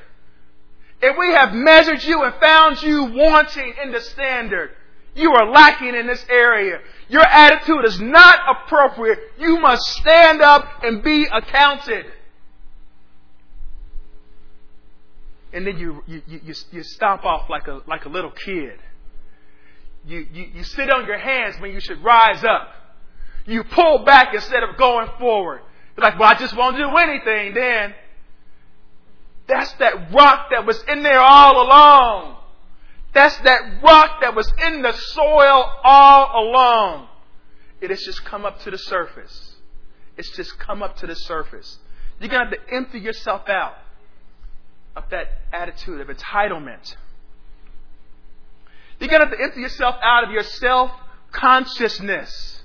If 1.02 1.18
we 1.18 1.34
have 1.34 1.52
measured 1.52 2.04
you 2.04 2.22
and 2.24 2.36
found 2.36 2.84
you 2.84 3.06
wanting 3.06 3.74
in 3.84 3.92
the 3.92 4.02
standard, 4.02 4.70
you 5.16 5.32
are 5.32 5.50
lacking 5.52 5.96
in 5.96 6.06
this 6.06 6.24
area. 6.30 6.78
Your 7.10 7.26
attitude 7.26 7.84
is 7.86 8.00
not 8.00 8.38
appropriate. 8.48 9.18
You 9.40 9.60
must 9.60 9.82
stand 9.94 10.44
up 10.44 10.84
and 10.84 11.02
be 11.02 11.26
accounted. 11.26 12.06
And 15.54 15.66
then 15.66 15.80
you, 15.80 16.04
you, 16.06 16.22
you, 16.28 16.54
you 16.72 16.84
stomp 16.84 17.26
off 17.26 17.50
like 17.50 17.68
a, 17.68 17.82
like 17.88 18.06
a 18.06 18.10
little 18.10 18.30
kid. 18.30 18.80
You, 20.08 20.26
you, 20.32 20.46
you 20.56 20.64
sit 20.64 20.90
on 20.90 21.06
your 21.06 21.18
hands 21.18 21.60
when 21.60 21.72
you 21.74 21.82
should 21.82 22.02
rise 22.04 22.44
up. 22.44 22.74
You 23.46 23.64
pull 23.64 24.06
back 24.06 24.34
instead 24.34 24.64
of 24.64 24.78
going 24.78 25.10
forward. 25.20 25.62
You're 25.96 26.04
like, 26.04 26.18
well, 26.18 26.30
I 26.30 26.36
just 26.36 26.56
won't 26.56 26.78
do 26.78 26.88
anything 26.98 27.54
then. 27.54 27.94
That's 29.48 29.72
that 29.74 30.14
rock 30.14 30.50
that 30.52 30.66
was 30.66 30.82
in 30.88 31.04
there 31.04 31.20
all 31.20 31.62
along. 31.66 32.38
That's 33.14 33.38
that 33.40 33.82
rock 33.82 34.22
that 34.22 34.36
was 34.36 34.52
in 34.66 34.82
the 34.82 34.94
soil 34.94 35.70
all 35.84 36.48
along. 36.48 37.08
It 37.82 37.90
has 37.90 38.02
just 38.02 38.24
come 38.26 38.46
up 38.46 38.62
to 38.62 38.72
the 38.72 38.78
surface. 38.78 39.56
It's 40.18 40.32
just 40.36 40.58
come 40.58 40.82
up 40.82 40.98
to 40.98 41.08
the 41.08 41.16
surface. 41.16 41.80
You're 42.20 42.30
going 42.30 42.50
to 42.50 42.58
have 42.58 42.68
to 42.68 42.74
empty 42.74 43.00
yourself 43.00 43.48
out 43.50 43.76
of 44.96 45.04
that 45.12 45.28
attitude 45.54 46.02
of 46.02 46.08
entitlement. 46.08 46.96
You're 49.00 49.10
going 49.10 49.22
to 49.22 49.28
have 49.28 49.38
to 49.38 49.44
empty 49.44 49.62
yourself 49.62 49.96
out 50.02 50.24
of 50.24 50.32
your 50.32 50.44
self 50.44 50.92
consciousness. 51.32 52.62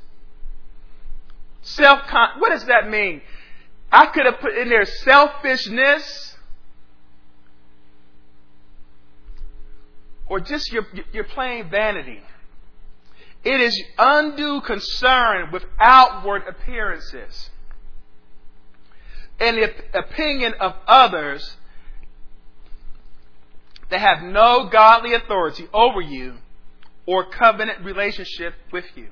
Self 1.62 2.00
what 2.38 2.50
does 2.50 2.64
that 2.66 2.88
mean? 2.88 3.22
I 3.90 4.06
could 4.06 4.24
have 4.24 4.40
put 4.40 4.56
in 4.56 4.68
there 4.68 4.86
selfishness 4.86 6.36
or 10.26 10.40
just 10.40 10.72
your, 10.72 10.86
your 11.12 11.24
plain 11.24 11.68
vanity. 11.68 12.20
It 13.44 13.60
is 13.60 13.82
undue 13.98 14.62
concern 14.62 15.50
with 15.52 15.64
outward 15.78 16.44
appearances 16.48 17.50
and 19.38 19.58
the 19.58 19.98
opinion 19.98 20.54
of 20.60 20.74
others 20.86 21.56
that 23.92 24.00
have 24.00 24.22
no 24.22 24.68
godly 24.70 25.12
authority 25.12 25.68
over 25.72 26.00
you 26.00 26.34
or 27.04 27.26
covenant 27.26 27.84
relationship 27.84 28.54
with 28.72 28.86
you. 28.94 29.08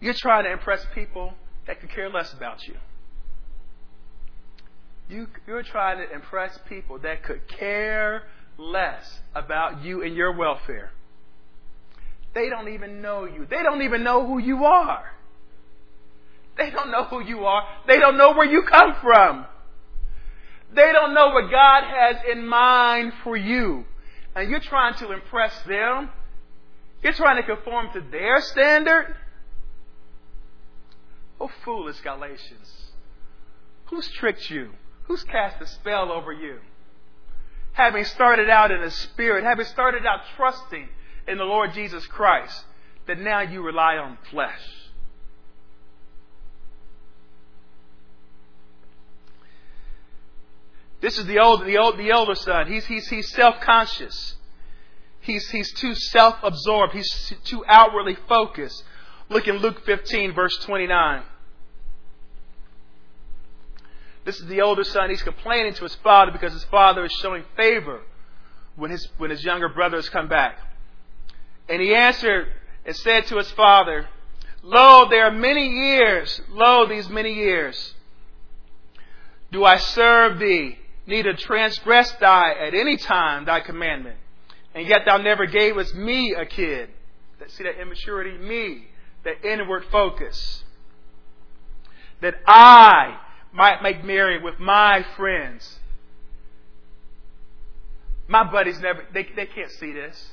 You're 0.00 0.14
trying 0.14 0.44
to 0.44 0.52
impress 0.52 0.84
people 0.94 1.34
that 1.66 1.78
could 1.78 1.90
care 1.90 2.08
less 2.08 2.32
about 2.32 2.66
you. 2.66 2.74
you. 5.10 5.26
You're 5.46 5.62
trying 5.62 5.98
to 5.98 6.10
impress 6.10 6.58
people 6.66 6.98
that 7.00 7.22
could 7.22 7.46
care 7.46 8.22
less 8.56 9.20
about 9.34 9.84
you 9.84 10.02
and 10.02 10.16
your 10.16 10.34
welfare. 10.34 10.90
They 12.34 12.48
don't 12.48 12.68
even 12.68 13.02
know 13.02 13.26
you. 13.26 13.46
They 13.50 13.62
don't 13.62 13.82
even 13.82 14.02
know 14.02 14.26
who 14.26 14.38
you 14.38 14.64
are. 14.64 15.04
They 16.60 16.68
don't 16.68 16.90
know 16.90 17.04
who 17.04 17.24
you 17.24 17.46
are. 17.46 17.64
They 17.86 17.98
don't 17.98 18.18
know 18.18 18.32
where 18.32 18.46
you 18.46 18.62
come 18.64 18.94
from. 19.00 19.46
They 20.74 20.92
don't 20.92 21.14
know 21.14 21.30
what 21.30 21.50
God 21.50 21.84
has 21.84 22.16
in 22.30 22.46
mind 22.46 23.14
for 23.24 23.34
you. 23.34 23.86
And 24.36 24.50
you're 24.50 24.60
trying 24.60 24.94
to 24.98 25.10
impress 25.12 25.58
them. 25.62 26.10
You're 27.02 27.14
trying 27.14 27.36
to 27.36 27.42
conform 27.42 27.88
to 27.94 28.02
their 28.12 28.42
standard. 28.42 29.16
Oh, 31.40 31.50
foolish 31.64 31.98
Galatians. 32.00 32.92
Who's 33.86 34.08
tricked 34.08 34.50
you? 34.50 34.72
Who's 35.04 35.24
cast 35.24 35.62
a 35.62 35.66
spell 35.66 36.12
over 36.12 36.30
you? 36.30 36.58
Having 37.72 38.04
started 38.04 38.50
out 38.50 38.70
in 38.70 38.82
the 38.82 38.90
Spirit, 38.90 39.44
having 39.44 39.64
started 39.64 40.04
out 40.04 40.20
trusting 40.36 40.90
in 41.26 41.38
the 41.38 41.44
Lord 41.44 41.72
Jesus 41.72 42.06
Christ, 42.06 42.64
that 43.06 43.18
now 43.18 43.40
you 43.40 43.62
rely 43.62 43.96
on 43.96 44.18
flesh. 44.30 44.60
This 51.00 51.18
is 51.18 51.26
the 51.26 51.38
old, 51.38 51.64
the 51.64 51.78
old, 51.78 51.98
the 51.98 52.10
elder 52.10 52.34
son. 52.34 52.70
He's, 52.70 52.84
he's, 52.84 53.08
he's 53.08 53.30
self-conscious. 53.30 54.36
He's, 55.20 55.48
he's 55.50 55.72
too 55.72 55.94
self-absorbed. 55.94 56.92
He's 56.94 57.34
too 57.44 57.64
outwardly 57.66 58.16
focused. 58.28 58.84
Look 59.28 59.48
in 59.48 59.56
Luke 59.58 59.84
15 59.84 60.34
verse 60.34 60.56
29. 60.58 61.22
This 64.24 64.38
is 64.38 64.46
the 64.46 64.60
older 64.60 64.84
son. 64.84 65.08
He's 65.08 65.22
complaining 65.22 65.74
to 65.74 65.84
his 65.84 65.94
father 65.96 66.32
because 66.32 66.52
his 66.52 66.64
father 66.64 67.04
is 67.04 67.12
showing 67.12 67.44
favor 67.56 68.00
when 68.76 68.90
his, 68.90 69.08
when 69.18 69.30
his 69.30 69.42
younger 69.44 69.68
brothers 69.68 70.08
come 70.08 70.28
back. 70.28 70.58
And 71.68 71.80
he 71.80 71.94
answered 71.94 72.48
and 72.84 72.94
said 72.96 73.26
to 73.28 73.36
his 73.36 73.50
father, 73.52 74.08
Lo, 74.62 75.08
there 75.08 75.24
are 75.24 75.32
many 75.32 75.68
years, 75.68 76.40
lo, 76.50 76.86
these 76.86 77.08
many 77.08 77.32
years, 77.32 77.94
do 79.50 79.64
I 79.64 79.78
serve 79.78 80.38
thee, 80.38 80.78
neither 81.06 81.34
transgress 81.34 82.10
thy 82.20 82.52
at 82.52 82.74
any 82.74 82.96
time 82.96 83.44
thy 83.44 83.60
commandment. 83.60 84.16
And 84.74 84.86
yet 84.86 85.00
thou 85.06 85.16
never 85.18 85.46
gavest 85.46 85.94
me 85.94 86.34
a 86.34 86.46
kid. 86.46 86.90
See 87.48 87.64
that 87.64 87.80
immaturity? 87.80 88.38
Me. 88.38 88.86
That 89.24 89.44
inward 89.44 89.84
focus. 89.90 90.64
That 92.20 92.34
I 92.46 93.18
might 93.52 93.82
make 93.82 94.04
merry 94.04 94.40
with 94.40 94.58
my 94.58 95.04
friends. 95.16 95.78
My 98.28 98.44
buddies 98.44 98.78
never, 98.78 99.04
they, 99.12 99.26
they 99.34 99.46
can't 99.46 99.70
see 99.72 99.92
this. 99.92 100.32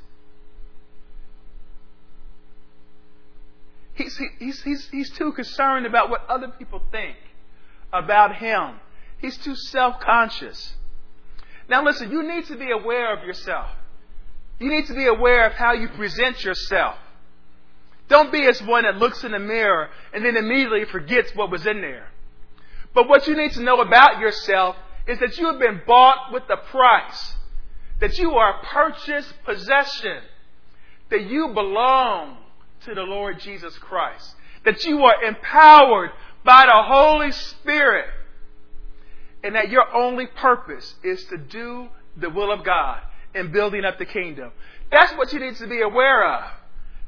He's, 3.95 4.20
he's, 4.38 4.61
he's, 4.61 4.88
he's 4.89 5.09
too 5.11 5.32
concerned 5.32 5.88
about 5.88 6.11
what 6.11 6.30
other 6.30 6.49
people 6.49 6.82
think 6.91 7.18
about 7.91 8.36
him. 8.36 8.76
He's 9.20 9.38
too 9.38 9.55
self 9.55 9.99
conscious. 9.99 10.74
Now, 11.70 11.84
listen, 11.84 12.11
you 12.11 12.24
need 12.24 12.45
to 12.45 12.55
be 12.55 12.72
aware 12.72 13.15
of 13.15 13.26
yourself. 13.26 13.70
You 14.59 14.70
need 14.70 14.88
to 14.88 14.93
be 14.93 15.05
aware 15.05 15.45
of 15.47 15.53
how 15.53 15.74
you 15.74 15.89
present 15.89 16.43
yourself. 16.43 16.95
Don't 18.07 18.32
be 18.32 18.45
as 18.45 18.61
one 18.61 18.84
that 18.84 18.95
looks 18.95 19.24
in 19.24 19.34
the 19.34 19.39
mirror 19.39 19.89
and 20.13 20.24
then 20.24 20.38
immediately 20.38 20.86
forgets 20.86 21.36
what 21.36 21.51
was 21.51 21.65
in 21.65 21.82
there. 21.82 22.07
But 22.93 23.09
what 23.09 23.28
you 23.28 23.36
need 23.36 23.51
to 23.53 23.63
know 23.63 23.82
about 23.82 24.20
yourself 24.20 24.76
is 25.07 25.20
that 25.20 25.38
you 25.38 25.47
have 25.47 25.59
been 25.59 25.82
bought 25.86 26.32
with 26.32 26.43
a 26.49 26.57
price, 26.57 27.34
that 27.99 28.18
you 28.18 28.32
are 28.36 28.59
a 28.59 28.65
purchased 28.65 29.34
possession, 29.45 30.22
that 31.09 31.30
you 31.30 31.49
belong 31.53 32.38
to 32.86 32.95
the 32.95 33.01
Lord 33.01 33.39
Jesus 33.39 33.78
Christ, 33.78 34.36
that 34.63 34.84
you 34.86 35.03
are 35.03 35.24
empowered 35.24 36.11
by 36.43 36.65
the 36.65 36.84
Holy 36.84 37.32
Spirit, 37.32 38.05
and 39.48 39.56
that 39.56 39.70
your 39.70 39.95
only 39.95 40.28
purpose 40.28 40.93
is 41.04 41.24
to 41.28 41.38
do 41.38 41.88
the 42.18 42.30
will 42.30 42.52
of 42.52 42.66
God 42.66 43.00
in 43.34 43.54
building 43.54 43.86
up 43.86 43.98
the 43.98 44.06
kingdom. 44.06 44.52
That's 44.91 45.14
what 45.14 45.32
you 45.32 45.39
need 45.39 45.56
to 45.56 45.68
be 45.68 45.82
aware 45.82 46.34
of. 46.34 46.43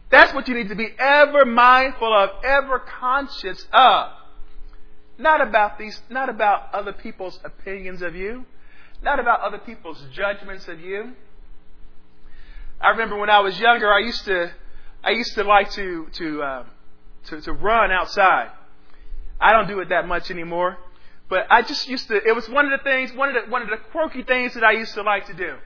That's 0.09 0.33
what 0.33 0.47
you 0.47 0.55
need 0.55 0.69
to 0.69 0.75
be 0.75 0.87
ever 0.97 1.43
mindful 1.43 2.11
of, 2.17 2.29
ever 2.45 2.79
conscious 2.79 3.67
of. 3.73 4.11
Not 5.17 5.45
about 5.45 5.77
these, 5.77 6.01
not 6.09 6.29
about 6.29 6.73
other 6.73 6.93
people's 6.93 7.37
opinions 7.43 8.01
of 8.01 8.15
you, 8.15 8.45
not 9.03 9.19
about 9.19 9.41
other 9.41 9.57
people's 9.57 10.01
judgments 10.13 10.65
of 10.69 10.79
you. 10.79 11.11
I 12.79 12.91
remember 12.91 13.17
when 13.17 13.29
I 13.29 13.41
was 13.41 13.59
younger, 13.59 13.91
I 13.91 13.99
used 13.99 14.23
to, 14.25 14.49
I 15.03 15.09
used 15.09 15.35
to 15.35 15.43
like 15.43 15.71
to 15.71 16.07
to 16.13 16.41
uh, 16.41 16.65
to, 17.25 17.41
to 17.41 17.51
run 17.51 17.91
outside. 17.91 18.51
I 19.41 19.51
don't 19.51 19.67
do 19.67 19.81
it 19.81 19.89
that 19.89 20.07
much 20.07 20.31
anymore. 20.31 20.77
But 21.29 21.45
I 21.51 21.61
just 21.61 21.87
used 21.87 22.07
to, 22.07 22.15
it 22.15 22.35
was 22.35 22.49
one 22.49 22.65
of 22.65 22.77
the 22.77 22.83
things, 22.83 23.13
one 23.13 23.35
of 23.35 23.45
the, 23.45 23.51
one 23.51 23.61
of 23.61 23.69
the 23.69 23.77
quirky 23.77 24.23
things 24.23 24.55
that 24.55 24.63
I 24.63 24.71
used 24.71 24.95
to 24.95 25.03
like 25.03 25.27
to 25.27 25.33
do. 25.33 25.57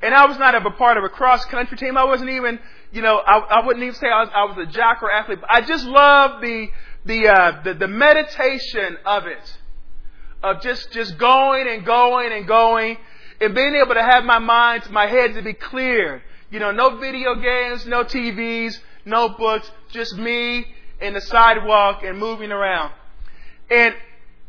And 0.00 0.14
I 0.14 0.26
was 0.26 0.38
not 0.38 0.54
a 0.54 0.70
part 0.70 0.96
of 0.96 1.04
a 1.04 1.08
cross 1.08 1.44
country 1.46 1.76
team. 1.76 1.96
I 1.96 2.04
wasn't 2.04 2.30
even, 2.30 2.60
you 2.92 3.02
know, 3.02 3.16
I, 3.16 3.38
I 3.38 3.66
wouldn't 3.66 3.82
even 3.82 3.94
say 3.96 4.08
I 4.08 4.20
was, 4.20 4.30
I 4.34 4.44
was 4.44 4.68
a 4.68 4.70
jock 4.70 5.02
or 5.02 5.10
athlete. 5.10 5.40
But 5.40 5.50
I 5.50 5.62
just 5.62 5.84
loved 5.86 6.44
the, 6.44 6.68
the, 7.04 7.28
uh, 7.28 7.62
the, 7.62 7.74
the 7.74 7.88
meditation 7.88 8.96
of 9.04 9.26
it. 9.26 9.58
Of 10.42 10.62
just, 10.62 10.92
just 10.92 11.18
going 11.18 11.66
and 11.66 11.84
going 11.84 12.30
and 12.30 12.46
going 12.46 12.98
and 13.40 13.54
being 13.54 13.74
able 13.74 13.94
to 13.94 14.02
have 14.02 14.24
my 14.24 14.38
mind, 14.38 14.88
my 14.90 15.06
head 15.06 15.34
to 15.34 15.42
be 15.42 15.54
clear. 15.54 16.22
You 16.50 16.60
know, 16.60 16.70
no 16.70 16.98
video 16.98 17.34
games, 17.34 17.86
no 17.86 18.04
TVs, 18.04 18.78
no 19.04 19.30
books, 19.30 19.68
just 19.90 20.16
me 20.16 20.66
in 21.00 21.14
the 21.14 21.20
sidewalk 21.20 22.02
and 22.04 22.18
moving 22.18 22.52
around. 22.52 22.92
And 23.70 23.94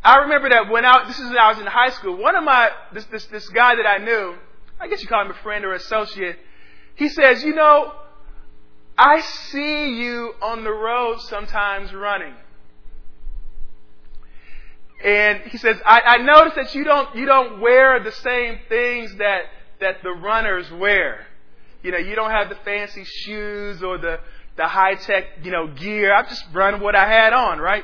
I 0.08 0.20
remember 0.20 0.48
that 0.52 0.70
when 0.70 0.86
I, 0.86 1.06
this 1.06 1.20
is 1.20 1.28
when 1.28 1.38
I 1.38 1.50
was 1.50 1.60
in 1.60 1.66
high 1.66 1.90
school, 1.90 2.16
one 2.16 2.38
of 2.38 2.44
my, 2.46 2.70
this, 2.94 3.04
this, 3.08 3.26
this 3.26 3.50
guy 3.50 3.76
that 3.76 3.86
I 3.86 3.98
knew, 3.98 4.36
I 4.80 4.88
guess 4.88 5.02
you 5.02 5.08
call 5.10 5.26
him 5.26 5.32
a 5.32 5.44
friend 5.44 5.66
or 5.66 5.74
associate, 5.74 6.38
he 6.96 7.10
says, 7.10 7.44
you 7.44 7.54
know, 7.54 7.92
I 8.98 9.20
see 9.20 10.00
you 10.00 10.34
on 10.42 10.64
the 10.64 10.72
road 10.72 11.20
sometimes 11.20 11.94
running. 11.94 12.34
And 15.04 15.42
he 15.42 15.58
says, 15.58 15.76
I, 15.86 16.00
I 16.00 16.18
notice 16.20 16.54
that 16.56 16.74
you 16.74 16.86
don't, 16.86 17.14
you 17.14 17.26
don't 17.26 17.60
wear 17.60 18.02
the 18.02 18.14
same 18.14 18.60
things 18.70 19.14
that, 19.18 19.42
that 19.82 20.04
the 20.04 20.12
runners 20.12 20.72
wear. 20.72 21.28
You 21.84 21.92
know, 21.92 21.98
you 21.98 22.16
don't 22.16 22.32
have 22.32 22.48
the 22.48 22.58
fancy 22.64 23.04
shoes 23.04 23.84
or 23.84 23.98
the, 23.98 24.22
the 24.56 24.68
high 24.68 24.96
tech, 24.96 25.26
you 25.44 25.52
know, 25.52 25.68
gear. 25.68 26.16
I'm 26.16 26.30
just 26.30 26.46
running 26.54 26.80
what 26.80 26.96
I 26.96 27.10
had 27.10 27.34
on, 27.34 27.60
right? 27.60 27.84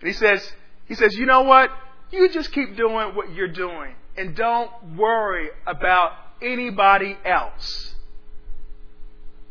And 0.00 0.08
he 0.08 0.14
says, 0.14 0.50
he 0.90 0.96
says, 0.96 1.14
you 1.14 1.24
know 1.24 1.42
what? 1.42 1.70
You 2.10 2.28
just 2.30 2.50
keep 2.50 2.76
doing 2.76 3.14
what 3.14 3.32
you're 3.32 3.46
doing 3.46 3.94
and 4.16 4.34
don't 4.34 4.96
worry 4.96 5.50
about 5.64 6.14
anybody 6.42 7.16
else. 7.24 7.94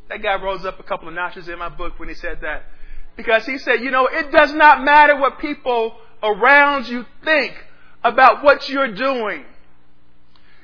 That 0.09 0.21
guy 0.21 0.35
rose 0.35 0.65
up 0.65 0.81
a 0.81 0.83
couple 0.83 1.07
of 1.07 1.13
notches 1.13 1.47
in 1.47 1.57
my 1.57 1.69
book 1.69 1.97
when 1.97 2.09
he 2.09 2.15
said 2.15 2.39
that. 2.41 2.63
Because 3.15 3.45
he 3.45 3.57
said, 3.57 3.79
you 3.79 3.89
know, 3.89 4.05
it 4.07 4.33
does 4.33 4.51
not 4.51 4.83
matter 4.83 5.17
what 5.17 5.39
people 5.39 5.95
around 6.21 6.89
you 6.89 7.05
think 7.23 7.53
about 8.03 8.43
what 8.43 8.67
you're 8.67 8.93
doing. 8.93 9.45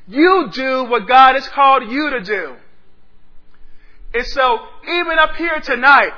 You 0.10 0.50
do 0.52 0.84
what 0.84 1.08
God 1.08 1.36
has 1.36 1.48
called 1.48 1.90
you 1.90 2.10
to 2.10 2.22
do. 2.22 2.56
And 4.14 4.26
so, 4.28 4.60
even 4.90 5.20
up 5.20 5.38
here 5.38 5.58
tonight, 5.62 6.12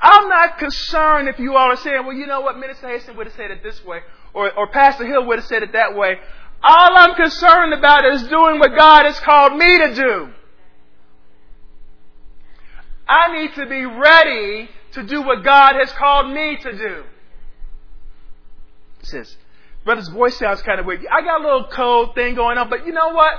I'm 0.00 0.28
not 0.28 0.58
concerned 0.58 1.28
if 1.28 1.38
you 1.38 1.56
all 1.56 1.72
are 1.72 1.76
saying, 1.76 2.06
well, 2.06 2.16
you 2.16 2.26
know 2.26 2.40
what, 2.40 2.58
Minister 2.58 2.86
Haston 2.86 3.16
would 3.16 3.26
have 3.26 3.36
said 3.36 3.50
it 3.50 3.62
this 3.62 3.84
way, 3.84 4.00
or, 4.32 4.50
or 4.52 4.68
Pastor 4.68 5.06
Hill 5.06 5.26
would 5.26 5.38
have 5.38 5.46
said 5.46 5.62
it 5.62 5.72
that 5.72 5.94
way. 5.94 6.16
All 6.62 6.96
I'm 6.96 7.14
concerned 7.14 7.74
about 7.74 8.06
is 8.06 8.22
doing 8.24 8.58
what 8.58 8.76
God 8.76 9.04
has 9.04 9.18
called 9.20 9.56
me 9.56 9.78
to 9.78 9.94
do. 9.94 10.32
I 13.06 13.40
need 13.40 13.54
to 13.54 13.66
be 13.66 13.84
ready 13.84 14.70
to 14.92 15.02
do 15.02 15.22
what 15.22 15.44
God 15.44 15.74
has 15.74 15.92
called 15.92 16.32
me 16.32 16.56
to 16.56 16.72
do. 16.72 17.04
He 19.00 19.06
says, 19.06 19.36
brother's 19.84 20.08
voice 20.08 20.38
sounds 20.38 20.62
kind 20.62 20.80
of 20.80 20.86
weird. 20.86 21.04
I 21.10 21.20
got 21.22 21.40
a 21.40 21.44
little 21.44 21.68
cold 21.72 22.14
thing 22.14 22.34
going 22.34 22.56
on, 22.56 22.70
but 22.70 22.86
you 22.86 22.92
know 22.92 23.08
what? 23.08 23.34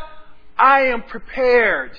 I 0.57 0.87
am 0.87 1.03
prepared 1.03 1.97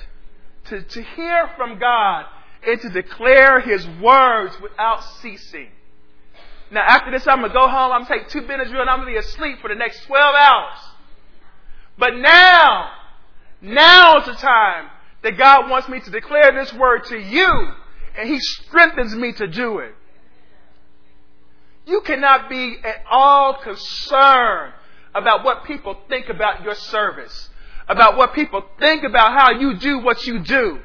to, 0.65 0.81
to 0.81 1.01
hear 1.01 1.49
from 1.57 1.79
God 1.79 2.25
and 2.67 2.81
to 2.81 2.89
declare 2.89 3.59
His 3.59 3.87
words 4.01 4.55
without 4.61 5.03
ceasing. 5.21 5.69
Now, 6.71 6.81
after 6.81 7.11
this, 7.11 7.27
I'm 7.27 7.39
going 7.39 7.51
to 7.51 7.53
go 7.53 7.67
home. 7.67 7.91
I'm 7.91 8.05
going 8.05 8.19
to 8.19 8.23
take 8.25 8.29
two 8.29 8.41
Benadryl 8.41 8.81
and 8.81 8.89
I'm 8.89 9.01
going 9.01 9.13
to 9.13 9.19
be 9.21 9.25
asleep 9.25 9.59
for 9.61 9.67
the 9.67 9.75
next 9.75 10.05
12 10.05 10.35
hours. 10.35 10.79
But 11.97 12.15
now, 12.15 12.91
now 13.61 14.19
is 14.19 14.25
the 14.25 14.33
time 14.33 14.87
that 15.21 15.37
God 15.37 15.69
wants 15.69 15.87
me 15.87 15.99
to 15.99 16.09
declare 16.09 16.51
this 16.51 16.73
word 16.73 17.05
to 17.05 17.17
you, 17.17 17.73
and 18.17 18.27
He 18.27 18.39
strengthens 18.39 19.15
me 19.15 19.33
to 19.33 19.47
do 19.47 19.79
it. 19.79 19.93
You 21.85 22.01
cannot 22.01 22.49
be 22.49 22.77
at 22.83 23.03
all 23.09 23.61
concerned 23.61 24.73
about 25.13 25.43
what 25.43 25.65
people 25.65 25.97
think 26.09 26.29
about 26.29 26.63
your 26.63 26.75
service, 26.75 27.49
about 27.87 28.17
what 28.17 28.33
people 28.33 28.63
think 28.79 29.03
about 29.03 29.33
how 29.37 29.51
you 29.51 29.75
do 29.77 29.99
what 29.99 30.25
you 30.25 30.39
do. 30.39 30.79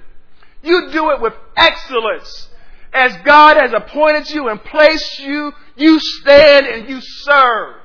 You 0.68 0.90
do 0.92 1.10
it 1.12 1.20
with 1.22 1.32
excellence. 1.56 2.48
As 2.92 3.16
God 3.24 3.56
has 3.56 3.72
appointed 3.72 4.28
you 4.30 4.48
and 4.48 4.62
placed 4.62 5.18
you, 5.18 5.52
you 5.76 5.98
stand 5.98 6.66
and 6.66 6.88
you 6.90 7.00
serve. 7.00 7.76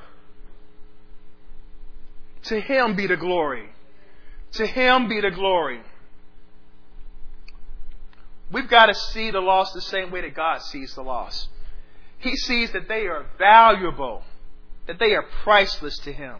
To 2.44 2.60
Him 2.60 2.94
be 2.94 3.06
the 3.06 3.16
glory. 3.16 3.70
To 4.52 4.66
Him 4.66 5.08
be 5.08 5.22
the 5.22 5.30
glory. 5.30 5.80
We've 8.52 8.68
got 8.68 8.86
to 8.86 8.94
see 8.94 9.30
the 9.30 9.40
lost 9.40 9.72
the 9.72 9.80
same 9.80 10.10
way 10.10 10.20
that 10.20 10.34
God 10.34 10.60
sees 10.60 10.94
the 10.94 11.02
lost. 11.02 11.48
He 12.18 12.36
sees 12.36 12.70
that 12.72 12.86
they 12.86 13.06
are 13.06 13.24
valuable, 13.38 14.22
that 14.86 14.98
they 14.98 15.14
are 15.14 15.24
priceless 15.42 15.96
to 16.00 16.12
Him. 16.12 16.36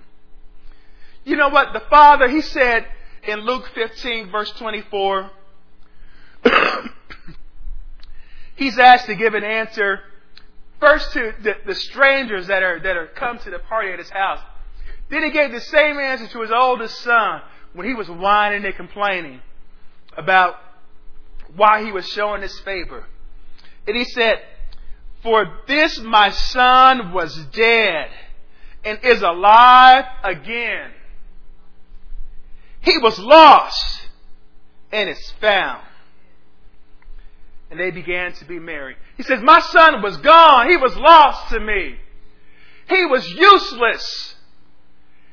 You 1.24 1.36
know 1.36 1.49
what? 1.49 1.72
The 1.72 1.80
Father, 1.88 2.28
He 2.28 2.42
said 2.42 2.86
in 3.26 3.40
Luke 3.40 3.70
15, 3.74 4.30
verse 4.30 4.51
24, 4.53 5.30
He's 8.57 8.78
asked 8.78 9.07
to 9.07 9.14
give 9.14 9.34
an 9.34 9.45
answer 9.45 10.01
first 10.80 11.12
to 11.12 11.34
the, 11.42 11.55
the 11.66 11.74
strangers 11.74 12.47
that 12.49 12.62
are, 12.62 12.78
that 12.80 12.97
are 12.97 13.07
come 13.07 13.38
to 13.38 13.51
the 13.51 13.59
party 13.59 13.90
at 13.92 13.99
His 13.99 14.11
house. 14.11 14.40
Then 15.11 15.22
He 15.22 15.30
gave 15.30 15.53
the 15.53 15.61
same 15.61 15.99
answer 15.99 16.26
to 16.28 16.40
His 16.42 16.51
oldest 16.51 16.99
son 17.01 17.42
when 17.72 17.86
he 17.86 17.95
was 17.95 18.09
whining 18.09 18.64
and 18.64 18.74
complaining 18.74 19.40
about 20.16 20.57
why 21.57 21.84
He 21.84 21.92
was 21.92 22.07
showing 22.09 22.42
His 22.42 22.59
favor. 22.61 23.07
And 23.86 23.97
He 23.97 24.05
said, 24.05 24.40
for 25.24 25.61
this 25.66 25.99
my 26.01 26.30
son 26.30 27.12
was 27.12 27.34
dead 27.47 28.11
and 28.84 28.99
is 29.03 29.22
alive 29.22 30.05
again. 30.22 30.90
He 32.82 32.99
was 32.99 33.18
lost 33.18 34.09
and 34.92 35.09
is 35.09 35.32
found. 35.40 35.82
And 37.75 37.81
they 37.81 37.91
began 37.91 38.33
to 38.35 38.45
be 38.45 38.61
married. 38.61 38.97
He 39.16 39.25
says, 39.25 39.41
My 39.43 39.59
son 39.59 40.01
was 40.01 40.16
gone. 40.18 40.70
He 40.70 40.77
was 40.77 40.95
lost 40.95 41.49
to 41.49 41.59
me. 41.59 41.97
He 42.89 43.05
was 43.05 43.29
useless. 43.29 44.37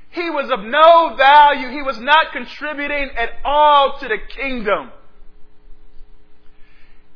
He 0.09 0.27
was 0.31 0.49
of 0.49 0.61
no 0.61 1.15
value. 1.15 1.69
He 1.69 1.83
was 1.83 1.99
not 1.99 2.31
contributing 2.31 3.11
at 3.15 3.29
all 3.45 3.99
to 3.99 4.07
the 4.07 4.17
kingdom. 4.35 4.89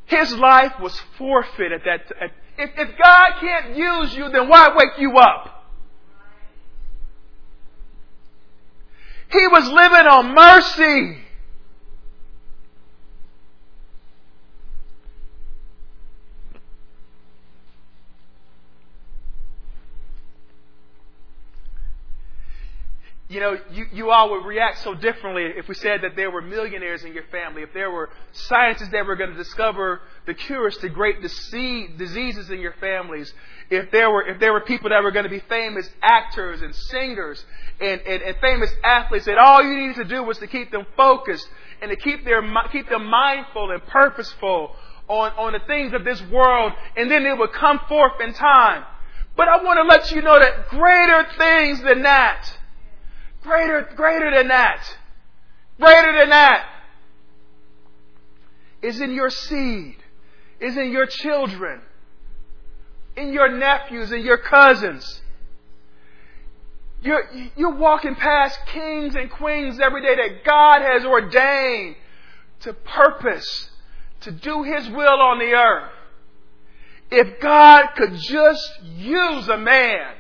His 0.06 0.32
life 0.36 0.74
was 0.80 0.96
forfeit 1.18 1.72
at 1.72 1.82
that, 1.86 2.08
time. 2.08 2.30
if, 2.60 2.70
if 2.78 2.96
God 2.96 3.32
can't 3.40 3.76
use 3.76 4.16
you, 4.16 4.30
then 4.30 4.48
why 4.48 4.76
wake 4.76 5.00
you 5.00 5.18
up? 5.18 5.66
He 9.32 9.48
was 9.48 9.68
living 9.70 10.06
on 10.06 10.36
mercy. 10.36 11.25
You 23.28 23.40
know, 23.40 23.58
you, 23.72 23.86
you 23.92 24.12
all 24.12 24.30
would 24.32 24.46
react 24.46 24.84
so 24.84 24.94
differently 24.94 25.46
if 25.58 25.68
we 25.68 25.74
said 25.74 26.02
that 26.04 26.16
there 26.16 26.30
were 26.30 26.44
millionaires 26.44 27.04
in 27.04 27.12
your 27.12 27.24
family, 27.32 27.64
if 27.64 27.74
there 27.74 27.90
were 27.90 28.12
scientists 28.32 28.90
that 28.90 29.04
were 29.04 29.16
going 29.16 29.32
to 29.32 29.36
discover 29.36 30.02
the 30.28 30.36
cures 30.36 30.78
to 30.78 30.90
great 30.90 31.24
diseases 31.24 32.52
in 32.52 32.60
your 32.60 32.76
families, 32.80 33.34
if 33.72 33.90
there 33.90 34.12
were, 34.12 34.28
if 34.28 34.40
there 34.40 34.54
were 34.54 34.62
people 34.62 34.92
that 34.92 35.02
were 35.02 35.10
going 35.10 35.24
to 35.24 35.30
be 35.30 35.42
famous 35.50 35.90
actors 36.04 36.62
and 36.62 36.76
singers 36.76 37.44
and, 37.82 38.00
and, 38.02 38.22
and 38.22 38.38
famous 38.38 38.70
athletes, 38.84 39.26
that 39.26 39.40
all 39.40 39.64
you 39.64 39.76
needed 39.76 39.96
to 39.96 40.06
do 40.06 40.22
was 40.22 40.38
to 40.38 40.46
keep 40.46 40.70
them 40.72 40.86
focused 40.96 41.48
and 41.82 41.90
to 41.90 41.98
keep, 41.98 42.26
their, 42.26 42.44
keep 42.72 42.88
them 42.90 43.08
mindful 43.08 43.72
and 43.72 43.84
purposeful 43.88 44.76
on, 45.08 45.32
on 45.32 45.54
the 45.54 45.60
things 45.66 45.94
of 45.94 46.06
this 46.06 46.22
world, 46.30 46.74
and 46.96 47.10
then 47.10 47.26
it 47.26 47.36
would 47.36 47.54
come 47.54 47.80
forth 47.88 48.22
in 48.22 48.34
time. 48.34 48.84
But 49.36 49.48
I 49.48 49.64
want 49.64 49.80
to 49.80 49.88
let 49.88 50.12
you 50.12 50.22
know 50.22 50.38
that 50.38 50.70
greater 50.70 51.26
things 51.40 51.82
than 51.82 52.04
that 52.04 52.60
Greater, 53.46 53.88
greater 53.96 54.32
than 54.36 54.48
that. 54.48 54.82
Greater 55.80 56.20
than 56.20 56.30
that 56.30 56.66
is 58.82 59.00
in 59.02 59.12
your 59.12 59.30
seed, 59.30 59.98
is 60.60 60.78
in 60.78 60.92
your 60.92 61.06
children, 61.06 61.82
in 63.16 63.34
your 63.34 63.56
nephews 63.56 64.12
and 64.12 64.24
your 64.24 64.38
cousins. 64.38 65.22
You're, 67.02 67.30
you're 67.56 67.76
walking 67.76 68.16
past 68.16 68.60
kings 68.68 69.16
and 69.16 69.30
queens 69.30 69.80
every 69.80 70.02
day 70.02 70.16
that 70.16 70.44
God 70.44 70.82
has 70.82 71.06
ordained 71.06 71.96
to 72.62 72.74
purpose, 72.74 73.70
to 74.22 74.32
do 74.32 74.64
His 74.64 74.90
will 74.90 75.22
on 75.22 75.38
the 75.38 75.54
earth. 75.54 75.92
If 77.12 77.40
God 77.40 77.90
could 77.96 78.16
just 78.16 78.82
use 78.84 79.48
a 79.50 79.58
man, 79.58 80.14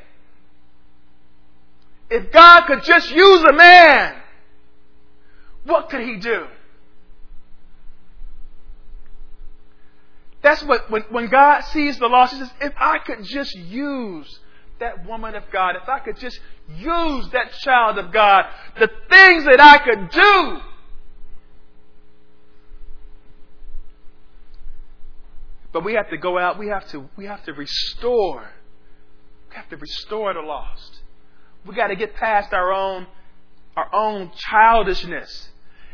if 2.09 2.31
God 2.31 2.65
could 2.65 2.83
just 2.83 3.09
use 3.11 3.43
a 3.43 3.53
man, 3.53 4.15
what 5.63 5.89
could 5.89 6.01
he 6.01 6.17
do? 6.17 6.45
That's 10.41 10.61
what, 10.63 10.91
when, 10.91 11.01
when 11.09 11.27
God 11.27 11.61
sees 11.65 11.97
the 11.97 12.07
lost, 12.07 12.33
he 12.33 12.39
says, 12.39 12.51
if 12.61 12.73
I 12.77 12.99
could 12.99 13.23
just 13.23 13.55
use 13.55 14.39
that 14.79 15.05
woman 15.07 15.33
of 15.33 15.43
God, 15.51 15.75
if 15.75 15.89
I 15.89 15.99
could 15.99 16.17
just 16.17 16.39
use 16.69 17.29
that 17.29 17.51
child 17.63 17.97
of 17.97 18.11
God, 18.11 18.45
the 18.79 18.89
things 19.09 19.45
that 19.45 19.59
I 19.59 19.79
could 19.79 20.11
do. 20.11 20.61
But 25.73 25.83
we 25.83 25.93
have 25.93 26.09
to 26.11 26.17
go 26.17 26.37
out, 26.37 26.59
we 26.59 26.67
have 26.67 26.87
to, 26.89 27.09
we 27.17 27.25
have 27.25 27.43
to 27.45 27.53
restore. 27.53 28.47
We 29.49 29.55
have 29.55 29.67
to 29.69 29.77
restore 29.77 30.33
the 30.33 30.41
lost. 30.41 31.01
We 31.65 31.75
got 31.75 31.87
to 31.87 31.95
get 31.95 32.15
past 32.15 32.53
our 32.53 32.71
own, 32.71 33.07
our 33.75 33.93
own 33.93 34.31
childishness 34.35 35.49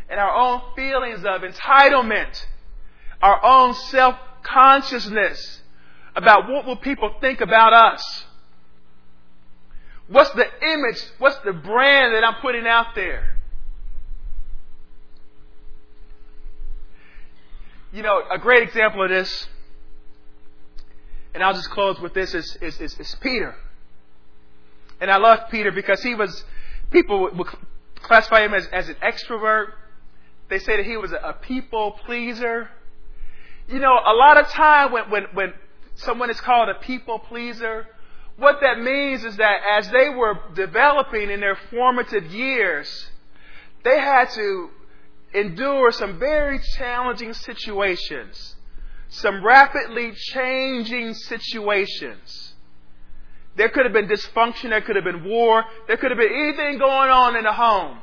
and 0.09 0.19
our 0.19 0.35
own 0.35 0.61
feelings 0.75 1.19
of 1.19 1.41
entitlement, 1.41 2.45
our 3.21 3.43
own 3.43 3.73
self 3.73 4.15
consciousness 4.43 5.61
about 6.15 6.49
what 6.49 6.65
will 6.65 6.75
people 6.75 7.13
think 7.21 7.39
about 7.39 7.71
us. 7.71 8.25
What's 10.09 10.31
the 10.31 10.45
image? 10.61 11.01
What's 11.19 11.37
the 11.45 11.53
brand 11.53 12.13
that 12.13 12.23
I'm 12.25 12.41
putting 12.41 12.67
out 12.67 12.87
there? 12.95 13.37
You 17.93 18.03
know, 18.03 18.21
a 18.29 18.37
great 18.37 18.63
example 18.63 19.03
of 19.03 19.09
this, 19.09 19.47
and 21.33 21.41
I'll 21.41 21.53
just 21.53 21.69
close 21.69 21.99
with 21.99 22.13
this, 22.13 22.33
is, 22.33 22.57
is, 22.61 22.79
is, 22.81 22.99
is 22.99 23.15
Peter. 23.21 23.55
And 25.01 25.09
I 25.09 25.17
love 25.17 25.49
Peter 25.49 25.71
because 25.71 26.01
he 26.03 26.13
was, 26.13 26.43
people 26.91 27.19
would 27.21 27.47
classify 27.95 28.45
him 28.45 28.53
as, 28.53 28.67
as 28.67 28.87
an 28.87 28.95
extrovert. 29.03 29.73
They 30.47 30.59
say 30.59 30.77
that 30.77 30.85
he 30.85 30.95
was 30.95 31.11
a, 31.11 31.17
a 31.17 31.33
people 31.33 31.99
pleaser. 32.05 32.69
You 33.67 33.79
know, 33.79 33.93
a 33.93 34.13
lot 34.13 34.39
of 34.39 34.47
time 34.49 34.91
when, 34.91 35.09
when, 35.09 35.23
when 35.33 35.53
someone 35.95 36.29
is 36.29 36.39
called 36.39 36.69
a 36.69 36.75
people 36.75 37.17
pleaser, 37.17 37.87
what 38.37 38.57
that 38.61 38.79
means 38.79 39.25
is 39.25 39.37
that 39.37 39.57
as 39.77 39.89
they 39.89 40.09
were 40.09 40.37
developing 40.53 41.31
in 41.31 41.39
their 41.39 41.57
formative 41.71 42.31
years, 42.31 43.07
they 43.83 43.99
had 43.99 44.29
to 44.31 44.69
endure 45.33 45.91
some 45.91 46.19
very 46.19 46.59
challenging 46.77 47.33
situations, 47.33 48.55
some 49.09 49.43
rapidly 49.43 50.11
changing 50.13 51.15
situations. 51.15 52.50
There 53.55 53.69
could 53.69 53.85
have 53.85 53.93
been 53.93 54.07
dysfunction, 54.07 54.69
there 54.69 54.81
could 54.81 54.95
have 54.95 55.05
been 55.05 55.25
war, 55.25 55.65
there 55.87 55.97
could 55.97 56.11
have 56.11 56.17
been 56.17 56.33
anything 56.33 56.79
going 56.79 57.09
on 57.09 57.35
in 57.35 57.43
the 57.43 57.53
home. 57.53 57.97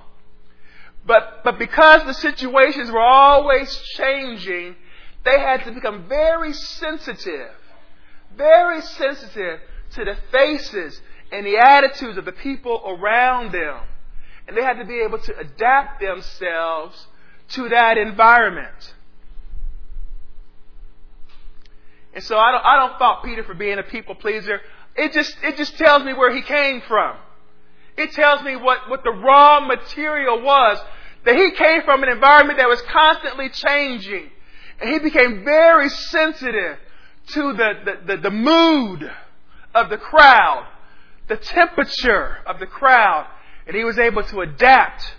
But, 1.07 1.43
but 1.43 1.59
because 1.59 2.05
the 2.05 2.13
situations 2.13 2.91
were 2.91 3.01
always 3.01 3.75
changing, 3.95 4.77
they 5.25 5.41
had 5.41 5.65
to 5.65 5.73
become 5.73 6.07
very 6.07 6.53
sensitive, 6.53 7.51
very 8.37 8.83
sensitive 8.83 9.61
to 9.93 10.05
the 10.05 10.17
faces 10.31 11.01
and 11.33 11.47
the 11.47 11.57
attitudes 11.57 12.19
of 12.19 12.25
the 12.25 12.33
people 12.33 12.83
around 12.87 13.53
them. 13.53 13.81
And 14.47 14.57
they 14.57 14.63
had 14.63 14.79
to 14.79 14.85
be 14.85 15.01
able 15.01 15.19
to 15.19 15.39
adapt 15.39 16.01
themselves 16.01 17.07
to 17.51 17.69
that 17.71 17.97
environment. 17.99 18.95
And 22.15 22.25
so 22.25 22.39
I 22.39 22.53
don't, 22.53 22.65
I 22.65 22.77
don't 22.77 22.99
fault 22.99 23.25
Peter 23.25 23.45
for 23.45 23.55
being 23.55 23.79
a 23.79 23.83
people 23.83 24.15
pleaser. 24.15 24.61
It 24.99 25.13
just, 25.13 25.37
it 25.45 25.57
just 25.57 25.79
tells 25.79 26.05
me 26.05 26.13
where 26.13 26.35
he 26.35 26.43
came 26.43 26.83
from. 26.83 27.17
It 27.97 28.13
tells 28.13 28.43
me 28.43 28.57
what, 28.57 28.91
what 28.91 29.05
the 29.05 29.13
raw 29.13 29.61
material 29.61 30.43
was. 30.43 30.79
That 31.25 31.37
he 31.37 31.53
came 31.53 31.83
from 31.83 32.03
an 32.03 32.09
environment 32.09 32.59
that 32.59 32.69
was 32.69 32.83
constantly 32.83 33.49
changing. 33.49 34.31
And 34.81 34.91
he 34.91 34.99
became 34.99 35.45
very 35.45 35.89
sensitive 35.89 36.79
to 37.29 37.53
the, 37.53 37.73
the, 37.85 38.17
the, 38.17 38.23
the 38.23 38.31
mood 38.31 39.11
of 39.75 39.89
the 39.89 39.99
crowd, 39.99 40.67
the 41.29 41.37
temperature 41.37 42.39
of 42.47 42.59
the 42.59 42.67
crowd, 42.67 43.27
and 43.67 43.77
he 43.77 43.85
was 43.85 43.99
able 43.99 44.23
to 44.25 44.41
adapt, 44.41 45.15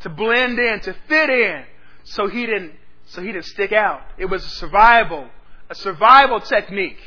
to 0.00 0.08
blend 0.08 0.58
in, 0.58 0.80
to 0.80 0.94
fit 1.08 1.30
in, 1.30 1.64
so 2.04 2.28
he 2.28 2.46
didn't, 2.46 2.72
so 3.06 3.22
he 3.22 3.32
didn't 3.32 3.46
stick 3.46 3.72
out. 3.72 4.02
It 4.18 4.26
was 4.26 4.44
a 4.44 4.50
survival, 4.50 5.28
a 5.70 5.74
survival 5.74 6.40
technique. 6.40 6.98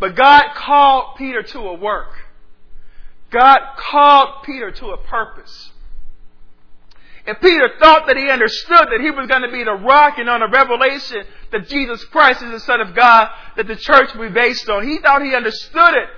But 0.00 0.14
God 0.14 0.54
called 0.54 1.16
Peter 1.16 1.42
to 1.42 1.58
a 1.60 1.74
work. 1.74 2.12
God 3.30 3.58
called 3.76 4.44
Peter 4.44 4.70
to 4.70 4.86
a 4.90 4.96
purpose. 4.96 5.72
And 7.26 7.38
Peter 7.40 7.68
thought 7.78 8.06
that 8.06 8.16
he 8.16 8.30
understood 8.30 8.88
that 8.90 9.00
he 9.02 9.10
was 9.10 9.26
going 9.26 9.42
to 9.42 9.52
be 9.52 9.62
the 9.62 9.74
rock 9.74 10.18
and 10.18 10.30
on 10.30 10.40
a 10.40 10.48
revelation 10.48 11.24
that 11.52 11.68
Jesus 11.68 12.02
Christ 12.04 12.42
is 12.42 12.52
the 12.52 12.60
Son 12.60 12.80
of 12.80 12.94
God 12.94 13.28
that 13.56 13.66
the 13.66 13.76
church 13.76 14.14
would 14.14 14.28
be 14.28 14.34
based 14.34 14.68
on. 14.70 14.88
He 14.88 14.98
thought 14.98 15.20
he 15.20 15.34
understood 15.34 15.94
it. 15.94 16.08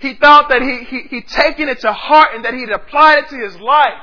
He 0.00 0.14
thought 0.16 0.50
that 0.50 0.60
he, 0.60 0.84
he, 0.84 1.08
he'd 1.08 1.28
taken 1.28 1.68
it 1.68 1.80
to 1.80 1.92
heart 1.92 2.34
and 2.34 2.44
that 2.44 2.52
he'd 2.52 2.68
applied 2.68 3.20
it 3.20 3.28
to 3.30 3.38
his 3.38 3.56
life. 3.58 4.02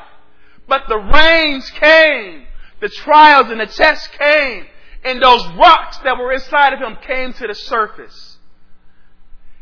But 0.67 0.83
the 0.87 0.97
rains 0.97 1.69
came, 1.71 2.45
the 2.79 2.89
trials 2.89 3.51
and 3.51 3.59
the 3.59 3.67
tests 3.67 4.07
came, 4.17 4.65
and 5.03 5.21
those 5.21 5.45
rocks 5.57 5.97
that 5.99 6.17
were 6.17 6.33
inside 6.33 6.73
of 6.73 6.79
him 6.79 6.97
came 7.05 7.33
to 7.33 7.47
the 7.47 7.55
surface. 7.55 8.37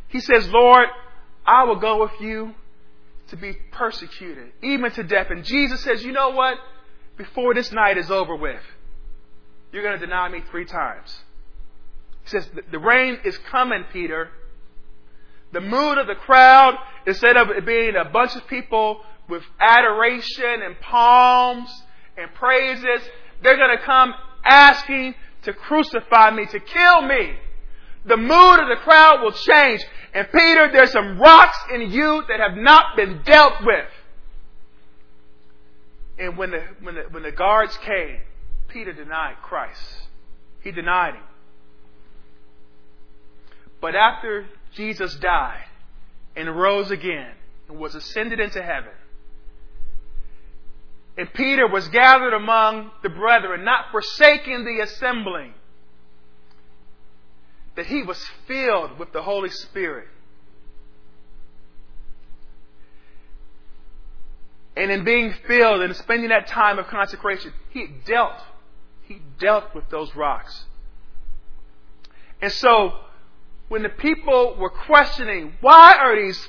He 0.07 0.19
says, 0.19 0.47
Lord, 0.49 0.87
I 1.45 1.65
will 1.65 1.75
go 1.75 2.01
with 2.01 2.19
you 2.19 2.53
to 3.29 3.35
be 3.35 3.53
persecuted, 3.71 4.51
even 4.61 4.91
to 4.91 5.03
death. 5.03 5.27
And 5.29 5.43
Jesus 5.43 5.81
says, 5.81 6.03
You 6.03 6.11
know 6.11 6.29
what? 6.29 6.57
Before 7.17 7.53
this 7.53 7.71
night 7.71 7.97
is 7.97 8.11
over 8.11 8.35
with, 8.35 8.61
you're 9.71 9.83
going 9.83 9.99
to 9.99 10.05
deny 10.05 10.29
me 10.29 10.41
three 10.49 10.65
times. 10.65 11.19
He 12.23 12.29
says, 12.29 12.49
The 12.71 12.79
rain 12.79 13.19
is 13.25 13.37
coming, 13.49 13.83
Peter. 13.91 14.29
The 15.53 15.61
mood 15.61 15.97
of 15.97 16.07
the 16.07 16.15
crowd, 16.15 16.75
instead 17.05 17.37
of 17.37 17.49
it 17.49 17.65
being 17.65 17.95
a 17.95 18.09
bunch 18.09 18.35
of 18.35 18.47
people 18.47 19.01
with 19.29 19.43
adoration 19.59 20.61
and 20.63 20.79
palms 20.79 21.69
and 22.17 22.33
praises, 22.33 23.01
they're 23.41 23.57
going 23.57 23.77
to 23.77 23.83
come 23.83 24.13
asking 24.43 25.15
to 25.47 25.53
crucify 25.53 26.29
me, 26.31 26.45
to 26.45 26.59
kill 26.59 27.01
me. 27.03 27.33
The 28.05 28.17
mood 28.17 28.59
of 28.59 28.67
the 28.67 28.75
crowd 28.83 29.21
will 29.23 29.31
change. 29.31 29.81
And 30.13 30.27
Peter, 30.29 30.69
there's 30.73 30.91
some 30.91 31.19
rocks 31.19 31.57
in 31.73 31.89
you 31.89 32.23
that 32.27 32.41
have 32.41 32.57
not 32.57 32.97
been 32.97 33.21
dealt 33.23 33.53
with. 33.61 33.87
And 36.19 36.37
when 36.37 36.51
the, 36.51 36.63
when 36.81 36.95
the, 36.95 37.01
when 37.11 37.23
the 37.23 37.31
guards 37.31 37.77
came, 37.77 38.19
Peter 38.67 38.91
denied 38.91 39.35
Christ. 39.41 39.81
He 40.61 40.71
denied 40.71 41.13
him. 41.13 41.23
But 43.79 43.95
after 43.95 44.47
Jesus 44.73 45.15
died 45.15 45.63
and 46.35 46.53
rose 46.59 46.91
again 46.91 47.31
and 47.69 47.79
was 47.79 47.95
ascended 47.95 48.41
into 48.41 48.61
heaven, 48.61 48.91
and 51.17 51.33
Peter 51.33 51.67
was 51.67 51.87
gathered 51.87 52.33
among 52.33 52.91
the 53.01 53.09
brethren, 53.09 53.65
not 53.65 53.85
forsaking 53.91 54.63
the 54.63 54.83
assembling, 54.83 55.53
that 57.75 57.87
he 57.87 58.03
was 58.03 58.23
filled 58.47 58.99
with 58.99 59.11
the 59.13 59.23
Holy 59.23 59.49
Spirit. 59.49 60.07
And 64.75 64.91
in 64.91 65.03
being 65.03 65.33
filled 65.47 65.81
and 65.81 65.95
spending 65.95 66.29
that 66.29 66.47
time 66.47 66.77
of 66.77 66.85
consecration, 66.85 67.51
he 67.71 67.87
dealt, 68.05 68.39
he 69.07 69.21
dealt 69.39 69.73
with 69.73 69.89
those 69.89 70.15
rocks. 70.15 70.65
And 72.39 72.51
so, 72.51 72.93
when 73.69 73.81
the 73.81 73.89
people 73.89 74.55
were 74.59 74.69
questioning, 74.69 75.53
why 75.61 75.95
are 75.99 76.15
these, 76.15 76.47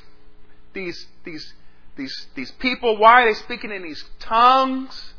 these, 0.75 1.07
these, 1.25 1.55
these, 1.99 2.27
these 2.35 2.51
people, 2.53 2.97
why 2.97 3.23
are 3.23 3.27
they 3.27 3.39
speaking 3.41 3.71
in 3.71 3.83
these 3.83 4.03
tongues? 4.21 5.13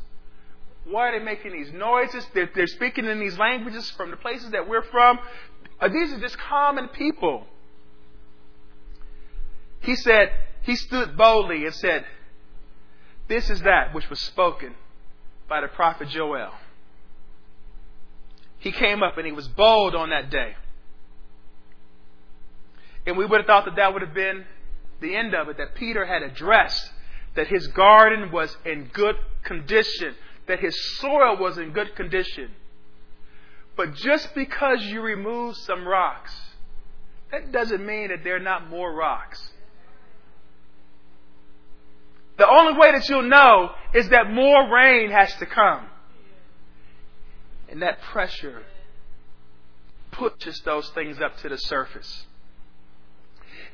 Why 0.86 1.10
are 1.10 1.20
they 1.20 1.24
making 1.24 1.52
these 1.52 1.72
noises? 1.72 2.26
They're, 2.34 2.50
they're 2.56 2.68
speaking 2.68 3.06
in 3.06 3.20
these 3.20 3.38
languages 3.38 3.92
from 3.92 4.10
the 4.10 4.18
places 4.18 4.52
that 4.52 4.68
we're 4.68 4.84
from. 4.84 5.20
Uh, 5.80 5.90
these 5.90 6.12
are 6.12 6.20
just 6.20 6.38
common 6.40 6.88
people. 6.88 7.46
He 9.82 9.96
said, 9.96 10.32
he 10.64 10.76
stood 10.76 11.16
boldly 11.16 11.66
and 11.66 11.76
said, 11.76 12.06
This 13.28 13.50
is 13.50 13.62
that 13.62 13.94
which 13.94 14.10
was 14.10 14.20
spoken 14.22 14.74
by 15.48 15.62
the 15.62 15.68
prophet 15.68 16.10
Joel. 16.10 16.52
He 18.58 18.72
came 18.72 19.04
up 19.04 19.18
and 19.18 19.26
he 19.26 19.32
was 19.32 19.48
bold 19.48 19.96
on 19.96 20.10
that 20.10 20.30
day. 20.30 20.56
And 23.06 23.18
we 23.18 23.26
would 23.26 23.40
have 23.40 23.48
thought 23.48 23.66
that 23.66 23.76
that 23.76 23.94
would 23.94 24.02
have 24.02 24.14
been 24.14 24.46
the 25.02 25.16
end 25.16 25.34
of 25.34 25.50
it, 25.50 25.58
that 25.58 25.76
Peter 25.76 26.06
had 26.06 26.22
addressed 26.22 26.92
that 27.36 27.48
his 27.48 27.68
garden 27.68 28.32
was 28.32 28.56
in 28.66 28.90
good 28.94 29.16
condition, 29.44 30.16
that 30.48 30.60
his 30.60 30.98
soil 30.98 31.38
was 31.38 31.58
in 31.58 31.72
good 31.72 31.96
condition. 31.96 32.52
But 33.76 33.96
just 33.96 34.34
because 34.36 34.84
you 34.84 35.02
remove 35.02 35.56
some 35.56 35.88
rocks, 35.88 36.34
that 37.32 37.52
doesn't 37.52 37.86
mean 37.86 38.10
that 38.10 38.24
there 38.24 38.36
are 38.36 38.40
not 38.40 38.70
more 38.70 38.94
rocks. 38.94 39.52
The 42.38 42.50
only 42.50 42.80
way 42.80 42.92
that 42.94 43.08
you'll 43.10 43.24
know 43.30 43.72
is 43.94 44.10
that 44.10 44.32
more 44.32 44.74
rain 44.74 45.12
has 45.12 45.34
to 45.36 45.46
come. 45.46 45.86
And 47.70 47.82
that 47.82 48.02
pressure 48.02 48.64
pushes 50.12 50.62
those 50.66 50.90
things 50.90 51.22
up 51.22 51.38
to 51.38 51.50
the 51.50 51.58
surface. 51.58 52.26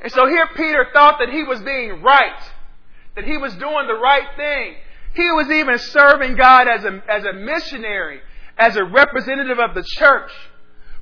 And 0.01 0.11
so 0.11 0.27
here 0.27 0.47
Peter 0.55 0.87
thought 0.93 1.17
that 1.19 1.29
he 1.29 1.43
was 1.43 1.61
being 1.61 2.01
right, 2.01 2.41
that 3.15 3.25
he 3.25 3.37
was 3.37 3.53
doing 3.55 3.87
the 3.87 3.95
right 3.95 4.27
thing. 4.35 4.75
He 5.15 5.31
was 5.31 5.49
even 5.49 5.77
serving 5.77 6.35
God 6.35 6.67
as 6.67 6.83
a, 6.83 7.01
as 7.09 7.23
a 7.23 7.33
missionary, 7.33 8.19
as 8.57 8.75
a 8.75 8.83
representative 8.83 9.59
of 9.59 9.73
the 9.73 9.83
church. 9.83 10.31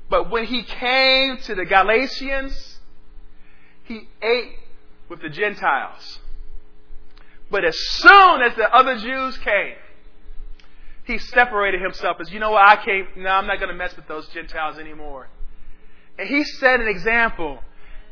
But 0.10 0.30
when 0.30 0.45
he 0.45 0.64
came 0.64 1.38
to 1.40 1.56
the 1.56 1.65
Galatians, 1.65 2.80
he 3.86 4.07
ate 4.22 4.53
with 5.10 5.22
the 5.22 5.30
Gentiles. 5.30 6.20
But 7.49 7.65
as 7.65 7.78
soon 7.78 8.41
as 8.41 8.56
the 8.56 8.72
other 8.74 8.98
Jews 8.98 9.38
came, 9.40 9.76
he 11.06 11.18
separated 11.18 11.82
himself 11.82 12.18
as, 12.20 12.32
you 12.32 12.40
know 12.40 12.52
what, 12.52 12.64
I 12.64 12.76
can't, 12.78 13.18
no, 13.18 13.30
I'm 13.30 13.48
not 13.48 13.60
going 13.60 13.70
to 13.70 13.76
mess 13.76 13.95
with 13.95 14.07
those 14.07 14.28
Gentiles 14.30 14.78
anymore. 14.78 15.28
And 16.18 16.28
he 16.28 16.44
set 16.44 16.80
an 16.80 16.88
example 16.88 17.60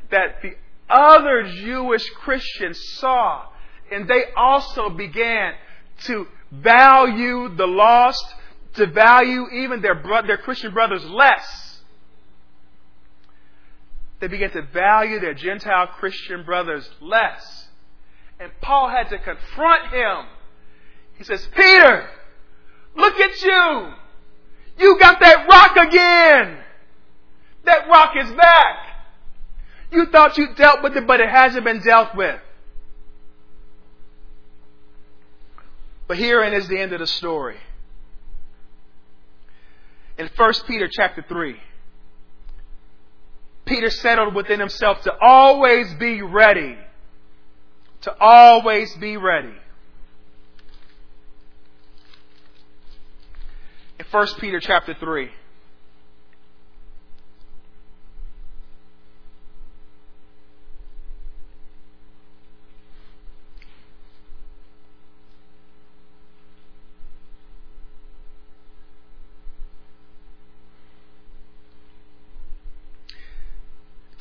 that 0.10 0.42
the 0.42 0.56
other 0.92 1.44
Jewish 1.44 2.10
Christians 2.12 2.80
saw, 2.98 3.46
and 3.92 4.08
they 4.08 4.26
also 4.36 4.90
began 4.90 5.54
to 6.04 6.28
value 6.52 7.50
the 7.56 7.68
lost, 7.68 8.24
to 8.74 8.88
value 8.88 9.48
even 9.54 9.82
their, 9.82 9.96
bro- 9.96 10.26
their 10.26 10.38
Christian 10.38 10.74
brothers 10.74 11.06
less. 11.06 11.82
They 14.20 14.28
began 14.28 14.52
to 14.52 14.62
value 14.62 15.20
their 15.20 15.34
Gentile 15.34 15.88
Christian 15.88 16.44
brothers 16.44 16.90
less. 17.02 17.68
And 18.40 18.52
Paul 18.62 18.90
had 18.90 19.10
to 19.10 19.18
confront 19.18 19.94
him. 19.94 20.26
He 21.18 21.24
says, 21.24 21.48
Peter, 21.56 22.10
look 22.96 23.20
at 23.20 23.42
you. 23.42 23.94
You 24.78 25.00
got 25.00 25.20
that 25.20 25.48
rock 25.48 25.76
again. 25.76 26.58
That 27.66 27.88
rock 27.88 28.16
is 28.18 28.32
back. 28.32 28.91
You 29.92 30.06
thought 30.06 30.38
you 30.38 30.54
dealt 30.56 30.82
with 30.84 30.96
it, 30.96 31.06
but 31.06 31.20
it 31.20 31.30
hasn't 31.30 31.66
been 31.66 31.82
dealt 31.82 32.16
with. 32.16 32.40
But 36.08 36.18
herein 36.18 36.54
is 36.54 36.68
the 36.68 36.80
end 36.80 36.94
of 36.94 37.00
the 37.00 37.08
story. 37.08 37.58
In 40.18 40.30
1 40.36 40.54
Peter 40.68 40.90
chapter 40.92 41.24
3, 41.28 41.56
Peter 43.66 43.90
settled 43.90 44.36
within 44.36 44.60
himself 44.60 45.02
to 45.04 45.14
always 45.22 45.94
be 45.96 46.22
ready. 46.22 46.78
To 48.02 48.16
always 48.20 48.94
be 48.98 49.18
ready. 49.18 49.54
In 54.00 54.06
1 54.10 54.28
Peter 54.40 54.60
chapter 54.60 54.94
3, 54.94 55.30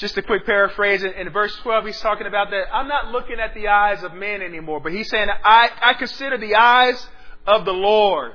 Just 0.00 0.16
a 0.16 0.22
quick 0.22 0.46
paraphrase. 0.46 1.04
In, 1.04 1.28
verse 1.28 1.54
12, 1.56 1.84
he's 1.84 2.00
talking 2.00 2.26
about 2.26 2.50
that 2.50 2.74
I'm 2.74 2.88
not 2.88 3.08
looking 3.12 3.38
at 3.38 3.52
the 3.52 3.68
eyes 3.68 4.02
of 4.02 4.14
men 4.14 4.40
anymore, 4.40 4.80
but 4.80 4.92
he's 4.92 5.10
saying, 5.10 5.28
I, 5.28 5.68
I 5.78 5.92
consider 5.92 6.38
the 6.38 6.54
eyes 6.54 7.06
of 7.46 7.66
the 7.66 7.74
Lord, 7.74 8.32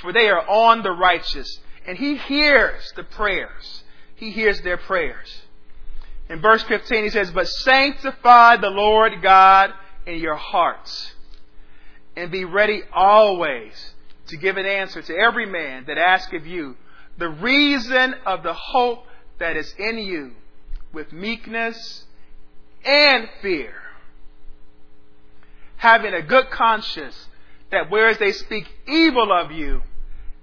for 0.00 0.12
they 0.12 0.28
are 0.28 0.48
on 0.48 0.84
the 0.84 0.92
righteous. 0.92 1.58
And 1.88 1.98
he 1.98 2.16
hears 2.16 2.92
the 2.94 3.02
prayers. 3.02 3.82
He 4.14 4.30
hears 4.30 4.60
their 4.60 4.76
prayers. 4.76 5.42
In 6.28 6.40
verse 6.40 6.62
15, 6.62 7.02
he 7.02 7.10
says, 7.10 7.32
But 7.32 7.48
sanctify 7.48 8.58
the 8.58 8.70
Lord 8.70 9.20
God 9.22 9.72
in 10.06 10.20
your 10.20 10.36
hearts, 10.36 11.14
and 12.16 12.30
be 12.30 12.44
ready 12.44 12.82
always 12.92 13.72
to 14.28 14.36
give 14.36 14.56
an 14.56 14.66
answer 14.66 15.02
to 15.02 15.16
every 15.16 15.46
man 15.46 15.86
that 15.88 15.98
asks 15.98 16.32
of 16.32 16.46
you 16.46 16.76
the 17.18 17.28
reason 17.28 18.14
of 18.24 18.44
the 18.44 18.54
hope 18.54 19.04
that 19.40 19.56
is 19.56 19.74
in 19.76 19.98
you 19.98 20.36
with 20.92 21.12
meekness 21.12 22.04
and 22.84 23.28
fear, 23.40 23.74
having 25.76 26.14
a 26.14 26.22
good 26.22 26.50
conscience 26.50 27.28
that 27.70 27.90
whereas 27.90 28.18
they 28.18 28.32
speak 28.32 28.68
evil 28.86 29.32
of 29.32 29.50
you, 29.50 29.82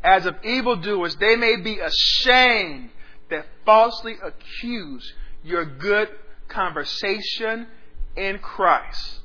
as 0.03 0.25
of 0.25 0.35
evildoers, 0.43 1.15
they 1.17 1.35
may 1.35 1.57
be 1.57 1.79
ashamed 1.79 2.89
that 3.29 3.45
falsely 3.65 4.15
accuse 4.23 5.13
your 5.43 5.65
good 5.65 6.09
conversation 6.47 7.67
in 8.15 8.39
Christ. 8.39 9.19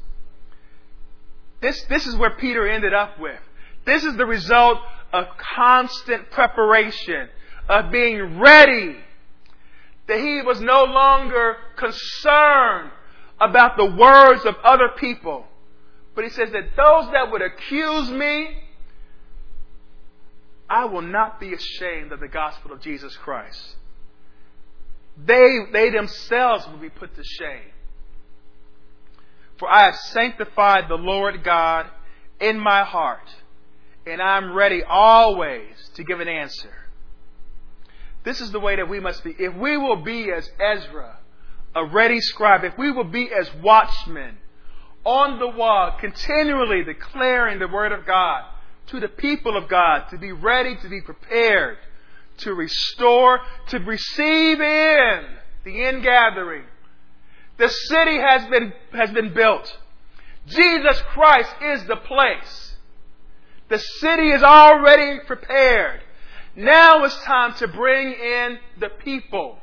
This, 1.60 1.82
this 1.84 2.06
is 2.06 2.16
where 2.16 2.30
Peter 2.30 2.68
ended 2.68 2.92
up 2.92 3.18
with. 3.18 3.40
This 3.86 4.04
is 4.04 4.16
the 4.16 4.26
result 4.26 4.78
of 5.12 5.26
constant 5.56 6.30
preparation, 6.30 7.28
of 7.68 7.90
being 7.90 8.38
ready 8.38 8.96
that 10.06 10.18
he 10.18 10.42
was 10.42 10.60
no 10.60 10.84
longer 10.84 11.56
concerned 11.76 12.90
about 13.40 13.76
the 13.76 13.86
words 13.86 14.44
of 14.44 14.54
other 14.62 14.90
people. 14.98 15.46
But 16.14 16.24
he 16.24 16.30
says 16.30 16.50
that 16.52 16.76
those 16.76 17.10
that 17.12 17.30
would 17.30 17.42
accuse 17.42 18.10
me, 18.10 18.48
I 20.68 20.84
will 20.84 21.02
not 21.02 21.40
be 21.40 21.52
ashamed 21.54 22.12
of 22.12 22.20
the 22.20 22.28
gospel 22.28 22.72
of 22.72 22.80
Jesus 22.80 23.16
Christ. 23.16 23.76
They, 25.16 25.58
they 25.72 25.90
themselves 25.90 26.66
will 26.66 26.78
be 26.78 26.90
put 26.90 27.14
to 27.16 27.22
shame. 27.24 27.70
For 29.58 29.70
I 29.70 29.84
have 29.84 29.96
sanctified 29.96 30.88
the 30.88 30.96
Lord 30.96 31.44
God 31.44 31.86
in 32.40 32.58
my 32.58 32.84
heart, 32.84 33.28
and 34.06 34.20
I 34.20 34.36
am 34.36 34.52
ready 34.52 34.82
always 34.82 35.74
to 35.94 36.04
give 36.04 36.20
an 36.20 36.28
answer 36.28 36.83
this 38.24 38.40
is 38.40 38.50
the 38.50 38.60
way 38.60 38.76
that 38.76 38.88
we 38.88 39.00
must 39.00 39.22
be. 39.22 39.34
If 39.38 39.54
we 39.54 39.76
will 39.76 40.02
be 40.02 40.32
as 40.32 40.50
Ezra, 40.58 41.18
a 41.74 41.84
ready 41.86 42.20
scribe, 42.20 42.64
if 42.64 42.76
we 42.78 42.90
will 42.90 43.04
be 43.04 43.30
as 43.32 43.50
watchmen 43.62 44.38
on 45.04 45.38
the 45.38 45.48
wall, 45.48 45.96
continually 46.00 46.82
declaring 46.82 47.58
the 47.58 47.68
word 47.68 47.92
of 47.92 48.06
God 48.06 48.44
to 48.86 49.00
the 49.00 49.08
people 49.08 49.56
of 49.56 49.68
God, 49.68 50.08
to 50.10 50.18
be 50.18 50.32
ready, 50.32 50.76
to 50.76 50.88
be 50.88 51.00
prepared, 51.00 51.78
to 52.38 52.54
restore, 52.54 53.40
to 53.68 53.78
receive 53.78 54.60
in 54.60 55.24
the 55.64 55.88
ingathering. 55.88 56.64
The 57.58 57.68
city 57.68 58.18
has 58.18 58.48
been, 58.50 58.72
has 58.92 59.10
been 59.10 59.32
built. 59.32 59.78
Jesus 60.46 61.00
Christ 61.08 61.54
is 61.62 61.84
the 61.84 61.96
place. 61.96 62.74
The 63.68 63.78
city 63.78 64.30
is 64.30 64.42
already 64.42 65.20
prepared. 65.26 66.00
Now 66.56 67.04
it's 67.04 67.16
time 67.22 67.54
to 67.54 67.68
bring 67.68 68.12
in 68.12 68.58
the 68.78 68.88
people. 68.88 69.58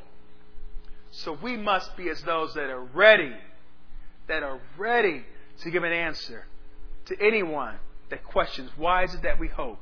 So 1.10 1.36
we 1.42 1.56
must 1.56 1.96
be 1.96 2.08
as 2.08 2.22
those 2.22 2.54
that 2.54 2.70
are 2.70 2.82
ready, 2.82 3.32
that 4.28 4.42
are 4.42 4.60
ready 4.78 5.24
to 5.60 5.70
give 5.70 5.84
an 5.84 5.92
answer 5.92 6.46
to 7.06 7.16
anyone 7.20 7.76
that 8.10 8.24
questions 8.24 8.70
why 8.76 9.04
is 9.04 9.14
it 9.14 9.22
that 9.22 9.38
we 9.38 9.48
hope? 9.48 9.80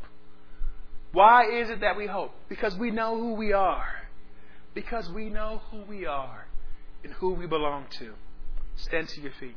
Why 1.12 1.50
is 1.50 1.70
it 1.70 1.80
that 1.80 1.96
we 1.96 2.06
hope? 2.06 2.32
Because 2.48 2.76
we 2.76 2.90
know 2.90 3.16
who 3.16 3.34
we 3.34 3.52
are. 3.52 3.88
Because 4.74 5.10
we 5.10 5.28
know 5.28 5.62
who 5.70 5.82
we 5.82 6.06
are 6.06 6.46
and 7.02 7.12
who 7.14 7.32
we 7.32 7.46
belong 7.46 7.86
to. 7.98 8.12
Stand 8.76 9.08
to 9.08 9.20
your 9.20 9.32
feet. 9.32 9.56